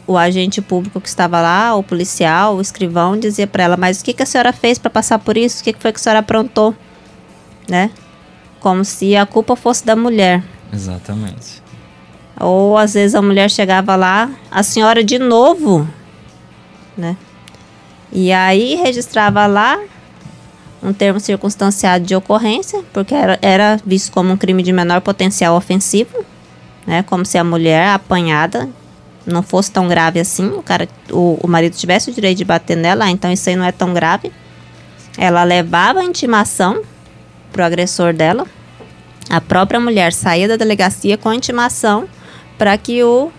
o 0.07 0.17
agente 0.17 0.61
público 0.61 1.01
que 1.01 1.07
estava 1.07 1.41
lá, 1.41 1.75
o 1.75 1.83
policial, 1.83 2.55
o 2.55 2.61
escrivão, 2.61 3.17
dizia 3.17 3.47
para 3.47 3.63
ela: 3.63 3.77
Mas 3.77 4.01
o 4.01 4.03
que, 4.03 4.13
que 4.13 4.23
a 4.23 4.25
senhora 4.25 4.53
fez 4.53 4.77
para 4.77 4.89
passar 4.89 5.19
por 5.19 5.37
isso? 5.37 5.61
O 5.61 5.63
que, 5.63 5.73
que 5.73 5.81
foi 5.81 5.91
que 5.91 5.99
a 5.99 6.01
senhora 6.01 6.19
aprontou? 6.19 6.75
Né? 7.67 7.89
como 8.65 8.83
se 8.83 9.15
a 9.15 9.27
culpa 9.27 9.55
fosse 9.55 9.85
da 9.85 9.95
mulher. 9.95 10.43
Exatamente. 10.73 11.61
Ou 12.39 12.75
às 12.75 12.95
vezes 12.95 13.13
a 13.13 13.21
mulher 13.21 13.47
chegava 13.47 13.95
lá, 13.95 14.31
a 14.49 14.63
senhora 14.63 15.03
de 15.03 15.19
novo, 15.19 15.87
né? 16.97 17.15
E 18.11 18.31
aí 18.31 18.73
registrava 18.73 19.45
lá 19.45 19.79
um 20.81 20.91
termo 20.91 21.19
circunstanciado 21.19 22.05
de 22.05 22.15
ocorrência, 22.15 22.83
porque 22.91 23.13
era, 23.13 23.37
era 23.39 23.79
visto 23.85 24.11
como 24.11 24.33
um 24.33 24.37
crime 24.37 24.63
de 24.63 24.73
menor 24.73 24.99
potencial 24.99 25.55
ofensivo, 25.55 26.25
né? 26.87 27.03
Como 27.03 27.23
se 27.23 27.37
a 27.37 27.43
mulher 27.43 27.89
apanhada 27.89 28.67
não 29.25 29.41
fosse 29.41 29.71
tão 29.71 29.87
grave 29.87 30.19
assim, 30.19 30.47
o 30.47 30.61
cara, 30.61 30.87
o, 31.09 31.39
o 31.41 31.47
marido 31.47 31.75
tivesse 31.75 32.09
o 32.09 32.13
direito 32.13 32.37
de 32.37 32.45
bater 32.45 32.77
nela, 32.77 33.05
ah, 33.05 33.09
então 33.09 33.31
isso 33.31 33.49
aí 33.49 33.55
não 33.55 33.65
é 33.65 33.71
tão 33.71 33.93
grave. 33.93 34.31
Ela 35.17 35.43
levava 35.43 35.99
a 35.99 36.03
intimação 36.03 36.81
pro 37.51 37.63
agressor 37.63 38.13
dela. 38.13 38.45
A 39.29 39.41
própria 39.41 39.79
mulher 39.79 40.13
saía 40.13 40.47
da 40.47 40.55
delegacia 40.55 41.17
com 41.17 41.29
a 41.29 41.35
intimação 41.35 42.07
para 42.57 42.77
que 42.77 43.03
o 43.03 43.31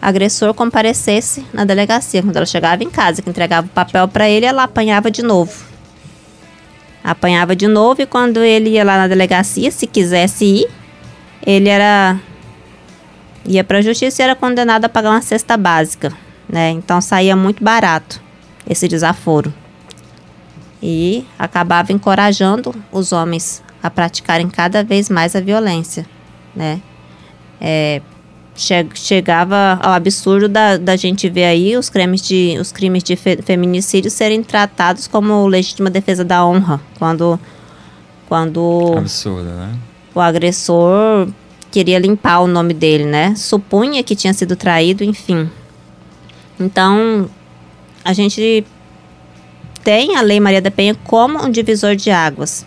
agressor 0.00 0.52
comparecesse 0.52 1.44
na 1.52 1.64
delegacia. 1.64 2.22
Quando 2.22 2.36
ela 2.36 2.46
chegava 2.46 2.84
em 2.84 2.90
casa, 2.90 3.22
que 3.22 3.30
entregava 3.30 3.66
o 3.66 3.70
papel 3.70 4.06
para 4.06 4.28
ele, 4.28 4.44
ela 4.44 4.64
apanhava 4.64 5.10
de 5.10 5.22
novo. 5.22 5.64
Apanhava 7.02 7.56
de 7.56 7.66
novo 7.66 8.02
e 8.02 8.06
quando 8.06 8.42
ele 8.42 8.70
ia 8.70 8.84
lá 8.84 8.98
na 8.98 9.08
delegacia, 9.08 9.70
se 9.70 9.86
quisesse 9.86 10.44
ir, 10.44 10.70
ele 11.44 11.68
era 11.68 12.18
ia 13.44 13.64
para 13.64 13.78
a 13.78 13.82
justiça 13.82 14.22
e 14.22 14.24
era 14.24 14.34
condenado 14.34 14.84
a 14.84 14.88
pagar 14.88 15.10
uma 15.10 15.22
cesta 15.22 15.56
básica, 15.56 16.12
né? 16.48 16.70
Então 16.70 17.00
saía 17.00 17.36
muito 17.36 17.62
barato 17.62 18.20
esse 18.68 18.88
desaforo. 18.88 19.52
E 20.82 21.24
acabava 21.38 21.92
encorajando 21.92 22.74
os 22.92 23.12
homens 23.12 23.62
a 23.82 23.90
praticarem 23.90 24.48
cada 24.48 24.84
vez 24.84 25.08
mais 25.08 25.34
a 25.34 25.40
violência, 25.40 26.06
né? 26.54 26.80
É, 27.60 28.02
che 28.54 28.86
chegava 28.94 29.78
ao 29.82 29.92
absurdo 29.92 30.48
da, 30.48 30.76
da 30.76 30.96
gente 30.96 31.28
ver 31.28 31.44
aí 31.44 31.76
os 31.76 31.90
crimes 31.90 32.22
de, 32.22 32.56
os 32.60 32.70
crimes 32.70 33.02
de 33.02 33.16
fe 33.16 33.42
feminicídio 33.42 34.10
serem 34.10 34.42
tratados 34.42 35.08
como 35.08 35.46
legítima 35.46 35.90
defesa 35.90 36.24
da 36.24 36.46
honra, 36.46 36.80
quando 36.98 37.38
quando 38.28 38.94
Absurdo, 38.96 39.50
né? 39.50 39.76
o 40.14 40.20
agressor 40.20 41.28
queria 41.74 41.98
limpar 41.98 42.38
o 42.38 42.46
nome 42.46 42.72
dele, 42.72 43.04
né? 43.04 43.34
Supunha 43.34 44.00
que 44.04 44.14
tinha 44.14 44.32
sido 44.32 44.54
traído, 44.54 45.02
enfim. 45.02 45.50
Então, 46.58 47.28
a 48.04 48.12
gente 48.12 48.64
tem 49.82 50.14
a 50.14 50.22
Lei 50.22 50.38
Maria 50.38 50.62
da 50.62 50.70
Penha 50.70 50.94
como 51.02 51.44
um 51.44 51.50
divisor 51.50 51.96
de 51.96 52.12
águas. 52.12 52.64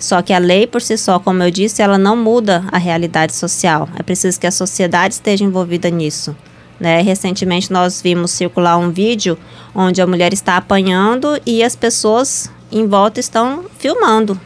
Só 0.00 0.22
que 0.22 0.32
a 0.32 0.38
lei 0.38 0.66
por 0.66 0.80
si 0.80 0.96
só, 0.96 1.18
como 1.18 1.42
eu 1.42 1.50
disse, 1.50 1.82
ela 1.82 1.98
não 1.98 2.16
muda 2.16 2.64
a 2.72 2.78
realidade 2.78 3.34
social. 3.34 3.90
É 3.94 4.02
preciso 4.02 4.40
que 4.40 4.46
a 4.46 4.50
sociedade 4.50 5.14
esteja 5.14 5.44
envolvida 5.44 5.90
nisso. 5.90 6.34
Né? 6.80 7.02
Recentemente 7.02 7.70
nós 7.70 8.00
vimos 8.00 8.30
circular 8.30 8.78
um 8.78 8.90
vídeo 8.90 9.38
onde 9.74 10.00
a 10.00 10.06
mulher 10.06 10.32
está 10.32 10.56
apanhando 10.56 11.38
e 11.44 11.62
as 11.62 11.76
pessoas 11.76 12.50
em 12.72 12.86
volta 12.86 13.20
estão 13.20 13.66
filmando. 13.78 14.40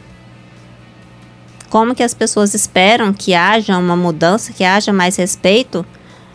Como 1.69 1.93
que 1.93 2.03
as 2.03 2.13
pessoas 2.13 2.53
esperam 2.53 3.13
que 3.13 3.33
haja 3.33 3.77
uma 3.77 3.95
mudança, 3.95 4.51
que 4.51 4.63
haja 4.63 4.91
mais 4.91 5.15
respeito, 5.15 5.85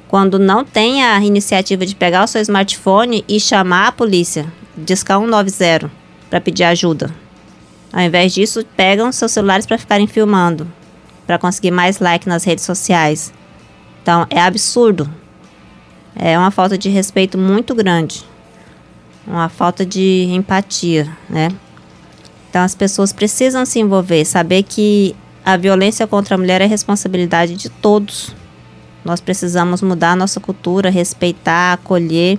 quando 0.07 0.39
não 0.39 0.65
tem 0.65 1.03
a 1.03 1.19
iniciativa 1.25 1.85
de 1.85 1.97
pegar 1.97 2.23
o 2.23 2.29
seu 2.29 2.41
smartphone 2.41 3.25
e 3.27 3.41
chamar 3.41 3.89
a 3.89 3.93
polícia, 3.93 4.47
discar 4.77 5.19
190 5.19 5.91
para 6.31 6.41
pedir 6.41 6.63
ajuda. 6.63 7.13
Ao 7.93 8.01
invés 8.01 8.33
disso, 8.33 8.65
pegam 8.77 9.11
seus 9.11 9.33
celulares 9.33 9.67
para 9.67 9.79
ficarem 9.79 10.07
filmando, 10.07 10.71
para 11.27 11.39
conseguir 11.39 11.73
mais 11.73 11.99
like 11.99 12.29
nas 12.29 12.45
redes 12.45 12.65
sociais. 12.65 13.33
Então, 14.03 14.27
é 14.31 14.41
absurdo. 14.41 15.09
É 16.15 16.39
uma 16.39 16.51
falta 16.53 16.79
de 16.79 16.89
respeito 16.89 17.37
muito 17.37 17.75
grande. 17.75 18.25
Uma 19.27 19.49
falta 19.49 19.85
de 19.85 20.29
empatia, 20.31 21.09
né? 21.29 21.49
Então, 22.51 22.63
as 22.63 22.75
pessoas 22.75 23.13
precisam 23.13 23.65
se 23.65 23.81
envolver, 23.81 24.25
saber 24.25 24.63
que 24.63 25.17
a 25.45 25.57
violência 25.59 26.07
contra 26.07 26.35
a 26.35 26.39
mulher 26.39 26.63
é 26.63 26.67
responsabilidade 26.67 27.55
de 27.55 27.69
todos. 27.69 28.35
Nós 29.05 29.21
precisamos 29.21 29.83
mudar 29.83 30.13
a 30.13 30.17
nossa 30.17 30.41
cultura, 30.41 30.89
respeitar, 30.89 31.75
acolher. 31.75 32.39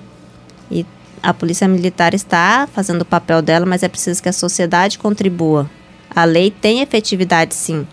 E 0.72 0.84
a 1.22 1.32
Polícia 1.32 1.68
Militar 1.68 2.16
está 2.16 2.68
fazendo 2.74 3.04
o 3.04 3.06
papel 3.06 3.44
dela, 3.44 3.66
mas 3.66 3.84
é 3.84 3.88
preciso 3.88 4.24
que 4.24 4.30
a 4.30 4.34
sociedade 4.34 4.98
contribua. 4.98 5.70
A 6.10 6.24
lei 6.24 6.50
tem 6.50 6.82
efetividade, 6.82 7.54
sim. 7.54 7.86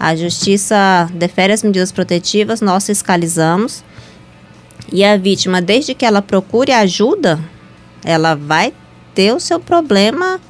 A 0.00 0.16
Justiça 0.16 1.10
defere 1.12 1.52
as 1.52 1.62
medidas 1.62 1.92
protetivas, 1.92 2.62
nós 2.62 2.86
fiscalizamos. 2.86 3.84
E 4.90 5.04
a 5.04 5.18
vítima, 5.18 5.60
desde 5.60 5.94
que 5.94 6.06
ela 6.06 6.22
procure 6.22 6.72
ajuda, 6.72 7.38
ela 8.02 8.34
vai 8.34 8.72
ter 9.14 9.34
o 9.34 9.40
seu 9.40 9.60
problema 9.60 10.40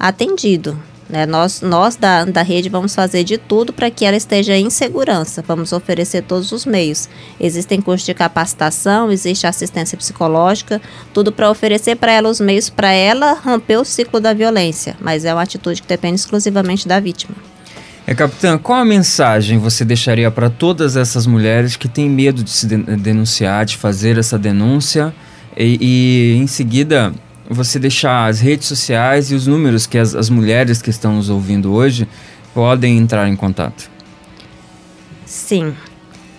atendido. 0.00 0.78
Né? 1.12 1.26
Nós, 1.26 1.60
nós 1.60 1.94
da, 1.94 2.24
da 2.24 2.40
rede 2.40 2.70
vamos 2.70 2.94
fazer 2.94 3.22
de 3.22 3.36
tudo 3.36 3.70
para 3.70 3.90
que 3.90 4.06
ela 4.06 4.16
esteja 4.16 4.56
em 4.56 4.70
segurança. 4.70 5.44
Vamos 5.46 5.70
oferecer 5.70 6.22
todos 6.22 6.50
os 6.52 6.64
meios. 6.64 7.06
Existem 7.38 7.82
cursos 7.82 8.06
de 8.06 8.14
capacitação, 8.14 9.12
existe 9.12 9.46
assistência 9.46 9.98
psicológica, 9.98 10.80
tudo 11.12 11.30
para 11.30 11.50
oferecer 11.50 11.96
para 11.96 12.12
ela 12.12 12.30
os 12.30 12.40
meios 12.40 12.70
para 12.70 12.92
ela 12.92 13.34
romper 13.34 13.76
o 13.76 13.84
ciclo 13.84 14.18
da 14.18 14.32
violência. 14.32 14.96
Mas 14.98 15.26
é 15.26 15.34
uma 15.34 15.42
atitude 15.42 15.82
que 15.82 15.88
depende 15.88 16.18
exclusivamente 16.18 16.88
da 16.88 16.98
vítima. 16.98 17.34
É, 18.06 18.14
capitã, 18.14 18.56
qual 18.58 18.78
a 18.78 18.84
mensagem 18.84 19.58
você 19.58 19.84
deixaria 19.84 20.30
para 20.30 20.48
todas 20.48 20.96
essas 20.96 21.26
mulheres 21.26 21.76
que 21.76 21.88
têm 21.88 22.08
medo 22.08 22.42
de 22.42 22.50
se 22.50 22.66
denunciar, 22.66 23.66
de 23.66 23.76
fazer 23.76 24.18
essa 24.18 24.38
denúncia 24.38 25.14
e, 25.56 25.78
e 25.80 26.36
em 26.38 26.46
seguida 26.46 27.12
você 27.52 27.78
deixar 27.78 28.26
as 28.26 28.40
redes 28.40 28.66
sociais 28.68 29.30
e 29.30 29.34
os 29.34 29.46
números 29.46 29.86
que 29.86 29.98
as, 29.98 30.14
as 30.14 30.28
mulheres 30.28 30.80
que 30.82 30.90
estão 30.90 31.16
nos 31.16 31.28
ouvindo 31.28 31.72
hoje 31.72 32.08
podem 32.54 32.98
entrar 32.98 33.28
em 33.28 33.36
contato. 33.36 33.90
Sim. 35.24 35.74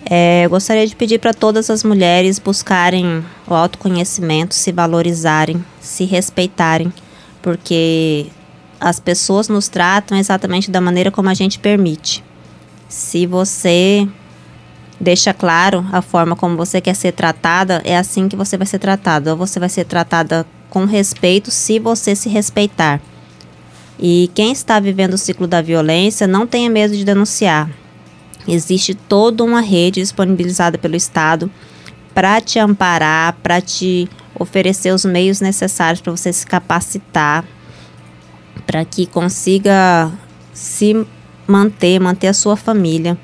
É, 0.08 0.44
eu 0.44 0.50
gostaria 0.50 0.86
de 0.86 0.94
pedir 0.94 1.18
para 1.18 1.32
todas 1.32 1.70
as 1.70 1.82
mulheres 1.82 2.38
buscarem 2.38 3.24
o 3.46 3.54
autoconhecimento, 3.54 4.54
se 4.54 4.70
valorizarem, 4.70 5.64
se 5.80 6.04
respeitarem, 6.04 6.92
porque 7.40 8.26
as 8.78 9.00
pessoas 9.00 9.48
nos 9.48 9.68
tratam 9.68 10.18
exatamente 10.18 10.70
da 10.70 10.80
maneira 10.80 11.10
como 11.10 11.30
a 11.30 11.34
gente 11.34 11.58
permite. 11.58 12.22
Se 12.86 13.26
você 13.26 14.06
deixa 15.00 15.32
claro 15.32 15.84
a 15.90 16.02
forma 16.02 16.36
como 16.36 16.56
você 16.56 16.80
quer 16.80 16.94
ser 16.94 17.12
tratada, 17.12 17.80
é 17.84 17.96
assim 17.96 18.28
que 18.28 18.36
você 18.36 18.56
vai 18.56 18.66
ser 18.66 18.78
tratada. 18.78 19.32
Ou 19.32 19.36
você 19.36 19.58
vai 19.58 19.68
ser 19.68 19.84
tratada 19.84 20.46
com 20.74 20.84
respeito 20.84 21.52
se 21.52 21.78
você 21.78 22.16
se 22.16 22.28
respeitar. 22.28 23.00
E 23.96 24.28
quem 24.34 24.50
está 24.50 24.80
vivendo 24.80 25.14
o 25.14 25.18
ciclo 25.18 25.46
da 25.46 25.62
violência 25.62 26.26
não 26.26 26.48
tenha 26.48 26.68
medo 26.68 26.96
de 26.96 27.04
denunciar. 27.04 27.70
Existe 28.46 28.92
toda 28.92 29.44
uma 29.44 29.60
rede 29.60 30.00
disponibilizada 30.00 30.76
pelo 30.76 30.96
Estado 30.96 31.48
para 32.12 32.40
te 32.40 32.58
amparar, 32.58 33.34
para 33.40 33.60
te 33.60 34.08
oferecer 34.36 34.92
os 34.92 35.04
meios 35.04 35.40
necessários 35.40 36.00
para 36.00 36.10
você 36.10 36.32
se 36.32 36.44
capacitar, 36.44 37.44
para 38.66 38.84
que 38.84 39.06
consiga 39.06 40.10
se 40.52 41.06
manter, 41.46 42.00
manter 42.00 42.26
a 42.26 42.34
sua 42.34 42.56
família. 42.56 43.16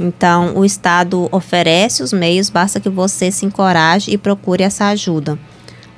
Então, 0.00 0.56
o 0.56 0.64
Estado 0.64 1.28
oferece 1.30 2.02
os 2.02 2.12
meios, 2.14 2.48
basta 2.48 2.80
que 2.80 2.88
você 2.88 3.30
se 3.30 3.44
encoraje 3.44 4.10
e 4.10 4.16
procure 4.16 4.62
essa 4.62 4.86
ajuda. 4.86 5.38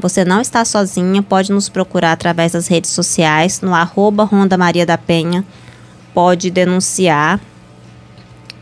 Você 0.01 0.25
não 0.25 0.41
está 0.41 0.65
sozinha, 0.65 1.23
pode 1.23 1.51
nos 1.51 1.69
procurar 1.69 2.13
através 2.13 2.53
das 2.53 2.69
redes 2.69 2.91
sociais, 2.91 3.61
no 3.61 3.75
arroba 3.75 4.23
Ronda 4.23 4.57
Maria 4.57 4.87
da 4.87 4.97
Penha, 4.97 5.45
pode 6.15 6.51
denunciar 6.51 7.41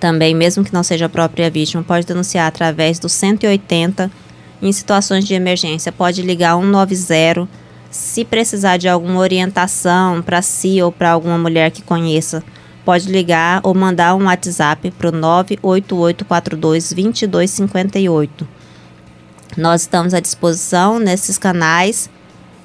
também, 0.01 0.35
mesmo 0.35 0.65
que 0.65 0.73
não 0.73 0.83
seja 0.83 1.07
a 1.07 1.11
própria 1.11 1.51
vítima, 1.51 1.83
pode 1.83 2.07
denunciar 2.07 2.47
através 2.47 2.99
do 2.99 3.09
180 3.09 4.11
em 4.63 4.73
situações 4.73 5.25
de 5.25 5.35
emergência, 5.35 5.93
pode 5.93 6.23
ligar 6.23 6.57
190 6.57 7.47
se 7.91 8.25
precisar 8.25 8.77
de 8.77 8.89
alguma 8.89 9.21
orientação 9.21 10.23
para 10.23 10.43
si 10.43 10.81
ou 10.83 10.91
para 10.93 11.11
alguma 11.11 11.39
mulher 11.39 11.71
que 11.71 11.83
conheça, 11.83 12.43
pode 12.85 13.11
ligar 13.11 13.61
ou 13.63 13.75
mandar 13.75 14.15
um 14.15 14.25
WhatsApp 14.25 14.91
para 14.93 15.09
o 15.09 15.13
98842 15.13 16.93
2258. 16.93 18.56
Nós 19.57 19.83
estamos 19.83 20.15
à 20.15 20.21
disposição 20.21 20.99
nesses 20.99 21.39
canais 21.39 22.11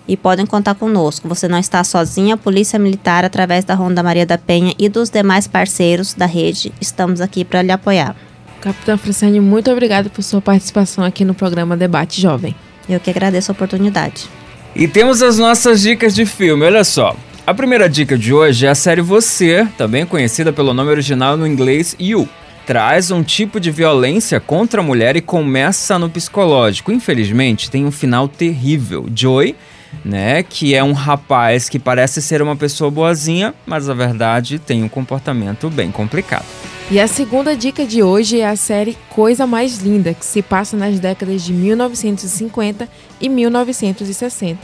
e 0.07 0.17
podem 0.17 0.45
contar 0.45 0.75
conosco. 0.75 1.27
Você 1.27 1.47
não 1.47 1.57
está 1.57 1.83
sozinha, 1.83 2.35
a 2.35 2.37
Polícia 2.37 2.77
Militar, 2.77 3.23
através 3.23 3.63
da 3.63 3.75
Ronda 3.75 4.03
Maria 4.03 4.25
da 4.25 4.37
Penha 4.37 4.73
e 4.77 4.89
dos 4.89 5.09
demais 5.09 5.47
parceiros 5.47 6.13
da 6.13 6.25
rede, 6.25 6.73
estamos 6.81 7.21
aqui 7.21 7.45
para 7.45 7.61
lhe 7.61 7.71
apoiar. 7.71 8.15
Capitã 8.59 8.97
Franciane, 8.97 9.39
muito 9.39 9.71
obrigada 9.71 10.09
por 10.09 10.21
sua 10.21 10.41
participação 10.41 11.03
aqui 11.03 11.25
no 11.25 11.33
programa 11.33 11.75
Debate 11.77 12.21
Jovem. 12.21 12.55
Eu 12.87 12.99
que 12.99 13.09
agradeço 13.09 13.51
a 13.51 13.53
oportunidade. 13.53 14.29
E 14.75 14.87
temos 14.87 15.21
as 15.21 15.37
nossas 15.37 15.81
dicas 15.81 16.13
de 16.13 16.25
filme, 16.25 16.65
olha 16.65 16.83
só. 16.83 17.15
A 17.45 17.53
primeira 17.53 17.89
dica 17.89 18.17
de 18.17 18.33
hoje 18.33 18.65
é 18.65 18.69
a 18.69 18.75
série 18.75 19.01
Você, 19.01 19.67
também 19.77 20.05
conhecida 20.05 20.53
pelo 20.53 20.73
nome 20.73 20.91
original 20.91 21.35
no 21.35 21.47
inglês 21.47 21.95
You 21.99 22.27
traz 22.71 23.11
um 23.11 23.21
tipo 23.21 23.59
de 23.59 23.69
violência 23.69 24.39
contra 24.39 24.79
a 24.79 24.83
mulher 24.83 25.17
e 25.17 25.21
começa 25.21 25.99
no 25.99 26.09
psicológico. 26.09 26.89
Infelizmente, 26.89 27.69
tem 27.69 27.85
um 27.85 27.91
final 27.91 28.29
terrível. 28.29 29.09
Joy, 29.13 29.57
né, 30.05 30.41
que 30.41 30.73
é 30.73 30.81
um 30.81 30.93
rapaz 30.93 31.67
que 31.67 31.77
parece 31.77 32.21
ser 32.21 32.41
uma 32.41 32.55
pessoa 32.55 32.89
boazinha, 32.89 33.53
mas 33.65 33.87
na 33.87 33.93
verdade 33.93 34.57
tem 34.57 34.83
um 34.83 34.87
comportamento 34.87 35.69
bem 35.69 35.91
complicado. 35.91 36.45
E 36.89 36.97
a 36.97 37.09
segunda 37.09 37.57
dica 37.57 37.85
de 37.85 38.01
hoje 38.01 38.39
é 38.39 38.47
a 38.47 38.55
série 38.55 38.97
Coisa 39.09 39.45
Mais 39.45 39.79
Linda, 39.79 40.13
que 40.13 40.23
se 40.23 40.41
passa 40.41 40.77
nas 40.77 40.97
décadas 40.97 41.43
de 41.43 41.51
1950 41.51 42.87
e 43.19 43.27
1960. 43.27 44.57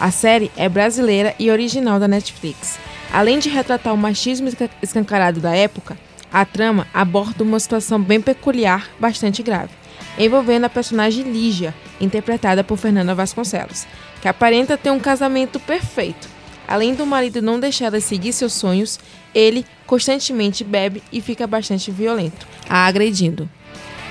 A 0.00 0.10
série 0.10 0.50
é 0.56 0.68
brasileira 0.68 1.32
e 1.38 1.48
original 1.48 2.00
da 2.00 2.08
Netflix. 2.08 2.76
Além 3.12 3.38
de 3.38 3.48
retratar 3.48 3.94
o 3.94 3.96
machismo 3.96 4.48
escancarado 4.82 5.38
da 5.38 5.54
época, 5.54 5.96
a 6.32 6.44
trama 6.44 6.86
aborda 6.94 7.44
uma 7.44 7.60
situação 7.60 8.00
bem 8.00 8.20
peculiar, 8.20 8.88
bastante 8.98 9.42
grave, 9.42 9.70
envolvendo 10.18 10.64
a 10.64 10.70
personagem 10.70 11.30
Lígia, 11.30 11.74
interpretada 12.00 12.64
por 12.64 12.78
Fernanda 12.78 13.14
Vasconcelos, 13.14 13.86
que 14.20 14.28
aparenta 14.28 14.78
ter 14.78 14.90
um 14.90 14.98
casamento 14.98 15.60
perfeito. 15.60 16.28
Além 16.66 16.94
do 16.94 17.04
marido 17.04 17.42
não 17.42 17.60
deixar 17.60 17.86
ela 17.86 18.00
seguir 18.00 18.32
seus 18.32 18.54
sonhos, 18.54 18.98
ele 19.34 19.66
constantemente 19.86 20.64
bebe 20.64 21.02
e 21.12 21.20
fica 21.20 21.46
bastante 21.46 21.90
violento, 21.90 22.46
a 22.68 22.86
agredindo. 22.86 23.48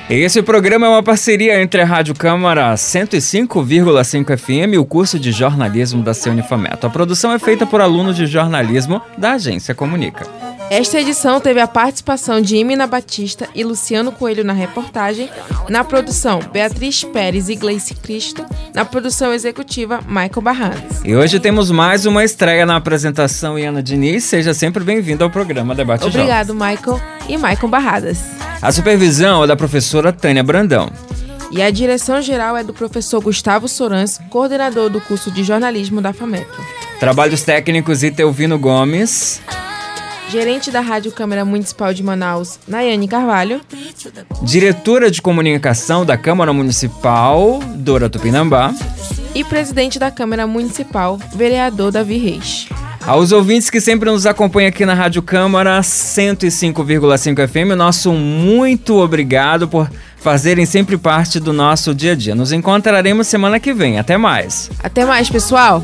Esse 0.09 0.43
programa 0.43 0.87
é 0.87 0.89
uma 0.89 1.01
parceria 1.01 1.61
entre 1.61 1.81
a 1.81 1.85
Rádio 1.85 2.13
Câmara 2.13 2.73
105,5 2.73 4.37
FM 4.37 4.73
e 4.73 4.77
o 4.77 4.83
curso 4.83 5.17
de 5.17 5.31
jornalismo 5.31 6.03
da 6.03 6.13
Ceunifameto. 6.13 6.85
A 6.85 6.89
produção 6.89 7.31
é 7.31 7.39
feita 7.39 7.65
por 7.65 7.79
alunos 7.79 8.17
de 8.17 8.25
jornalismo 8.25 9.01
da 9.17 9.33
agência 9.33 9.73
Comunica. 9.73 10.50
Esta 10.71 11.01
edição 11.01 11.41
teve 11.41 11.59
a 11.59 11.67
participação 11.67 12.39
de 12.39 12.55
Imina 12.55 12.87
Batista 12.87 13.45
e 13.53 13.61
Luciano 13.61 14.09
Coelho 14.09 14.41
na 14.41 14.53
reportagem, 14.53 15.29
na 15.67 15.83
produção 15.83 16.39
Beatriz 16.39 17.03
Pérez 17.03 17.49
e 17.49 17.55
Gleice 17.55 17.93
Cristo, 17.93 18.45
na 18.73 18.85
produção 18.85 19.33
executiva 19.33 19.99
Michael 20.07 20.41
Barradas. 20.41 21.01
E 21.03 21.13
hoje 21.13 21.41
temos 21.41 21.69
mais 21.69 22.05
uma 22.05 22.23
estreia 22.23 22.65
na 22.65 22.77
apresentação 22.77 23.59
Iana 23.59 23.83
Diniz. 23.83 24.23
Seja 24.23 24.53
sempre 24.53 24.81
bem-vindo 24.81 25.25
ao 25.25 25.29
programa 25.29 25.75
Debate 25.75 26.05
Obrigado. 26.05 26.53
Michael 26.53 27.01
e 27.27 27.35
Michael 27.35 27.67
Barradas. 27.67 28.19
A 28.61 28.71
supervisão 28.71 29.43
é 29.43 29.47
da 29.47 29.57
professora 29.57 30.13
Tânia 30.13 30.41
Brandão. 30.41 30.89
E 31.51 31.61
a 31.61 31.69
direção 31.69 32.21
geral 32.21 32.55
é 32.55 32.63
do 32.63 32.73
professor 32.73 33.19
Gustavo 33.19 33.67
Sorans, 33.67 34.21
coordenador 34.29 34.89
do 34.89 35.01
curso 35.01 35.29
de 35.31 35.43
jornalismo 35.43 35.99
da 35.99 36.13
FAMECO. 36.13 36.65
Trabalhos 36.97 37.41
técnicos 37.41 38.03
Itelvino 38.03 38.57
Gomes 38.57 39.41
gerente 40.31 40.71
da 40.71 40.79
Rádio 40.79 41.11
Câmara 41.11 41.43
Municipal 41.43 41.93
de 41.93 42.01
Manaus, 42.01 42.57
Nayane 42.65 43.05
Carvalho, 43.05 43.59
diretora 44.41 45.11
de 45.11 45.21
comunicação 45.21 46.05
da 46.05 46.17
Câmara 46.17 46.53
Municipal, 46.53 47.59
Dora 47.75 48.09
Tupinambá, 48.09 48.73
e 49.35 49.43
presidente 49.43 49.99
da 49.99 50.09
Câmara 50.09 50.47
Municipal, 50.47 51.19
vereador 51.35 51.91
Davi 51.91 52.17
Reis. 52.17 52.69
Aos 53.05 53.33
ouvintes 53.33 53.69
que 53.69 53.81
sempre 53.81 54.09
nos 54.09 54.25
acompanham 54.25 54.69
aqui 54.69 54.85
na 54.85 54.93
Rádio 54.93 55.21
Câmara 55.21 55.81
105,5 55.81 57.47
FM, 57.47 57.75
nosso 57.75 58.13
muito 58.13 58.99
obrigado 58.99 59.67
por 59.67 59.89
fazerem 60.15 60.65
sempre 60.65 60.97
parte 60.97 61.41
do 61.41 61.51
nosso 61.51 61.93
dia 61.93 62.13
a 62.13 62.15
dia. 62.15 62.35
Nos 62.35 62.53
encontraremos 62.53 63.27
semana 63.27 63.59
que 63.59 63.73
vem. 63.73 63.99
Até 63.99 64.17
mais. 64.17 64.69
Até 64.81 65.03
mais, 65.03 65.29
pessoal. 65.29 65.83